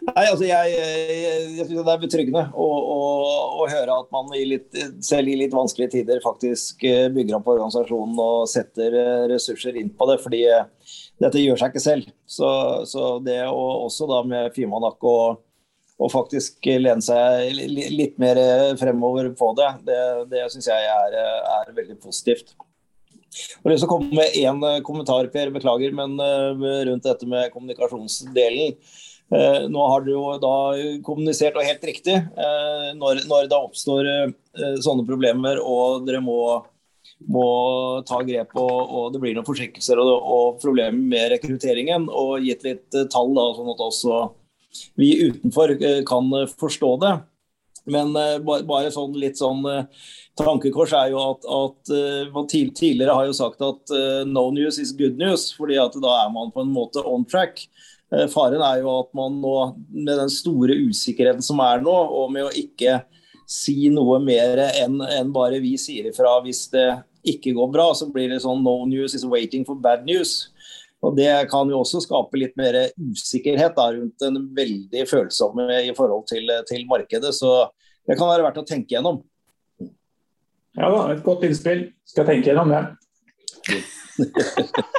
Nei, 0.10 0.24
altså 0.26 0.46
jeg, 0.48 0.74
jeg, 0.74 1.16
jeg 1.60 1.68
synes 1.68 1.86
Det 1.86 1.94
er 1.94 2.02
betryggende 2.02 2.44
å, 2.52 2.66
å, 2.66 3.00
å, 3.62 3.68
høre 3.70 3.98
at 4.02 4.12
man 4.14 4.32
i 4.38 4.44
litt, 4.50 4.68
selv 5.06 5.32
i 5.32 5.38
litt 5.40 5.56
vanskelige 5.56 5.94
tider 5.98 6.24
faktisk 6.24 6.84
eh, 6.88 7.08
bygger 7.14 7.38
opp 7.40 7.50
organisasjonen 7.54 8.20
og 8.22 8.50
setter 8.52 8.96
eh, 9.00 9.26
ressurser 9.32 9.78
inn 9.80 9.92
på 9.96 10.10
det. 10.10 10.20
fordi 10.24 10.44
eh, 10.52 10.68
dette 11.22 11.44
gjør 11.44 11.62
seg 11.62 11.74
ikke 11.74 11.86
selv. 11.86 12.12
Så, 12.28 12.50
så 12.90 13.16
det 13.24 13.42
å 13.48 13.66
også 13.86 14.10
da 14.10 14.22
med 14.28 14.52
Fimanak 14.56 15.06
og, 15.08 15.42
og 15.96 16.12
faktisk 16.12 16.66
lene 16.68 17.04
seg 17.04 17.54
litt 17.56 18.20
mer 18.22 18.42
fremover 18.80 19.32
på 19.38 19.54
det, 19.60 19.72
det, 19.88 20.00
det 20.34 20.48
syns 20.52 20.72
jeg 20.74 20.92
er, 20.92 21.20
er, 21.60 21.76
veldig 21.78 22.02
positivt. 22.04 22.56
Jeg 23.36 23.66
har 23.66 23.74
lyst 23.74 23.84
til 23.84 23.90
å 23.90 23.94
komme 23.96 24.16
med 24.16 24.38
én 24.40 24.62
kommentar, 24.88 25.28
Per, 25.34 25.52
beklager, 25.52 25.92
men 25.96 26.16
rundt 26.88 27.04
dette 27.04 27.28
med 27.28 27.52
kommunikasjonsdelen. 27.52 28.78
Eh, 29.34 29.64
nå 29.74 29.86
har 29.90 30.04
dere 30.06 30.14
jo 30.14 30.36
da 30.38 30.56
kommunisert, 31.06 31.58
og 31.58 31.66
helt 31.66 31.86
riktig, 31.88 32.14
eh, 32.14 32.90
når, 32.98 33.24
når 33.26 33.50
det 33.50 33.58
oppstår 33.58 34.10
eh, 34.12 34.76
sånne 34.86 35.06
problemer 35.08 35.58
og 35.58 36.06
dere 36.06 36.22
må, 36.22 36.38
må 37.34 37.48
ta 38.06 38.20
grep 38.28 38.54
og, 38.54 38.76
og, 38.86 39.08
det 39.14 39.24
blir 39.24 39.34
noen 39.34 39.48
forsinkelser 39.48 40.02
og, 40.04 40.12
og, 40.14 40.60
problemer 40.62 41.00
med 41.16 41.32
rekrutteringen, 41.34 42.06
og 42.14 42.46
gitt 42.46 42.68
litt 42.68 43.00
tall, 43.10 43.34
da, 43.34 43.48
sånn 43.58 43.74
at 43.74 43.86
også 43.88 44.22
vi 45.00 45.10
utenfor 45.32 45.74
kan 46.06 46.30
forstå 46.60 46.92
det. 47.02 47.16
Men 47.86 48.14
bare 48.42 48.90
sånn 48.90 49.14
litt 49.22 49.38
sånn 49.38 49.62
tankekors 50.40 50.94
er 50.98 51.12
jo 51.14 51.20
at, 51.22 51.46
at 51.46 51.92
man 52.34 52.48
tidligere 52.50 53.14
har 53.14 53.28
jo 53.28 53.36
sagt 53.38 53.62
at 53.62 53.94
no 54.26 54.48
news 54.56 54.80
is 54.82 54.94
good 54.98 55.22
news, 55.22 55.52
fordi 55.54 55.78
at 55.78 55.94
da 56.02 56.16
er 56.24 56.32
man 56.34 56.50
på 56.56 56.64
en 56.66 56.74
måte 56.74 57.04
on 57.06 57.28
track. 57.30 57.62
Eh, 58.14 58.28
faren 58.30 58.62
er 58.62 58.82
jo 58.84 58.92
at 59.00 59.12
man 59.18 59.40
nå, 59.42 59.56
med 59.90 60.20
den 60.20 60.32
store 60.32 60.78
usikkerheten 60.88 61.44
som 61.46 61.62
er 61.64 61.82
nå, 61.84 61.94
og 61.94 62.32
med 62.34 62.48
å 62.48 62.54
ikke 62.54 63.02
si 63.50 63.90
noe 63.94 64.20
mer 64.24 64.62
enn 64.72 65.00
en 65.06 65.32
bare 65.34 65.62
vi 65.62 65.76
sier 65.78 66.10
ifra 66.10 66.40
hvis 66.46 66.66
det 66.74 66.88
ikke 67.26 67.56
går 67.58 67.72
bra, 67.74 67.90
så 67.98 68.10
blir 68.14 68.30
det 68.32 68.44
sånn 68.44 68.64
no 68.66 68.84
news 68.90 69.16
is 69.18 69.26
waiting 69.26 69.66
for 69.66 69.78
bad 69.82 70.06
news. 70.06 70.52
Og 71.06 71.18
Det 71.18 71.30
kan 71.52 71.70
jo 71.70 71.84
også 71.84 72.02
skape 72.02 72.40
litt 72.40 72.56
mer 72.58 72.78
usikkerhet 72.98 73.76
da, 73.78 73.92
rundt 73.94 74.22
den 74.22 74.40
veldig 74.58 75.04
følsomme 75.10 75.68
i 75.84 75.92
forhold 75.98 76.26
til, 76.32 76.50
til, 76.70 76.86
markedet. 76.90 77.34
Så 77.38 77.52
det 78.06 78.18
kan 78.18 78.30
være 78.30 78.46
verdt 78.46 78.62
å 78.62 78.68
tenke 78.68 78.96
gjennom. 78.96 79.24
Ja 80.76 80.90
da, 80.92 81.02
et 81.14 81.24
godt 81.26 81.46
innspill. 81.48 81.88
Skal 82.08 82.28
tenke 82.28 82.52
gjennom 82.52 82.74
det. 82.74 82.84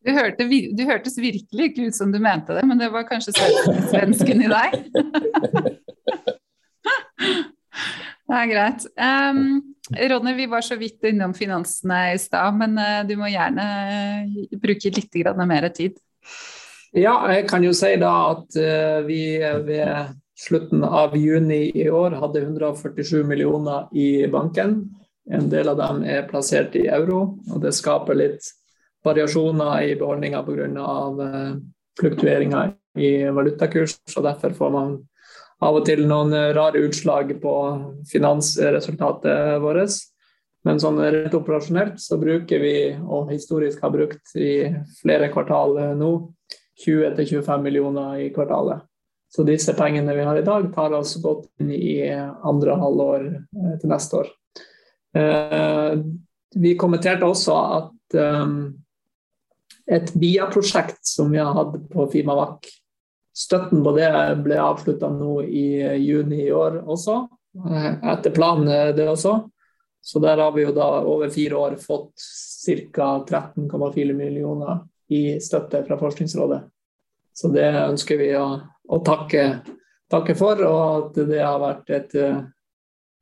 Du, 0.00 0.14
hørte, 0.16 0.46
du, 0.48 0.80
hørtes 0.88 1.18
virkelig 1.20 1.64
ikke 1.70 1.90
ut 1.90 1.96
som 1.96 2.12
du 2.12 2.16
mente 2.24 2.54
det, 2.56 2.62
men 2.64 2.78
det 2.80 2.88
var 2.88 3.04
kanskje 3.04 3.34
svensken 3.90 4.40
i 4.40 4.48
deg? 4.48 4.76
det 8.30 8.38
er 8.38 8.48
greit. 8.48 8.86
Um, 8.96 9.60
Ronny, 9.92 10.32
vi 10.38 10.46
var 10.48 10.64
så 10.64 10.78
vidt 10.80 11.04
innom 11.10 11.34
finansene 11.36 12.14
i 12.14 12.18
stad, 12.22 12.56
men 12.62 12.80
uh, 12.80 13.02
du 13.04 13.12
må 13.20 13.28
gjerne 13.28 13.66
uh, 14.24 14.56
bruke 14.62 14.94
litt 14.96 15.20
mer 15.44 15.68
tid. 15.76 16.00
Ja, 16.96 17.20
jeg 17.36 17.44
kan 17.52 17.62
jo 17.62 17.76
si 17.76 17.92
da 18.00 18.14
at 18.32 18.56
uh, 18.56 19.04
vi 19.04 19.36
ved 19.68 20.16
slutten 20.40 20.84
av 20.84 21.16
juni 21.16 21.70
i 21.74 21.90
år 21.90 22.16
hadde 22.20 22.42
147 22.42 23.24
millioner 23.24 23.88
i 23.92 24.26
banken. 24.30 24.78
En 25.30 25.50
del 25.52 25.68
av 25.68 25.76
dem 25.78 26.02
er 26.04 26.28
plassert 26.30 26.74
i 26.80 26.86
euro, 26.88 27.36
og 27.52 27.60
det 27.62 27.74
skaper 27.76 28.18
litt 28.18 28.48
variasjoner 29.04 29.84
i 29.90 29.94
beholdninga 30.00 30.42
pga. 30.46 30.66
Eh, 31.26 31.52
fluktueringer 32.00 32.74
i 32.98 33.12
valutakurs. 33.28 33.98
og 34.16 34.24
Derfor 34.24 34.56
får 34.56 34.70
man 34.72 34.98
av 35.60 35.76
og 35.76 35.84
til 35.84 36.06
noen 36.08 36.32
rare 36.56 36.80
utslag 36.80 37.34
på 37.42 37.54
finansresultatet 38.08 39.60
vårt. 39.60 39.98
Men 40.64 40.80
sånn 40.80 41.00
rett 41.00 41.34
operasjonelt 41.36 42.00
så 42.00 42.18
bruker 42.20 42.60
vi, 42.60 42.74
og 43.00 43.30
historisk 43.32 43.80
har 43.80 43.92
brukt 43.94 44.34
i 44.36 44.68
flere 45.00 45.30
kvartal 45.32 45.76
nå, 45.96 46.10
20-25 46.84 47.64
millioner 47.64 48.20
i 48.20 48.28
kvartalet. 48.32 48.84
Så 49.30 49.44
disse 49.46 49.74
pengene 49.78 50.14
vi 50.16 50.26
har 50.26 50.38
i 50.38 50.46
dag, 50.46 50.66
tar 50.74 50.94
oss 50.98 51.14
godt 51.22 51.46
inn 51.62 51.70
i 51.70 52.00
andre 52.10 52.74
halvår 52.80 53.26
eh, 53.30 53.74
til 53.80 53.92
neste 53.92 54.22
år. 54.24 54.32
Eh, 55.14 55.94
vi 56.60 56.74
kommenterte 56.78 57.28
også 57.28 57.54
at 57.78 57.96
et 59.90 60.12
BIA-prosjekt 60.14 61.06
som 61.06 61.30
vi 61.30 61.38
har 61.38 61.54
hatt 61.54 61.76
på 61.90 62.06
Fimavac. 62.10 62.66
Støtten 63.36 63.82
på 63.84 63.92
det 63.96 64.10
ble 64.44 64.58
avslutta 64.58 65.08
nå 65.14 65.40
i 65.46 65.66
juni 66.02 66.44
i 66.46 66.52
år 66.54 66.80
også, 66.82 67.16
eh, 67.70 67.92
etter 68.12 68.34
planen 68.34 68.96
det 68.96 69.06
også. 69.08 69.38
Så 70.02 70.18
der 70.22 70.40
har 70.40 70.52
vi 70.52 70.64
jo 70.64 70.74
da 70.74 70.88
over 71.04 71.30
fire 71.30 71.56
år 71.56 71.76
fått 71.80 72.14
ca. 72.94 73.08
13,4 73.28 74.14
millioner 74.16 74.80
i 75.12 75.40
støtte 75.40 75.84
fra 75.86 75.98
Forskningsrådet. 76.00 76.60
Så 77.34 77.48
det 77.52 77.66
ønsker 77.68 78.18
vi 78.20 78.30
å, 78.36 78.46
å 78.90 78.98
takke, 79.06 79.44
takke, 80.10 80.34
for, 80.38 80.60
og 80.66 80.82
at 81.14 81.22
det 81.30 81.40
har 81.42 81.60
vært 81.62 81.94
et, 81.94 82.16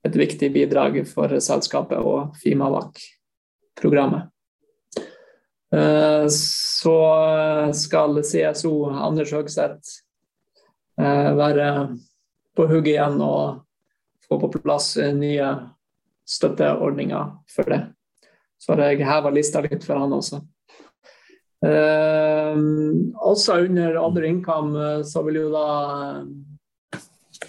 et 0.09 0.19
viktig 0.25 0.51
bidrag 0.55 1.03
for 1.09 1.37
selskapet 1.45 2.01
og 2.01 2.37
Fimavac-programmet. 2.41 4.31
Eh, 5.69 6.27
så 6.33 6.99
skal 7.77 8.23
CSO 8.25 8.75
Anders 8.89 9.33
Høgseth 9.37 9.99
eh, 11.01 11.31
være 11.37 11.67
på 12.57 12.69
hugget 12.71 12.95
igjen 12.95 13.21
og 13.21 13.67
få 14.25 14.39
på 14.41 14.51
plass 14.57 14.95
nye 14.97 15.51
støtteordninger 16.29 17.35
for 17.53 17.73
det. 17.73 17.83
Så 18.59 18.75
har 18.75 18.89
jeg 18.89 19.07
heva 19.07 19.33
lista 19.33 19.63
litt 19.65 19.85
for 19.85 20.01
han 20.01 20.13
også. 20.17 20.41
Eh, 21.67 22.59
også 23.15 23.57
under 23.65 23.97
andre 23.99 24.29
income 24.29 24.85
eh, 24.85 25.03
så 25.03 25.23
vil 25.27 25.41
jo 25.41 25.49
da 25.51 25.65
eh, 26.95 27.01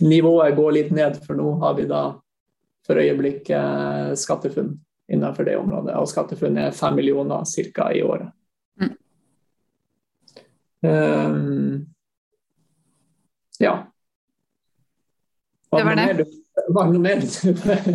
nivået 0.02 0.56
gå 0.58 0.66
litt 0.74 0.90
ned, 0.96 1.20
for 1.26 1.38
nå 1.38 1.52
har 1.62 1.78
vi 1.78 1.86
da 1.90 2.04
for 2.88 2.98
øyeblikket 2.98 3.54
eh, 3.54 4.16
SkatteFUNN 4.18 4.74
innenfor 5.14 5.46
det 5.46 5.58
området. 5.60 5.98
Og 6.02 6.10
SkatteFUNN 6.10 6.58
er 6.66 6.76
fem 6.76 6.98
millioner 6.98 7.46
ca. 7.46 7.92
i 7.94 8.02
året. 8.04 8.34
Mm. 8.82 8.96
Um, 10.90 11.86
ja. 13.60 13.76
Hva 15.70 15.82
det 15.82 15.90
var 15.90 16.06
det. 16.18 16.30
Noe 16.70 17.02
mer? 17.02 17.22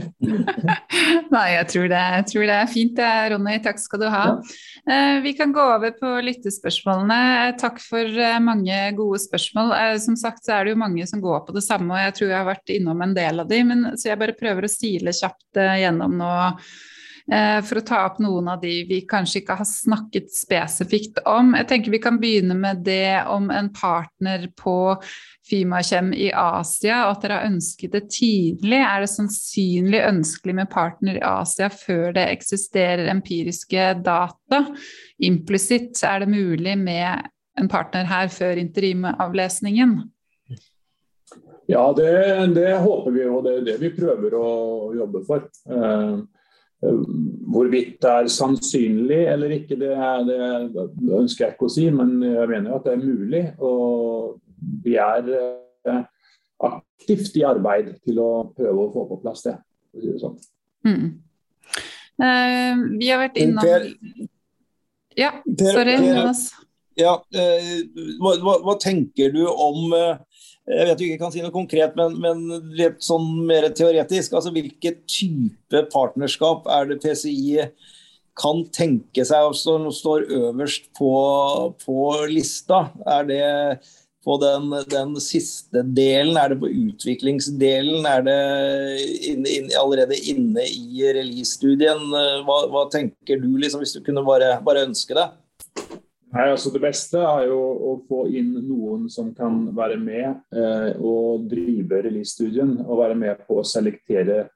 Nei, 1.34 1.46
jeg 1.54 1.66
tror, 1.70 1.86
det, 1.90 2.00
jeg 2.18 2.26
tror, 2.30 2.46
det, 2.48 2.56
er 2.56 2.70
fint 2.70 2.94
det, 2.98 3.10
Ronny. 3.32 3.56
Takk 3.64 3.82
skal 3.82 4.02
du 4.02 4.06
ha. 4.10 4.24
Ja. 4.32 4.94
Eh, 4.94 5.18
vi 5.24 5.34
kan 5.38 5.54
gå 5.54 5.64
over 5.76 5.94
på 5.98 6.12
lyttespørsmålene. 6.26 7.54
Takk 7.60 7.78
for 7.82 8.02
eh, 8.02 8.40
mange 8.42 8.80
gode 8.98 9.20
spørsmål. 9.24 9.74
Eh, 9.78 9.98
som 10.02 10.18
sagt 10.20 10.46
så 10.46 10.58
er 10.58 10.66
det 10.66 10.74
jo 10.74 10.82
mange 10.84 11.06
som 11.10 11.22
går 11.24 11.44
på 11.46 11.56
det 11.56 11.64
samme, 11.66 11.92
og 11.94 12.02
jeg 12.02 12.18
tror 12.18 12.32
jeg 12.32 12.40
har 12.40 12.50
vært 12.50 12.74
innom 12.74 13.04
en 13.04 13.14
del 13.16 13.44
av 13.44 13.50
de, 13.50 13.62
men, 13.66 13.86
så 13.94 14.10
jeg 14.10 14.20
bare 14.20 14.38
prøver 14.38 14.66
å 14.66 14.74
sile 14.74 15.14
kjapt 15.14 15.62
gjennom 15.80 16.18
nå 16.18 16.34
Eh, 16.34 16.74
for 17.24 17.80
å 17.80 17.84
ta 17.88 18.02
opp 18.04 18.18
noen 18.20 18.50
av 18.52 18.58
de 18.60 18.82
vi 18.84 18.98
kanskje 19.08 19.40
ikke 19.40 19.56
har 19.56 19.68
snakket 19.68 20.26
spesifikt 20.34 21.22
om. 21.24 21.54
Jeg 21.56 21.68
tenker 21.70 21.94
Vi 21.94 22.00
kan 22.04 22.18
begynne 22.20 22.56
med 22.58 22.82
det 22.84 23.24
om 23.32 23.48
en 23.50 23.70
partner 23.72 24.50
på 24.60 24.76
Fimakjem 25.48 26.12
i 26.16 26.30
Asia, 26.32 27.02
og 27.04 27.14
at 27.14 27.24
dere 27.24 27.38
har 27.38 27.50
ønsket 27.50 27.92
det 27.96 28.02
tidlig. 28.12 28.80
Er 28.80 29.04
det 29.04 29.10
sannsynlig 29.12 30.00
ønskelig 30.04 30.56
med 30.60 30.70
partner 30.72 31.18
i 31.20 31.24
Asia 31.24 31.68
før 31.72 32.14
det 32.16 32.26
eksisterer 32.32 33.08
empiriske 33.12 33.90
data? 34.04 34.62
Implisitt, 35.24 36.00
er 36.04 36.24
det 36.24 36.32
mulig 36.32 36.78
med 36.80 37.28
en 37.60 37.68
partner 37.68 38.08
her 38.08 38.28
før 38.32 38.60
interimavlesningen? 38.60 39.98
Ja, 41.68 41.88
det, 41.96 42.08
det, 42.56 42.70
håper 42.84 43.12
vi, 43.12 43.28
og 43.28 43.44
det 43.44 43.58
er 43.58 43.68
det 43.68 43.80
vi 43.80 43.92
prøver 43.96 44.36
å 44.36 44.48
jobbe 44.96 45.24
for. 45.28 45.44
Eh, 45.68 46.16
Eh, 46.16 46.22
hvorvidt 47.54 48.00
det 48.02 48.10
er 48.10 48.30
sannsynlig 48.32 49.20
eller 49.32 49.52
ikke, 49.56 49.76
det, 49.80 49.92
det, 50.28 50.38
ønsker 51.18 51.46
jeg 51.46 51.54
ikke 51.54 51.68
å 51.68 51.72
si, 51.72 51.86
men 51.94 52.16
jeg 52.22 52.50
mener 52.50 52.76
at 52.76 52.86
det 52.86 52.94
er 52.94 53.04
mulig. 53.04 53.44
Og 53.62 54.40
vi 54.84 54.96
er 55.00 55.30
eh, 55.34 56.02
aktivt 56.64 57.36
i 57.38 57.44
arbeid 57.46 57.94
til 58.04 58.20
å 58.22 58.30
prøve 58.56 58.86
å 58.86 58.92
få 58.94 59.06
på 59.10 59.20
plass 59.22 59.44
det. 59.46 59.56
det 60.02 60.18
sånn. 60.22 60.36
mm. 60.88 61.08
uh, 62.22 62.84
vi 62.98 63.10
har 63.10 63.22
vært 63.24 63.40
innom 63.42 63.64
per, 63.64 63.88
Ja, 65.18 65.30
sorry, 65.60 65.98
Jonas. 66.00 66.48
Ja, 66.98 67.16
uh, 67.18 67.74
hva, 68.22 68.36
hva, 68.38 68.58
hva, 68.66 68.76
tenker 68.82 69.34
du 69.34 69.42
om 69.48 69.94
uh, 69.94 70.16
jeg 70.64 70.86
vet 70.88 71.00
du 71.00 71.04
ikke 71.04 71.20
kan 71.20 71.32
si 71.34 71.42
noe 71.44 71.52
konkret, 71.52 71.96
men, 71.98 72.14
men 72.22 72.70
litt 72.76 73.02
sånn 73.04 73.26
mer 73.44 73.66
teoretisk. 73.76 74.32
altså 74.32 74.52
Hvilken 74.54 75.02
type 75.10 75.82
partnerskap 75.92 76.64
er 76.72 76.88
det 76.88 77.02
PCI 77.02 77.66
kan 78.38 78.64
tenke 78.74 79.26
seg 79.28 79.52
som 79.58 79.84
står 79.92 80.24
øverst 80.32 80.88
på, 80.96 81.12
på 81.84 81.98
lista? 82.32 82.86
Er 83.04 83.28
det 83.28 83.44
på 84.24 84.38
den, 84.40 84.72
den, 84.88 85.14
siste 85.20 85.84
delen? 85.84 86.38
Er 86.40 86.54
det 86.54 86.60
på 86.62 86.72
utviklingsdelen? 86.72 88.08
Er 88.08 88.24
det 88.24 88.40
inn, 89.28 89.44
inn, 89.44 89.70
allerede 89.78 90.16
inne 90.32 90.64
i 90.64 91.04
release-studien? 91.12 92.08
Hva, 92.48 92.58
hva, 92.72 92.88
tenker 92.92 93.42
du, 93.42 93.50
liksom, 93.60 93.84
hvis 93.84 93.94
du 93.98 94.00
kunne 94.06 94.24
bare, 94.26 94.56
bare 94.64 94.86
ønske 94.88 95.16
det? 95.18 95.28
Nei, 96.34 96.48
altså 96.50 96.72
Det 96.74 96.82
beste 96.82 97.20
er 97.22 97.46
jo 97.46 97.58
å 97.62 97.92
få 98.08 98.24
inn 98.34 98.56
noen 98.66 99.06
som 99.12 99.30
kan 99.36 99.68
være 99.76 99.98
med 100.02 100.56
eh, 100.56 100.96
og 100.98 101.44
drive 101.50 102.00
release-studien. 102.08 102.80
Og 102.82 102.98
være 103.04 103.18
med 103.18 103.44
på 103.46 103.60
å 103.60 103.66
selektere 103.66 104.48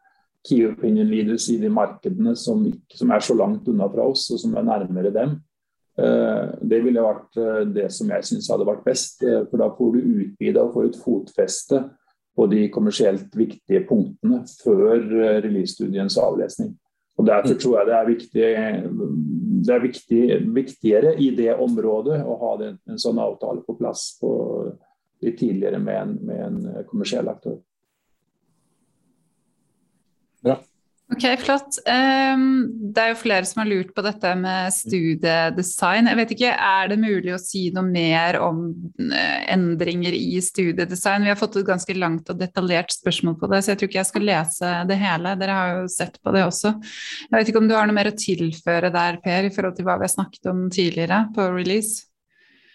key 0.46 0.64
opinion 0.66 1.06
leaders 1.10 1.48
i 1.52 1.58
de 1.60 1.70
markedene 1.70 2.34
som, 2.38 2.64
ikke, 2.66 2.98
som 2.98 3.12
er 3.14 3.22
så 3.22 3.36
langt 3.38 3.68
unna 3.70 3.86
fra 3.92 4.08
oss, 4.10 4.26
og 4.34 4.42
som 4.42 4.56
er 4.58 4.66
nærmere 4.66 5.14
dem. 5.14 5.36
Eh, 5.98 6.50
det 6.72 6.82
ville 6.82 7.04
vært 7.04 7.38
eh, 7.38 7.62
det 7.74 7.86
som 7.94 8.10
jeg 8.14 8.26
syns 8.26 8.50
hadde 8.50 8.66
vært 8.66 8.84
best. 8.86 9.22
Eh, 9.22 9.44
for 9.46 9.62
da 9.62 9.70
får 9.78 9.94
du 9.94 10.12
utvida 10.24 10.66
og 10.66 10.74
får 10.74 10.90
et 10.90 11.00
fotfeste 11.04 11.82
på 12.38 12.50
de 12.50 12.66
kommersielt 12.74 13.34
viktige 13.38 13.84
punktene 13.86 14.42
før 14.64 14.98
eh, 14.98 15.38
release-studiens 15.46 16.18
avlesning. 16.22 16.74
Og 17.18 17.26
Derfor 17.26 17.54
mm. 17.54 17.58
tror 17.62 17.78
jeg 17.78 17.86
det 17.88 17.96
er, 17.96 18.10
viktig, 18.12 18.50
det 19.64 19.74
er 19.74 19.82
viktig, 19.82 20.22
viktigere 20.54 21.14
i 21.20 21.30
det 21.36 21.52
området 21.54 22.20
å 22.24 22.36
ha 22.42 22.52
den, 22.60 22.78
en 22.88 23.00
sånn 23.00 23.18
avtale 23.22 23.64
på 23.66 23.76
plass 23.78 24.10
på, 24.20 24.30
litt 25.24 25.38
tidligere 25.40 25.80
med 25.82 25.98
en, 25.98 26.14
med 26.28 26.42
en 26.44 26.84
kommersiell 26.86 27.28
aktør. 27.30 27.58
Bra. 30.44 30.58
Ok, 31.18 31.24
flott. 31.42 31.80
Det 31.82 33.02
er 33.02 33.08
jo 33.10 33.16
flere 33.18 33.46
som 33.48 33.64
har 33.64 33.66
lurt 33.66 33.88
på 33.94 34.02
dette 34.06 34.30
med 34.38 34.70
studiedesign. 34.70 36.06
Jeg 36.06 36.18
vet 36.20 36.34
ikke, 36.36 36.52
Er 36.54 36.92
det 36.92 36.98
mulig 37.02 37.32
å 37.34 37.40
si 37.42 37.64
noe 37.74 37.82
mer 37.82 38.38
om 38.38 38.60
uh, 39.02 39.38
endringer 39.50 40.14
i 40.14 40.38
studiedesign? 40.44 41.26
Vi 41.26 41.32
har 41.32 41.40
fått 41.40 41.58
et 41.58 41.66
ganske 41.66 41.96
langt 41.98 42.30
og 42.30 42.38
detaljert 42.38 42.94
spørsmål 42.94 43.34
på 43.40 43.50
det, 43.50 43.64
så 43.64 43.72
jeg 43.72 43.80
tror 43.80 43.90
ikke 43.90 43.98
jeg 43.98 44.10
skal 44.12 44.28
lese 44.28 44.70
det 44.86 45.00
hele. 45.02 45.34
Dere 45.40 45.58
har 45.58 45.74
jo 45.80 45.90
sett 45.90 46.20
på 46.22 46.36
det 46.36 46.44
også. 46.46 46.76
Jeg 47.26 47.34
vet 47.34 47.50
ikke 47.50 47.64
om 47.64 47.70
du 47.72 47.74
har 47.74 47.90
noe 47.90 47.98
mer 47.98 48.12
å 48.12 48.18
tilføre 48.18 48.94
der, 48.94 49.18
Per, 49.24 49.50
i 49.50 49.54
forhold 49.58 49.74
til 49.74 49.88
hva 49.90 49.98
vi 49.98 50.06
har 50.06 50.14
snakket 50.14 50.52
om 50.52 50.68
tidligere 50.70 51.24
på 51.34 51.50
release? 51.50 52.04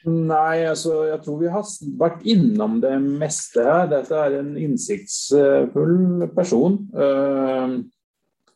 Nei, 0.03 0.65
altså 0.67 1.05
jeg 1.07 1.21
tror 1.23 1.39
vi 1.39 1.51
har 1.51 1.67
vært 1.95 2.25
innom 2.27 2.81
det 2.83 2.97
meste 2.99 3.63
her. 3.63 3.87
Dette 3.87 4.19
er 4.19 4.41
en 4.41 4.55
innsiktsfull 4.59 6.25
person. 6.35 6.81
Uh, 6.91 7.79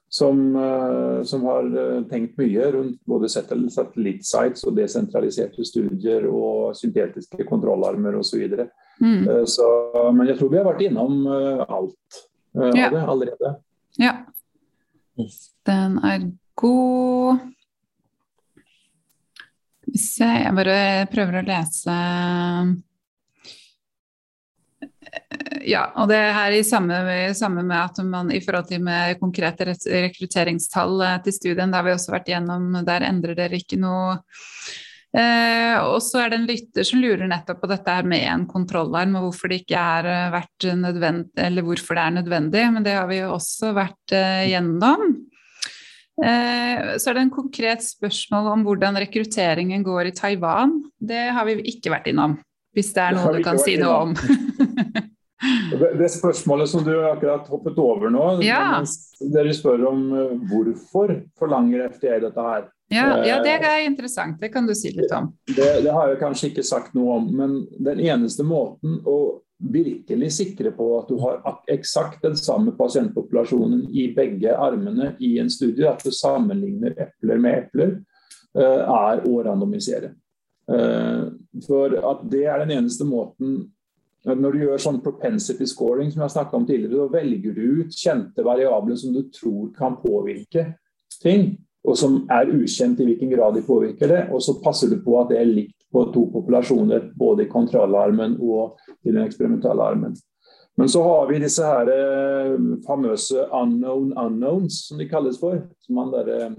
som, 0.09 0.55
eh, 0.55 1.23
som, 1.23 1.43
har 1.43 1.63
eh, 1.77 2.03
tenkt 2.03 2.37
mye 2.37 2.71
rundt 2.71 2.99
både 3.05 3.29
satellittsites 3.29 4.63
og 4.67 4.77
desentraliserte 4.77 5.65
studier 5.67 6.27
og 6.31 6.75
syntetiske 6.77 7.47
kontrollarmer 7.49 8.15
osv. 8.19 8.45
Mm. 9.01 9.27
Eh, 9.27 9.43
så, 9.45 9.67
men 10.15 10.31
jeg 10.31 10.39
tror 10.39 10.53
vi 10.53 10.61
har 10.61 10.69
vært 10.69 10.85
innom 10.87 11.27
alt 11.27 12.23
ja. 12.55 12.87
av 12.87 12.95
det 12.95 13.03
allerede. 13.03 13.53
Ja. 13.99 14.15
Den 15.67 15.99
er 16.05 16.27
god. 16.57 17.45
Hvis 19.87 20.09
jeg 20.21 20.51
bare 20.55 21.07
prøver 21.11 21.39
å 21.39 21.47
lese 21.47 21.95
ja, 25.67 25.83
og 25.99 26.07
det 26.11 26.17
her 26.17 26.55
i 26.55 26.63
samme, 26.65 26.97
samme, 27.35 27.63
med 27.67 27.77
at 27.77 28.01
man 28.07 28.31
i 28.31 28.41
forhold 28.43 28.69
til 28.69 28.83
med 28.85 29.19
konkrete 29.21 29.67
rekrutteringstall 29.67 31.01
eh, 31.05 31.21
til 31.25 31.35
studien, 31.35 31.71
det 31.71 31.79
har 31.79 31.87
vi 31.87 31.95
også 31.95 32.15
vært 32.15 32.31
gjennom, 32.31 32.69
der 32.87 33.07
endrer 33.07 33.37
dere 33.37 33.59
ikke 33.59 33.79
noe. 33.81 34.17
Eh, 35.17 35.77
og 35.87 36.01
så 36.03 36.21
er 36.21 36.31
det 36.31 36.37
en 36.41 36.49
lytter 36.49 36.85
som 36.85 36.99
lurer 37.01 37.29
nettopp 37.29 37.61
på 37.63 37.69
dette 37.71 37.93
her 37.95 38.07
med 38.07 38.25
en 38.27 38.43
kontrollarm, 38.49 39.15
og 39.17 39.29
hvorfor 39.29 39.51
det 39.51 39.61
ikke 39.63 39.79
er 39.79 40.09
eh, 40.11 40.27
vært 40.35 40.67
nødvendig, 40.77 41.31
eller 41.47 41.67
hvorfor 41.67 41.97
det 41.97 42.03
er 42.03 42.17
nødvendig. 42.19 42.67
Men 42.75 42.85
det 42.85 42.97
har 42.97 43.09
vi 43.09 43.21
jo 43.21 43.33
også 43.37 43.73
vært 43.77 44.15
eh, 44.15 44.45
gjennom. 44.51 45.07
Eh, 46.17 46.95
så 46.97 47.11
er 47.11 47.17
det 47.17 47.25
en 47.27 47.33
konkret 47.33 47.85
spørsmål 47.85 48.51
om 48.55 48.67
hvordan 48.67 48.99
rekrutteringen 49.03 49.85
går 49.85 50.11
i 50.11 50.15
Taiwan. 50.17 50.79
Det 50.97 51.27
har 51.33 51.47
vi 51.49 51.59
ikke 51.73 51.93
vært 51.93 52.11
innom, 52.11 52.39
hvis 52.75 52.91
det 52.95 53.05
er 53.05 53.17
noe 53.17 53.35
du 53.37 53.43
kan 53.45 53.61
si 53.61 53.77
noe 53.81 54.01
om. 54.07 54.17
Det, 55.71 55.93
det, 55.97 56.09
spørsmålet 56.09 56.69
som 56.69 56.83
du 56.83 56.93
akkurat 57.05 57.47
hoppet 57.47 57.77
over 57.77 58.09
nå, 58.09 58.23
ja. 58.41 58.79
dere 59.33 59.53
spør 59.53 59.83
om 59.91 59.99
uh, 60.09 60.31
hvorfor 60.49 61.13
forlanger 61.37 61.85
FDA 61.93 62.17
dette 62.23 62.45
her. 62.47 62.65
Ja, 62.89 63.05
ja, 63.27 63.35
det 63.43 63.57
er 63.59 63.83
interessant. 63.85 64.39
Det 64.41 64.49
kan 64.49 64.65
du 64.65 64.73
si 64.75 64.93
litt 64.95 65.11
om. 65.13 65.29
Det, 65.45 65.67
det, 65.83 65.91
har 65.91 66.09
jeg 66.09 66.21
kanskje 66.21 66.49
ikke 66.49 66.65
sagt 66.65 66.95
noe 66.97 67.19
om, 67.19 67.27
men 67.37 67.57
den 67.83 68.01
eneste 68.01 68.47
måten 68.47 69.01
å 69.05 69.43
virkelig 69.57 70.31
sikre 70.37 70.71
på 70.73 70.87
at 70.99 71.09
du 71.11 71.17
har 71.21 71.41
eksakt 71.73 72.23
den 72.23 72.37
samme 72.39 72.73
pasientpopulasjonen 72.77 73.87
i 73.91 74.07
begge 74.15 74.53
armene 74.53 75.15
i 75.19 75.35
en 75.41 75.51
studie, 75.53 75.85
at 75.89 76.01
du 76.05 76.13
sammenligner 76.15 76.95
epler 76.95 77.41
med 77.43 77.59
epler, 77.65 77.97
uh, 78.57 78.81
er 78.87 79.27
å 79.27 79.41
randomisere. 79.45 80.15
For 81.63 81.93
at 81.95 82.25
det 82.27 82.41
er 82.43 82.59
den 82.59 82.73
eneste 82.75 83.05
måten 83.07 83.61
når 84.35 84.51
du 84.51 84.63
gjør 84.65 84.81
sånn 84.81 84.99
propensity 85.03 85.67
scoring, 85.69 86.11
som 86.11 86.25
jeg 86.25 86.35
har 86.35 86.55
om 86.57 86.65
tidligere, 86.67 87.05
da 87.05 87.19
velger 87.19 87.55
du 87.55 87.81
ut 87.83 87.95
kjente 87.95 88.43
variabler 88.43 88.99
som 88.99 89.13
du 89.15 89.23
tror 89.31 89.71
kan 89.77 89.95
påvirke 90.01 90.65
ting, 91.21 91.53
og 91.87 91.95
som 91.95 92.19
er 92.33 92.51
ukjent 92.51 92.99
i 92.99 93.07
hvilken 93.07 93.31
grad 93.31 93.55
de 93.55 93.63
påvirker 93.63 94.11
det. 94.11 94.23
Og 94.35 94.43
så 94.43 94.57
passer 94.63 94.91
du 94.91 94.99
på 95.03 95.15
at 95.21 95.31
det 95.31 95.39
er 95.39 95.47
likt 95.47 95.87
på 95.93 96.03
to 96.11 96.25
populasjoner, 96.33 97.11
både 97.15 97.45
i 97.45 97.51
kontrollarmen 97.51 98.35
og 98.43 98.81
i 99.07 99.13
den 99.13 99.23
eksperimentale 99.23 99.85
armen. 99.93 100.17
Men 100.77 100.89
så 100.91 101.01
har 101.03 101.29
vi 101.31 101.39
disse 101.41 101.65
her 101.65 101.89
eh, 101.89 102.57
famøse 102.85 103.47
unknown 103.55 104.11
unknowns, 104.13 104.83
som 104.89 104.99
de 104.99 105.07
kalles 105.09 105.39
for. 105.41 105.63
Som 105.87 106.03
han 106.03 106.11
der, 106.13 106.27
eh, 106.35 106.51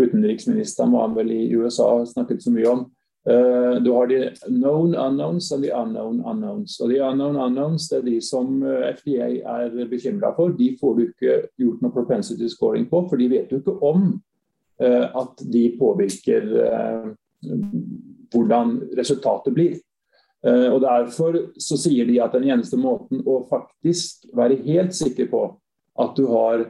utenriksministeren 0.00 0.94
var 0.94 1.10
vel 1.18 1.34
i 1.34 1.42
USA 1.58 1.98
snakket 2.06 2.46
så 2.46 2.54
mye 2.54 2.70
om. 2.70 2.86
Uh, 3.28 3.78
du 3.82 3.92
har 3.94 4.06
de 4.10 4.18
known 4.48 4.96
unknowns 4.98 5.52
og 5.54 5.62
de 5.62 5.70
unknown 5.70 6.18
unknowns. 6.24 6.80
Og 6.82 6.90
de 6.90 6.98
unknown 7.06 7.38
unknowns 7.38 7.86
det 7.90 8.00
er 8.00 8.08
de 8.08 8.16
som 8.24 8.64
FDA 8.98 9.28
er 9.60 9.76
bekymra 9.90 10.32
for. 10.36 10.56
De 10.58 10.72
får 10.80 10.96
du 10.96 11.04
ikke 11.06 11.38
gjort 11.60 11.84
noe 11.84 11.94
propensity 11.94 12.50
scoring 12.50 12.88
på, 12.90 13.04
for 13.08 13.20
de 13.20 13.30
vet 13.30 13.52
jo 13.52 13.62
ikke 13.62 13.78
om 13.86 14.10
uh, 14.82 15.06
at 15.22 15.46
de 15.54 15.64
påvirker 15.78 16.50
uh, 16.66 17.08
hvordan 18.32 18.78
resultatet 18.96 19.54
blir. 19.54 19.80
og 20.42 20.78
Derfor 20.82 21.36
så 21.60 21.76
sier 21.78 22.06
de 22.08 22.16
at 22.22 22.32
den 22.34 22.46
eneste 22.48 22.78
måten 22.80 23.20
å 23.28 23.42
faktisk 23.50 24.24
være 24.34 24.56
helt 24.64 24.94
sikker 24.96 25.28
på 25.30 25.42
at 26.00 26.16
du 26.16 26.24
har 26.30 26.64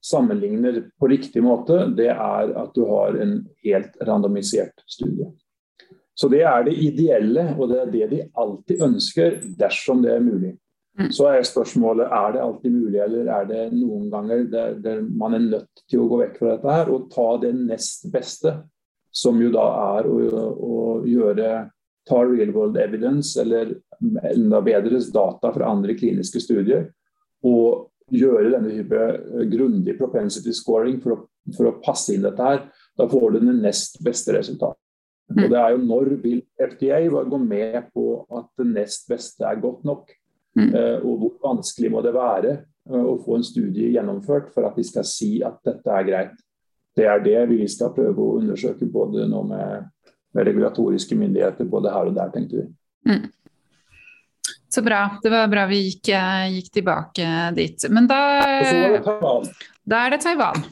sammenligner 0.00 0.82
på 1.00 1.08
riktig 1.10 1.42
måte, 1.42 1.86
det 1.96 2.08
er 2.12 2.52
at 2.62 2.74
du 2.74 2.84
har 2.88 3.18
en 3.20 3.34
helt 3.64 3.96
randomisert 4.06 4.84
studie. 4.88 5.28
Så 6.20 6.28
det 6.28 6.42
er 6.44 6.64
det 6.66 6.76
ideelle, 6.76 7.46
og 7.56 7.70
det 7.70 7.78
er 7.80 7.92
det 7.94 8.08
de 8.10 8.24
alltid 8.42 8.82
ønsker 8.84 9.38
dersom 9.60 10.02
det 10.04 10.12
er 10.12 10.24
mulig. 10.24 10.50
Mm. 10.98 11.08
Så 11.16 11.30
er 11.30 11.46
spørsmålet 11.48 12.12
er 12.12 12.34
det 12.34 12.42
alltid 12.44 12.74
mulig, 12.74 12.98
eller 13.00 13.30
er 13.32 13.46
det 13.48 13.62
noen 13.72 14.10
ganger 14.12 14.42
der, 14.52 14.74
der 14.84 15.00
man 15.06 15.38
er 15.38 15.46
nødt 15.46 15.84
til 15.88 16.02
å 16.02 16.08
gå 16.10 16.18
vekk 16.20 16.34
fra 16.36 16.54
dette 16.56 16.74
her 16.74 16.90
og 16.92 17.06
ta 17.14 17.28
det 17.40 17.54
nest 17.56 18.04
beste, 18.12 18.52
som 19.10 19.40
jo 19.40 19.48
da 19.54 19.64
er 19.98 20.10
å, 20.10 20.18
å 20.50 20.80
gjøre 21.08 21.54
ta 22.10 22.20
real 22.26 22.52
world 22.52 22.76
evidence, 22.80 23.32
eller 23.40 23.72
enda 24.28 24.60
bedre 24.64 25.00
data 25.14 25.54
fra 25.54 25.72
andre 25.72 25.96
kliniske 25.96 26.42
studier, 26.42 26.90
og 27.46 27.88
gjøre 28.12 28.52
denne 28.58 28.74
type 28.74 29.48
grundig 29.54 29.96
propensity 29.96 30.52
scoring 30.56 31.00
for 31.00 31.16
å, 31.16 31.18
for 31.56 31.70
å 31.70 31.76
passe 31.80 32.12
inn 32.12 32.26
dette 32.26 32.44
her. 32.44 32.64
Da 32.98 33.08
får 33.08 33.36
du 33.38 33.44
det 33.46 33.56
nest 33.62 34.00
beste 34.04 34.34
resultatet. 34.36 34.80
Og 35.30 35.52
det 35.52 35.58
er 35.60 35.74
jo 35.74 35.82
når 35.84 36.14
vil 36.22 36.40
FDA 36.58 37.00
gå 37.06 37.38
med 37.38 37.76
på 37.94 38.06
at 38.38 38.48
det 38.58 38.66
nest 38.72 39.06
beste 39.10 39.46
er 39.46 39.60
godt 39.62 39.84
nok? 39.86 40.10
Mm. 40.58 40.74
Eh, 40.74 40.98
og 41.06 41.18
hvor 41.20 41.34
vanskelig 41.44 41.90
må 41.92 42.02
det 42.02 42.14
være 42.16 42.52
eh, 42.56 43.04
å 43.06 43.18
få 43.22 43.38
en 43.38 43.46
studie 43.46 43.92
gjennomført 43.94 44.50
for 44.54 44.66
at 44.66 44.78
de 44.78 44.84
skal 44.86 45.06
si 45.06 45.36
at 45.46 45.60
dette 45.66 45.94
er 45.94 46.08
greit? 46.08 46.40
Det 46.96 47.06
er 47.06 47.22
det 47.22 47.44
vi 47.52 47.68
skal 47.70 47.92
prøve 47.94 48.18
å 48.18 48.40
undersøke 48.40 48.88
både 48.90 49.28
nå 49.30 49.44
med, 49.46 49.86
med 50.34 50.50
regulatoriske 50.50 51.14
myndigheter 51.14 51.70
både 51.70 51.94
her 51.94 52.10
og 52.10 52.18
der, 52.18 52.34
tenkte 52.34 52.64
vi. 52.64 52.66
Mm. 53.06 53.30
Så 54.70 54.82
bra. 54.86 55.04
Det 55.22 55.30
var 55.30 55.46
bra 55.50 55.68
vi 55.70 55.84
gikk, 55.86 56.10
eh, 56.14 56.50
gikk 56.56 56.74
tilbake 56.80 57.30
dit. 57.54 57.86
Men 57.90 58.10
da, 58.10 58.20
da 59.86 60.04
er 60.04 60.14
det 60.16 60.22
Taiwan. 60.26 60.62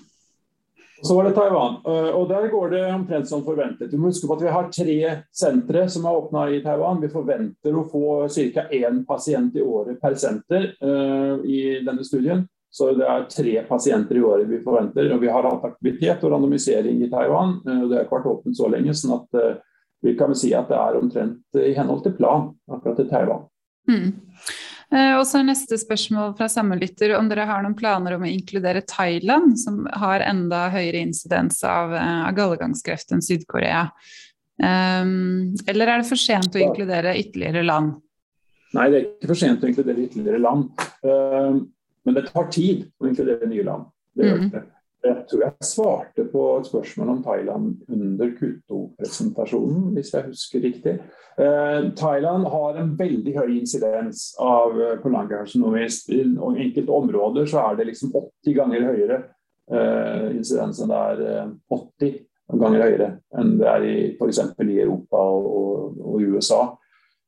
Så 1.02 1.14
var 1.14 1.24
det 1.24 1.34
Taiwan. 1.36 1.74
Eh, 1.86 2.10
og 2.16 2.28
Der 2.28 2.48
går 2.48 2.70
det 2.70 2.94
omtrent 2.94 3.28
som 3.28 3.44
forventet. 3.44 3.90
Du 3.90 3.98
må 3.98 4.10
huske 4.10 4.26
på 4.26 4.34
at 4.34 4.42
Vi 4.42 4.52
har 4.54 4.70
tre 4.72 4.98
sentre 5.32 5.88
som 5.88 6.04
er 6.04 6.18
åpna 6.18 6.48
i 6.50 6.62
Taiwan. 6.62 7.00
Vi 7.00 7.10
forventer 7.12 7.76
å 7.76 7.86
få 7.90 8.28
ca. 8.28 8.66
én 8.72 9.04
pasient 9.06 9.56
i 9.56 9.62
året 9.62 10.00
per 10.00 10.14
senter 10.14 10.72
uh, 10.82 11.38
i 11.44 11.80
denne 11.86 12.04
studien. 12.04 12.46
Så 12.70 12.92
det 12.98 13.06
er 13.06 13.28
tre 13.30 13.62
pasienter 13.68 14.16
i 14.16 14.22
året 14.22 14.48
vi 14.48 14.60
forventer. 14.64 15.12
og 15.14 15.20
Vi 15.20 15.30
har 15.30 15.42
hatt 15.46 15.64
aktivitet 15.64 16.24
og 16.24 16.32
randomisering 16.32 17.02
i 17.02 17.10
Taiwan. 17.10 17.60
Uh, 17.66 17.88
det 17.88 17.96
har 17.96 18.04
ikke 18.04 18.18
vært 18.18 18.32
åpent 18.34 18.58
så 18.58 18.68
lenge. 18.68 18.94
sånn 18.94 19.20
at 19.20 19.62
vi 20.02 20.14
kan 20.18 20.34
si 20.34 20.52
at 20.54 20.68
det 20.70 20.78
er 20.78 20.98
omtrent 20.98 21.58
i 21.58 21.74
henhold 21.74 22.04
til 22.04 22.14
plan 22.18 22.50
akkurat 22.70 23.00
i 23.02 23.08
Taiwan. 23.10 23.46
Mm. 23.88 24.12
Eh, 24.88 25.14
og 25.18 25.26
så 25.28 25.42
er 25.42 25.50
neste 25.50 25.76
spørsmål 25.76 26.32
fra 26.38 26.48
samme 26.48 26.78
lytter 26.80 27.12
om 27.18 27.26
dere 27.28 27.44
har 27.48 27.60
noen 27.64 27.76
planer 27.76 28.16
om 28.16 28.24
å 28.24 28.30
inkludere 28.30 28.84
Thailand, 28.88 29.58
som 29.60 29.82
har 30.00 30.24
enda 30.24 30.68
høyere 30.72 31.02
insidens 31.04 31.60
av, 31.66 31.92
eh, 31.92 32.22
av 32.28 32.32
gallegangskreft 32.38 33.12
enn 33.12 33.24
Syd-Korea. 33.24 33.88
Um, 34.58 35.54
eller 35.70 35.86
er 35.86 36.00
det 36.00 36.08
for 36.08 36.18
sent 36.18 36.56
å 36.56 36.58
inkludere 36.58 37.12
ytterligere 37.14 37.62
land? 37.62 37.92
Nei, 38.74 38.88
det 38.90 38.96
er 38.98 39.04
ikke 39.04 39.30
for 39.30 39.38
sent 39.38 39.62
å 39.62 39.68
inkludere 39.68 40.02
ytterligere 40.08 40.40
land. 40.42 40.72
Um, 41.04 41.60
men 42.04 42.16
det 42.16 42.24
tar 42.32 42.48
tid 42.50 42.88
å 42.98 43.06
inkludere 43.06 43.46
nye 43.46 43.66
land. 43.68 43.86
Det 44.16 44.26
gjør 44.26 44.42
det. 44.42 44.64
mm. 44.64 44.74
Jeg 45.08 45.24
tror 45.30 45.44
jeg 45.44 45.68
svarte 45.68 46.26
på 46.32 46.44
et 46.58 46.68
spørsmål 46.68 47.14
om 47.14 47.22
Thailand 47.24 47.70
under 47.88 48.34
Kuto-presentasjonen, 48.36 49.88
hvis 49.96 50.12
jeg 50.14 50.28
husker 50.28 50.64
riktig. 50.64 50.94
Eh, 51.40 51.80
Thailand 51.96 52.46
har 52.52 52.78
en 52.78 52.92
veldig 52.98 53.34
høy 53.38 53.56
insidens 53.56 54.30
av 54.42 54.76
kolangarsenomi. 55.02 55.86
I 56.12 56.22
enkelte 56.66 57.00
områder 57.00 57.48
så 57.48 57.64
er 57.66 57.80
det 57.80 57.90
liksom 57.92 58.14
80 58.14 58.58
ganger 58.60 58.88
høyere 58.90 59.20
eh, 59.72 60.26
insidens 60.36 60.80
enn 60.82 60.92
det 60.92 61.04
er 61.12 61.22
eh, 61.28 61.54
80 61.74 62.18
ganger 62.58 62.84
høyere 62.86 63.08
enn 63.38 63.56
det 63.60 63.68
er 63.68 63.86
i 63.86 63.96
f.eks. 64.16 64.42
i 64.64 64.80
Europa 64.80 65.20
og, 65.20 65.48
og, 65.60 66.02
og 66.14 66.28
USA. 66.34 66.62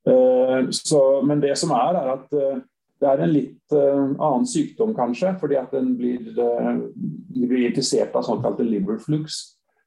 Eh, 0.08 0.70
så, 0.74 1.02
men 1.26 1.42
det 1.42 1.56
som 1.60 1.74
er, 1.76 1.98
er 2.00 2.12
at 2.14 2.36
eh, 2.36 2.60
det 3.00 3.08
er 3.08 3.22
en 3.24 3.32
litt 3.32 3.72
uh, 3.72 4.12
annen 4.12 4.44
sykdom, 4.48 4.92
kanskje, 4.96 5.32
fordi 5.40 5.56
at 5.56 5.72
den 5.72 5.94
blir, 5.96 6.20
uh, 6.36 6.82
blir 7.32 7.70
infisert 7.70 8.14
av 8.16 8.26
såkalte 8.26 8.66
liver 8.66 9.00
flux. 9.00 9.40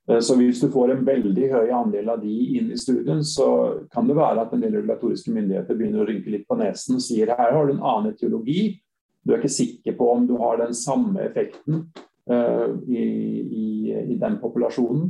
Uh, 0.09 0.17
så 0.17 0.35
hvis 0.39 0.63
du 0.63 0.69
får 0.73 0.95
en 0.95 1.03
veldig 1.05 1.49
høy 1.51 1.73
andel 1.77 2.09
av 2.15 2.23
de 2.23 2.33
inn 2.57 2.71
i 2.73 2.79
studien, 2.79 3.21
så 3.25 3.47
kan 3.93 4.09
det 4.09 4.17
være 4.17 4.47
at 4.47 4.55
en 4.55 4.63
del 4.65 4.79
regulatoriske 4.79 5.33
myndigheter 5.33 5.77
begynner 5.77 6.01
å 6.01 6.07
rynke 6.09 6.33
litt 6.33 6.47
på 6.49 6.57
nesen 6.57 6.97
og 6.97 7.05
sier 7.05 7.35
her 7.37 7.53
har 7.53 7.69
du 7.69 7.75
en 7.75 7.85
annen 7.85 8.15
etiologi. 8.15 8.79
Du 9.23 9.35
er 9.35 9.39
ikke 9.43 9.59
sikker 9.61 9.99
på 9.99 10.09
om 10.15 10.25
du 10.27 10.33
har 10.41 10.57
den 10.59 10.73
samme 10.75 11.21
effekten 11.23 11.85
i, 12.27 13.03
i, 13.03 13.67
i, 13.91 14.15
den 14.19 14.35
populasjonen. 14.41 15.05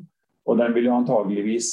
Og 0.46 0.60
den 0.60 0.76
vil 0.76 0.86
jo 0.90 0.96
antageligvis 1.00 1.72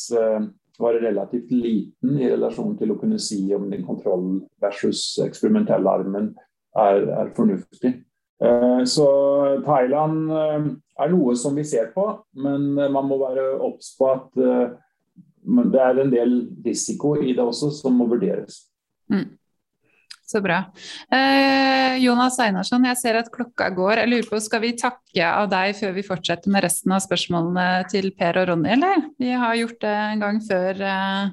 være 0.80 1.02
relativt 1.02 1.50
liten 1.52 2.20
i 2.20 2.28
relasjon 2.30 2.76
til 2.78 2.92
å 2.92 2.98
kunne 3.00 3.18
si 3.22 3.42
om 3.56 3.68
den 3.70 3.82
kontroll 3.86 4.42
versus 4.62 5.18
eksperimentellarmen 5.24 6.30
er, 6.78 7.08
er 7.22 7.32
fornuftig. 7.36 7.96
Eh, 8.40 8.84
så 8.88 9.08
Thailand 9.66 10.30
eh, 10.32 10.68
er 11.00 11.12
noe 11.12 11.34
som 11.36 11.56
vi 11.58 11.66
ser 11.68 11.90
på, 11.96 12.06
men 12.40 12.70
man 12.76 13.08
må 13.08 13.18
være 13.20 13.50
obs 13.66 13.92
på 13.98 14.08
at 14.12 14.40
eh, 14.40 14.70
det 15.72 15.82
er 15.82 16.00
en 16.00 16.12
del 16.12 16.34
risiko 16.64 17.16
i 17.20 17.34
det 17.34 17.44
også 17.44 17.72
som 17.74 17.96
må 17.96 18.08
vurderes. 18.10 18.62
Mm. 19.12 19.26
Så 20.30 20.38
bra. 20.44 20.60
Eh, 21.10 21.96
Jonas 22.04 22.38
Einarsson, 22.38 22.84
jeg 22.86 22.98
ser 23.00 23.18
at 23.18 23.32
klokka 23.34 23.66
går. 23.74 24.04
Jeg 24.04 24.10
lurer 24.12 24.28
på, 24.30 24.38
Skal 24.44 24.62
vi 24.62 24.76
takke 24.78 25.26
av 25.26 25.50
deg 25.50 25.74
før 25.80 25.96
vi 25.96 26.06
fortsetter 26.06 26.52
med 26.54 26.62
resten 26.68 26.94
av 26.94 27.02
spørsmålene 27.02 27.66
til 27.90 28.12
Per 28.14 28.38
og 28.38 28.52
Ronny, 28.52 28.70
eller? 28.76 29.08
Vi 29.18 29.34
har 29.34 29.58
gjort 29.58 29.80
det 29.82 29.96
en 29.98 30.22
gang 30.22 30.38
før. 30.46 30.84
Eh. 30.86 31.32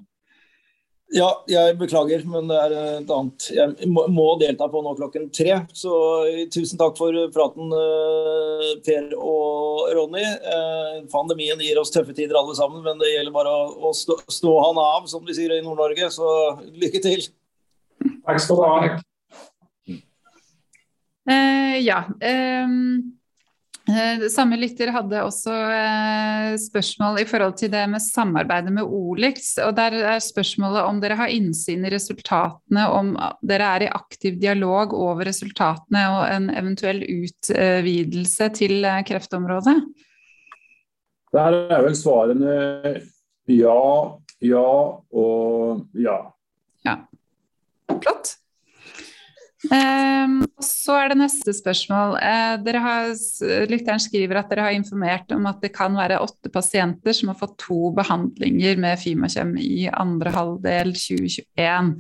Ja, 1.16 1.30
jeg 1.48 1.78
beklager, 1.80 2.26
men 2.28 2.50
det 2.50 2.58
er 2.58 2.74
et 2.98 3.12
annet. 3.14 3.46
Jeg 3.54 3.88
må 3.94 4.26
delta 4.42 4.66
på 4.68 4.82
nå 4.84 4.92
klokken 4.98 5.30
tre. 5.32 5.62
Så 5.78 5.94
tusen 6.52 6.82
takk 6.82 6.98
for 6.98 7.16
praten, 7.38 7.70
eh, 7.78 8.74
Per 8.84 9.14
og 9.16 9.94
Ronny. 9.94 10.26
Eh, 10.26 11.00
pandemien 11.14 11.62
gir 11.62 11.80
oss 11.80 11.94
tøffe 11.94 12.18
tider 12.18 12.36
alle 12.36 12.58
sammen, 12.58 12.82
men 12.84 12.98
det 13.00 13.14
gjelder 13.14 13.38
bare 13.38 13.56
å 13.78 13.94
stå, 13.94 14.20
stå 14.26 14.58
han 14.66 14.82
av, 14.84 15.08
som 15.08 15.24
de 15.24 15.38
sier 15.38 15.54
i 15.54 15.62
Nord-Norge. 15.62 16.10
Så 16.12 16.28
lykke 16.74 17.06
til. 17.06 17.30
Takk 18.26 18.42
skal 18.44 18.60
du 18.60 18.66
ha. 18.66 18.98
Uh, 21.28 21.76
ja. 21.84 22.06
Um, 22.24 23.14
samme 24.32 24.58
lytter 24.60 24.92
hadde 24.92 25.22
også 25.24 25.52
uh, 25.52 26.56
spørsmål 26.60 27.22
i 27.22 27.28
forhold 27.28 27.56
til 27.60 27.72
det 27.72 27.84
med 27.92 28.04
samarbeidet 28.04 28.74
med 28.76 28.84
Olix. 28.84 29.54
og 29.64 29.76
Der 29.78 29.96
er 30.16 30.24
spørsmålet 30.24 30.84
om 30.88 31.02
dere 31.04 31.20
har 31.20 31.32
innsyn 31.32 31.86
i 31.88 31.92
resultatene, 31.92 32.88
om 32.92 33.14
dere 33.44 33.72
er 33.76 33.88
i 33.88 33.92
aktiv 33.92 34.40
dialog 34.40 34.96
over 34.96 35.28
resultatene 35.28 36.04
og 36.16 36.24
en 36.32 36.50
eventuell 36.56 37.04
utvidelse 37.04 38.52
til 38.56 38.88
kreftområdet? 39.08 39.78
Der 41.36 41.60
er 41.76 41.84
vel 41.84 41.96
svarene 41.96 42.56
ja, 43.48 43.80
ja 44.44 44.68
og 45.12 45.86
ja. 45.96 46.18
Ja. 46.86 46.98
Flott. 47.88 48.36
Um, 49.72 50.44
så 50.62 50.94
er 51.02 51.10
det 51.12 51.18
neste 51.18 51.54
spørsmål. 51.56 52.18
Uh, 52.22 52.82
har, 52.84 53.10
lytteren 53.68 54.02
skriver 54.02 54.40
at 54.40 54.52
dere 54.52 54.68
har 54.68 54.76
informert 54.78 55.34
om 55.34 55.48
at 55.50 55.64
det 55.64 55.74
kan 55.76 55.98
være 55.98 56.20
åtte 56.22 56.52
pasienter 56.54 57.16
som 57.18 57.32
har 57.32 57.40
fått 57.40 57.58
to 57.66 57.90
behandlinger 57.98 58.78
med 58.80 59.02
Fimakjem 59.02 59.56
i 59.58 59.88
andre 59.90 60.36
halvdel 60.36 60.94
2021. 60.94 61.92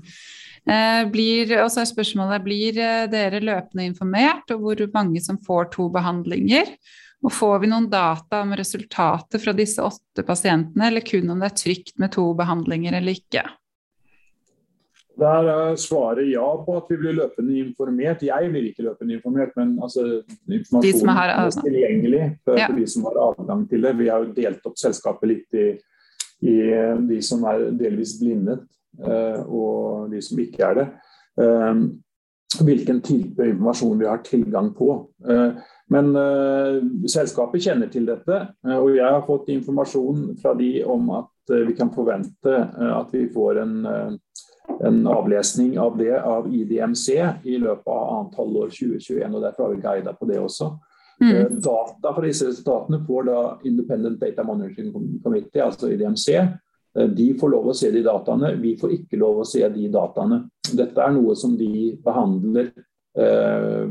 Uh, 0.67 1.03
blir, 1.09 1.57
og 1.63 1.71
så 1.73 1.81
er 1.81 1.89
spørsmålet 1.89 2.45
blir 2.45 2.77
uh, 2.77 3.09
dere 3.09 3.41
løpende 3.41 3.89
informert 3.89 4.53
om 4.53 4.61
hvor 4.61 4.87
mange 4.93 5.23
som 5.23 5.41
får 5.41 5.71
to 5.75 5.89
behandlinger? 5.93 6.75
Og 7.25 7.33
får 7.33 7.63
vi 7.63 7.71
noen 7.71 7.87
data 7.89 8.43
om 8.45 8.53
resultatet 8.55 9.41
fra 9.41 9.53
disse 9.57 9.81
åtte 9.81 10.21
pasientene, 10.27 10.91
eller 10.91 11.01
kun 11.01 11.33
om 11.33 11.41
det 11.41 11.49
er 11.49 11.61
trygt 11.63 11.95
med 11.97 12.13
to 12.13 12.29
behandlinger 12.37 12.99
eller 12.99 13.17
ikke? 13.17 13.47
Der 15.17 15.49
er 15.49 15.75
svaret 15.81 16.29
ja 16.29 16.45
på 16.61 16.75
at 16.77 16.89
vi 16.91 16.97
blir 17.01 17.15
løpende 17.17 17.57
informert. 17.57 18.23
Jeg 18.25 18.49
blir 18.51 18.69
ikke 18.69 18.85
løpende 18.85 19.15
informert, 19.17 19.55
men 19.57 19.77
altså, 19.81 20.21
informasjonen 20.45 21.09
altså. 21.09 21.59
er 21.59 21.69
tilgjengelig 21.69 22.23
for, 22.45 22.59
ja. 22.59 22.67
for, 22.67 22.77
de 22.77 22.87
som 22.87 23.07
har 23.07 23.21
adgang 23.25 23.63
til 23.69 23.87
det. 23.87 23.93
Vi 23.97 24.09
har 24.11 24.25
jo 24.25 24.35
delt 24.35 24.67
opp 24.69 24.77
selskapet 24.77 25.31
litt 25.31 25.57
i, 25.57 25.69
i 26.45 26.57
de 27.09 27.21
som 27.25 27.47
er 27.49 27.71
delvis 27.79 28.19
blindet 28.19 28.61
uh, 29.01 29.41
og 29.47 30.13
de 30.13 30.21
som 30.21 30.43
ikke 30.43 30.69
er 30.69 30.77
det. 30.83 30.85
Uh, 31.41 32.61
hvilken 32.61 33.01
type 33.03 33.49
informasjon 33.49 33.97
vi 33.97 34.07
har 34.07 34.21
tilgang 34.25 34.69
på. 34.77 34.91
Uh, 35.25 35.57
men 35.87 36.11
selskapet 37.07 37.63
kjenner 37.63 37.87
til 37.87 38.03
dette, 38.09 38.41
og 38.75 38.89
jeg 38.91 39.07
har 39.07 39.21
fått 39.23 39.47
informasjon 39.53 40.33
fra 40.41 40.51
de 40.59 40.81
om 40.83 41.05
at 41.15 41.53
vi 41.63 41.77
kan 41.77 41.93
forvente 41.95 42.57
at 42.75 43.13
vi 43.15 43.21
får 43.31 43.61
en 43.61 43.77
en 44.83 44.99
avlesning 45.07 45.79
av 45.79 45.97
det 45.97 46.13
av 46.19 46.47
IDMC 46.53 47.09
i 47.43 47.57
løpet 47.57 47.87
av 47.87 48.13
annet 48.13 48.37
halvår 48.37 48.69
2021. 48.75 49.35
og 49.35 49.41
Derfor 49.43 49.63
har 49.63 49.73
vi 49.75 49.81
guida 49.81 50.13
på 50.13 50.29
det 50.29 50.39
også. 50.41 50.71
Mm. 51.21 51.31
Eh, 51.35 51.51
data 51.65 52.13
fra 52.13 52.25
disse 52.25 52.45
resultatene 52.49 53.01
får 53.07 53.27
da 53.29 53.41
Independent 53.65 54.19
Data 54.21 54.43
Monitoring 54.45 54.91
Committee, 55.23 55.63
altså 55.63 55.89
IDMC. 55.89 56.27
Eh, 56.97 57.09
de 57.09 57.31
får 57.39 57.53
lov 57.53 57.71
å 57.71 57.75
se 57.77 57.91
de 57.93 58.03
dataene, 58.05 58.53
vi 58.61 58.75
får 58.79 58.93
ikke 58.99 59.19
lov 59.21 59.41
å 59.41 59.47
se 59.47 59.63
de 59.73 59.89
dataene. 59.93 60.43
Dette 60.67 61.03
er 61.03 61.15
noe 61.15 61.35
som 61.39 61.55
de 61.57 61.95
behandler 62.03 62.71
eh, 63.17 63.89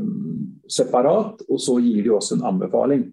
separat, 0.71 1.43
og 1.47 1.61
så 1.63 1.77
gir 1.83 2.03
de 2.05 2.15
oss 2.17 2.33
en 2.35 2.45
anbefaling. 2.47 3.07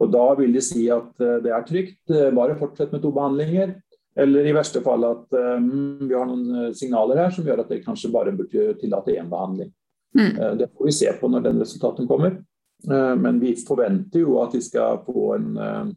Og 0.00 0.08
Da 0.12 0.26
vil 0.38 0.54
de 0.56 0.64
si 0.64 0.86
at 0.92 1.12
eh, 1.20 1.38
det 1.44 1.54
er 1.54 1.68
trygt, 1.68 2.02
bare 2.36 2.58
fortsett 2.60 2.92
med 2.92 3.04
to 3.04 3.12
behandlinger. 3.16 3.76
Eller 4.18 4.46
i 4.46 4.54
verste 4.54 4.82
fall 4.82 5.04
at 5.06 5.36
um, 5.38 6.00
vi 6.02 6.14
har 6.16 6.26
noen 6.26 6.64
eh, 6.64 6.72
signaler 6.76 7.20
her 7.22 7.34
som 7.34 7.46
gjør 7.46 7.62
at 7.62 7.70
dere 7.70 7.84
kanskje 7.84 8.10
bare 8.10 8.34
burde 8.34 8.72
tillate 8.80 9.14
én 9.14 9.30
behandling. 9.30 9.70
Mm. 10.18 10.32
Uh, 10.34 10.54
det 10.58 10.70
får 10.74 10.88
vi 10.88 10.94
se 10.96 11.12
på 11.20 11.30
når 11.30 11.44
den 11.46 11.60
resultaten 11.62 12.08
kommer. 12.10 12.40
Uh, 12.88 13.14
men 13.20 13.38
vi 13.42 13.54
forventer 13.54 14.24
jo 14.24 14.40
at 14.42 14.56
vi 14.56 14.62
skal 14.66 14.98
få 15.06 15.34
en, 15.36 15.50
uh, 15.54 15.92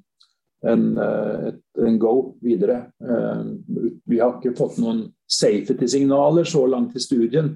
en, 0.69 0.85
et, 1.49 1.61
en 1.81 1.97
go 1.99 2.13
videre. 2.39 2.85
vi 4.07 4.19
har 4.21 4.37
ikke 4.37 4.53
fått 4.55 4.77
noen 4.79 5.01
safety-signaler 5.27 6.47
så 6.47 6.61
langt 6.71 6.95
i 6.95 7.01
studien 7.03 7.49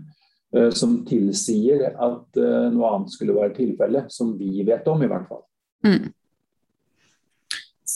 som 0.75 0.97
tilsier 1.07 1.85
at 1.87 2.39
noe 2.73 2.89
annet 2.89 3.13
skulle 3.13 3.37
være 3.37 3.53
tilfellet, 3.55 4.11
som 4.11 4.33
vi 4.35 4.65
vet 4.67 4.91
om 4.91 5.05
i 5.05 5.07
hvert 5.07 5.23
fall. 5.29 5.45
Mm. 5.87 6.09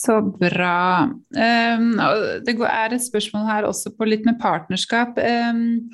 Så 0.02 0.18
bra. 0.22 1.10
Um, 1.36 1.92
det 2.46 2.56
er 2.66 2.96
et 2.96 3.04
spørsmål 3.06 3.46
her 3.50 3.68
også 3.70 3.94
på 3.94 4.08
litt 4.08 4.26
med 4.26 4.40
partnerskap. 4.42 5.20
Um, 5.20 5.92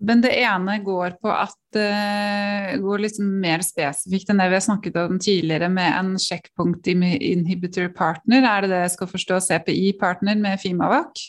men 0.00 0.22
det 0.22 0.32
ene 0.40 0.78
går 0.84 1.18
på 1.20 1.28
at 1.34 1.76
uh, 1.76 2.70
går 2.80 3.04
litt 3.04 3.18
mer 3.20 3.64
spesifikt 3.66 4.32
enn 4.32 4.40
det 4.40 4.48
vi 4.48 4.56
har 4.56 4.64
snakket 4.64 4.96
om 5.02 5.20
tidligere 5.20 5.68
med 5.72 5.98
en 5.98 6.14
sjekkpunkt 6.22 6.88
inhibitor 6.88 7.92
partner. 7.96 8.46
Er 8.48 8.64
det 8.64 8.72
det 8.72 8.82
jeg 8.86 8.96
skal 8.96 9.12
forstå 9.12 9.42
CPI-partner 9.50 10.40
med 10.40 10.62
Fimavac? 10.62 11.28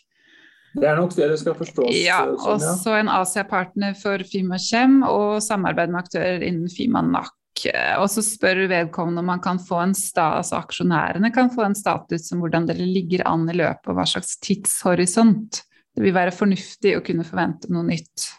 Det 0.73 0.87
er 0.89 0.97
nok 0.97 1.11
det 1.13 1.29
det 1.29 1.37
skal 1.41 1.57
forstås. 1.57 1.93
Ja, 1.99 2.23
også 2.25 2.95
en 2.97 3.11
Asia-partner 3.11 3.93
for 3.99 4.23
Fimakjem 4.25 5.01
og 5.05 5.37
samarbeid 5.45 5.91
med 5.93 6.01
aktører 6.01 6.45
innen 6.47 6.71
Fimanak. 6.71 7.29
Eh, 7.29 7.42
og 7.71 8.07
så 8.11 8.23
spør 8.25 8.65
vedkommende 8.71 9.23
om 9.23 9.29
man 9.31 9.41
kan 9.43 9.59
få 9.61 9.79
en 9.83 9.95
sta, 9.97 10.33
altså 10.39 10.59
aksjonærene 10.59 11.31
kan 11.35 11.51
få 11.53 11.63
en 11.67 11.77
status 11.77 12.31
om 12.35 12.43
hvordan 12.43 12.67
dere 12.69 12.85
ligger 12.87 13.25
an 13.29 13.47
i 13.49 13.55
løpet, 13.55 13.87
og 13.91 13.99
hva 13.99 14.07
slags 14.09 14.35
tidshorisont 14.43 15.63
det 15.93 16.01
vil 16.01 16.15
være 16.15 16.33
fornuftig 16.33 16.95
å 16.97 17.03
kunne 17.05 17.25
forvente 17.27 17.69
noe 17.73 17.85
nytt. 17.85 18.29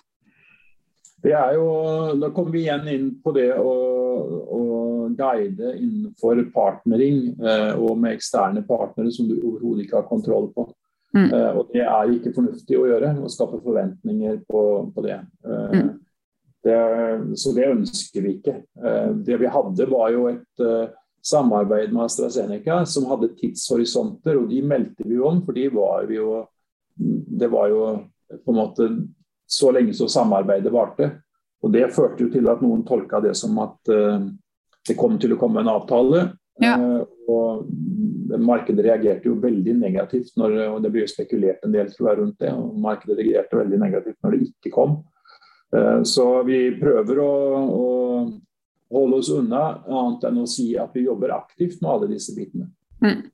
Det 1.25 1.33
er 1.33 1.55
jo, 1.57 1.69
Da 2.21 2.31
kommer 2.37 2.53
vi 2.53 2.67
igjen 2.67 2.89
inn 2.93 3.11
på 3.25 3.33
det 3.37 3.49
å, 3.57 3.75
å 4.59 4.63
guide 5.17 5.75
innenfor 5.79 6.43
partnering 6.53 7.31
eh, 7.41 7.73
og 7.79 7.97
med 8.01 8.19
eksterne 8.19 8.65
partnere 8.67 9.13
som 9.15 9.29
du 9.31 9.39
overhodet 9.39 9.87
ikke 9.87 10.03
har 10.03 10.09
kontroll 10.11 10.51
på. 10.53 10.67
Mm. 11.15 11.29
Eh, 11.31 11.51
og 11.55 11.71
Det 11.73 11.85
er 11.87 12.13
ikke 12.13 12.35
fornuftig 12.35 12.77
å 12.77 12.89
gjøre, 12.91 13.15
å 13.23 13.31
skape 13.33 13.63
forventninger 13.65 14.43
på, 14.51 14.65
på 14.95 15.07
det. 15.07 15.21
Eh, 15.47 15.77
mm. 15.79 15.93
Det, 16.65 17.37
så 17.37 17.53
det 17.53 17.67
ønsker 17.69 18.25
vi 18.25 18.39
ikke. 18.39 18.55
Eh, 18.85 19.11
det 19.27 19.37
vi 19.43 19.51
hadde, 19.53 19.89
var 19.91 20.13
jo 20.15 20.29
et 20.31 20.63
uh, 20.65 20.87
samarbeid 21.25 21.93
med 21.93 22.07
AstraZeneca 22.07 22.79
som 22.89 23.09
hadde 23.11 23.35
tidshorisonter, 23.37 24.39
og 24.41 24.49
de 24.49 24.63
meldte 24.65 25.05
vi 25.05 25.21
om, 25.21 25.43
for 25.45 25.57
de 25.57 25.69
var 25.75 26.09
vi 26.09 26.21
jo 26.21 26.45
Det 26.95 27.49
var 27.51 27.69
jo 27.69 27.79
på 28.45 28.53
en 28.53 28.57
måte 28.57 28.85
så 29.51 29.73
lenge 29.75 29.93
så 29.99 30.07
samarbeidet 30.09 30.73
varte. 30.73 31.09
Og 31.65 31.73
det 31.75 31.89
førte 31.93 32.23
jo 32.23 32.31
til 32.31 32.47
at 32.49 32.63
noen 32.63 32.85
tolka 32.87 33.19
det 33.21 33.35
som 33.37 33.59
at 33.59 33.93
uh, 33.93 34.25
det 34.89 34.97
kom 34.97 35.19
til 35.19 35.35
å 35.35 35.41
komme 35.41 35.61
en 35.61 35.73
avtale. 35.73 36.29
Ja. 36.63 36.77
Og 37.29 37.67
markedet 38.39 38.85
reagerte 38.87 39.27
jo 39.27 39.41
veldig 39.43 39.75
negativt 39.81 40.37
når, 40.39 40.55
og 40.69 40.85
det 40.85 40.93
ble 40.95 41.03
jo 41.03 41.11
spekulert 41.11 41.65
en 41.67 41.75
del 41.75 41.91
tror 41.91 42.11
jeg, 42.11 42.21
rundt 42.21 42.39
det. 42.41 42.53
og 42.55 42.79
Markedet 42.85 43.19
reagerte 43.19 43.59
veldig 43.59 43.81
negativt 43.81 44.19
når 44.23 44.37
det 44.37 44.49
ikke 44.53 44.73
kom. 44.77 45.01
Eh, 45.75 46.03
så 46.03 46.43
vi 46.47 46.59
prøver 46.79 47.19
å, 47.19 47.35
å, 47.75 47.87
holde 48.95 49.19
oss 49.19 49.31
unna, 49.35 49.65
annet 49.89 50.27
enn 50.29 50.43
å 50.45 50.49
si 50.49 50.69
at 50.79 50.95
vi 50.95 51.07
jobber 51.09 51.35
aktivt 51.35 51.81
med 51.83 51.91
alle 51.91 52.11
disse 52.13 52.35
bitene. 52.37 52.69
Mm. 53.03 53.25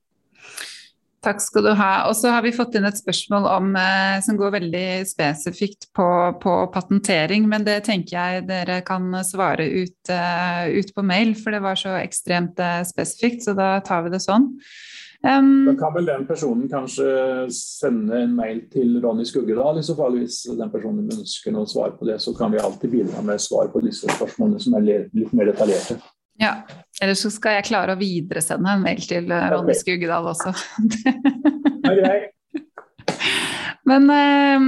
Takk 1.21 1.41
skal 1.43 1.67
du 1.67 1.71
ha. 1.77 1.89
Og 2.09 2.15
så 2.17 2.31
har 2.33 2.41
vi 2.41 2.53
fått 2.55 2.73
inn 2.77 2.87
et 2.89 2.97
spørsmål 2.97 3.45
om, 3.45 3.75
eh, 3.77 4.17
som 4.25 4.37
går 4.39 4.55
veldig 4.55 4.85
spesifikt 5.05 5.91
på, 5.93 6.07
på, 6.41 6.53
patentering, 6.73 7.45
men 7.49 7.65
det 7.67 7.83
tenker 7.85 8.15
jeg 8.17 8.47
dere 8.47 8.79
kan 8.85 9.11
svare 9.25 9.67
ut, 9.69 9.99
uh, 10.09 10.65
ut, 10.65 10.89
på 10.95 11.03
mail, 11.05 11.35
for 11.37 11.53
det 11.53 11.61
var 11.61 11.77
så 11.77 11.93
ekstremt 11.99 12.57
uh, 12.57 12.81
spesifikt, 12.87 13.45
så 13.45 13.53
da 13.57 13.75
tar 13.85 14.07
vi 14.07 14.15
det 14.15 14.23
sånn. 14.23 14.49
Um, 15.21 15.67
da 15.67 15.75
kan 15.77 15.93
vel 15.93 16.07
den 16.09 16.23
personen 16.25 16.65
kanskje 16.71 17.05
sende 17.53 18.23
en 18.23 18.33
mail 18.33 18.63
til 18.73 18.95
Ronny 19.03 19.27
Skuggedal 19.29 19.77
i 19.77 19.85
så 19.85 19.93
fall, 19.99 20.17
hvis 20.17 20.39
den 20.49 20.71
personen 20.73 21.05
ønsker 21.05 21.53
noe 21.53 21.69
svar 21.69 21.93
på 21.99 22.09
det. 22.09 22.17
Så 22.23 22.33
kan 22.33 22.49
vi 22.49 22.63
alltid 22.63 22.95
bidra 22.95 23.21
med 23.21 23.43
svar 23.43 23.69
på 23.69 23.83
disse 23.85 24.09
spørsmålene 24.09 24.63
som 24.63 24.79
er 24.79 24.89
litt 24.89 25.37
mer 25.37 25.51
detaljerte. 25.53 25.99
Ja, 26.41 26.55
eller 27.01 27.17
så 27.17 27.31
skal 27.33 27.55
jeg 27.57 27.65
klare 27.71 27.95
å 27.95 27.99
videresende 27.99 28.75
en 28.75 28.83
mail 28.85 29.01
til 29.01 29.31
eh, 29.33 29.47
Ronny 29.49 29.73
okay. 29.73 29.81
Skuggedal 29.81 30.27
også. 30.29 30.51
Men 33.89 34.03
ehm, 34.13 34.67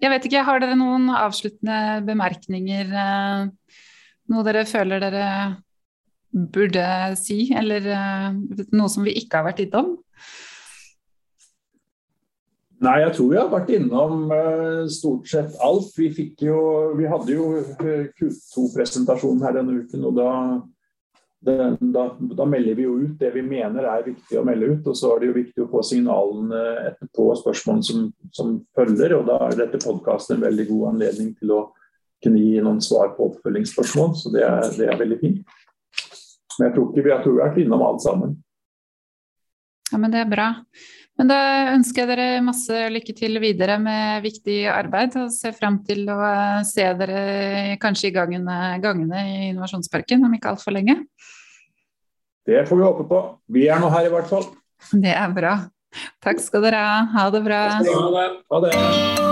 jeg 0.00 0.10
vet 0.14 0.24
ikke, 0.28 0.46
har 0.46 0.58
dere 0.62 0.76
noen 0.80 1.04
avsluttende 1.12 2.00
bemerkninger? 2.08 2.84
Eh, 3.04 3.40
noe 4.32 4.46
dere 4.46 4.64
føler 4.68 4.98
dere 5.04 5.26
burde 6.34 6.86
si, 7.20 7.38
eller 7.54 7.80
noe 8.74 8.90
som 8.90 9.04
vi 9.06 9.12
ikke 9.20 9.36
har 9.38 9.46
vært 9.52 9.62
innom? 9.68 9.88
Nei, 12.82 12.96
jeg 13.04 13.12
tror 13.14 13.28
vi 13.30 13.38
har 13.38 13.52
vært 13.52 13.70
innom 13.76 14.12
stort 14.90 15.28
sett 15.30 15.52
alt. 15.62 15.92
Vi, 15.96 16.08
jo, 16.42 16.58
vi 16.98 17.04
hadde 17.08 17.32
jo 17.36 17.44
eh, 17.60 18.04
Q2-presentasjonen 18.18 19.44
her 19.44 19.52
denne 19.60 19.74
uken, 19.84 20.00
og 20.08 20.12
da, 20.18 20.30
da, 21.44 22.04
da, 22.18 22.44
melder 22.48 22.74
vi 22.74 22.86
jo 22.86 22.94
ut 23.02 23.18
det 23.20 23.30
vi 23.34 23.42
mener 23.44 23.84
er 23.90 24.06
viktig 24.06 24.38
å 24.40 24.44
melde 24.46 24.70
ut. 24.72 24.86
Og 24.90 24.96
så 24.96 25.12
er 25.12 25.22
det 25.22 25.28
jo 25.30 25.36
viktig 25.36 25.64
å 25.64 25.70
få 25.72 25.82
signalene 25.84 26.62
etterpå, 26.90 27.28
spørsmålene 27.42 27.88
som, 27.88 28.06
som 28.32 28.54
følger. 28.76 29.16
Og 29.18 29.26
da 29.28 29.40
er 29.48 29.58
dette 29.60 29.82
podkasten 29.84 30.38
en 30.38 30.46
veldig 30.46 30.68
god 30.70 30.94
anledning 30.94 31.34
til 31.38 31.52
å 31.56 31.60
kunne 32.24 32.40
gi 32.40 32.62
noen 32.64 32.80
svar 32.80 33.12
på 33.16 33.28
oppfølgingsspørsmål, 33.28 34.14
så 34.16 34.32
det 34.32 34.46
er, 34.48 34.66
det 34.78 34.88
er 34.88 35.00
veldig 35.00 35.20
fint. 35.20 35.56
Men 36.56 36.68
jeg 36.68 36.76
tror 36.76 36.90
ikke 36.90 37.04
vi 37.04 37.12
har 37.12 37.30
vært 37.42 37.60
innom 37.60 37.84
alt 37.84 38.04
sammen. 38.04 38.36
Ja, 39.92 40.00
men 40.00 40.14
Det 40.14 40.22
er 40.24 40.30
bra. 40.30 40.48
Men 41.14 41.28
da 41.30 41.38
ønsker 41.76 42.02
jeg 42.02 42.10
dere 42.10 42.42
masse 42.42 42.86
lykke 42.90 43.14
til 43.14 43.38
videre 43.42 43.76
med 43.78 44.24
viktig 44.24 44.64
arbeid. 44.70 45.14
Og 45.20 45.30
ser 45.30 45.54
frem 45.54 45.78
til 45.86 46.08
å 46.10 46.18
se 46.66 46.88
dere 46.98 47.76
kanskje 47.82 48.10
i 48.10 48.14
gangene, 48.16 48.56
gangene 48.82 49.22
i 49.22 49.36
Innovasjonsparken 49.52 50.26
om 50.26 50.34
ikke 50.34 50.50
altfor 50.54 50.74
lenge. 50.74 50.96
Det 52.46 52.66
får 52.68 52.76
vi 52.76 52.84
håpe 52.84 53.08
på. 53.08 53.20
Vi 53.56 53.68
er 53.72 53.80
nå 53.80 53.88
her 53.92 54.08
i 54.08 54.12
hvert 54.12 54.28
fall. 54.28 54.44
Det 54.92 55.14
er 55.16 55.36
bra. 55.36 55.54
Takk 56.24 56.42
skal 56.42 56.66
dere 56.66 56.80
ha. 56.84 56.96
Ha 57.14 57.28
det 57.32 57.44
bra. 57.46 57.62
Ha 57.80 58.10
det. 58.18 58.26
Ha 58.52 58.64
det. 58.66 59.23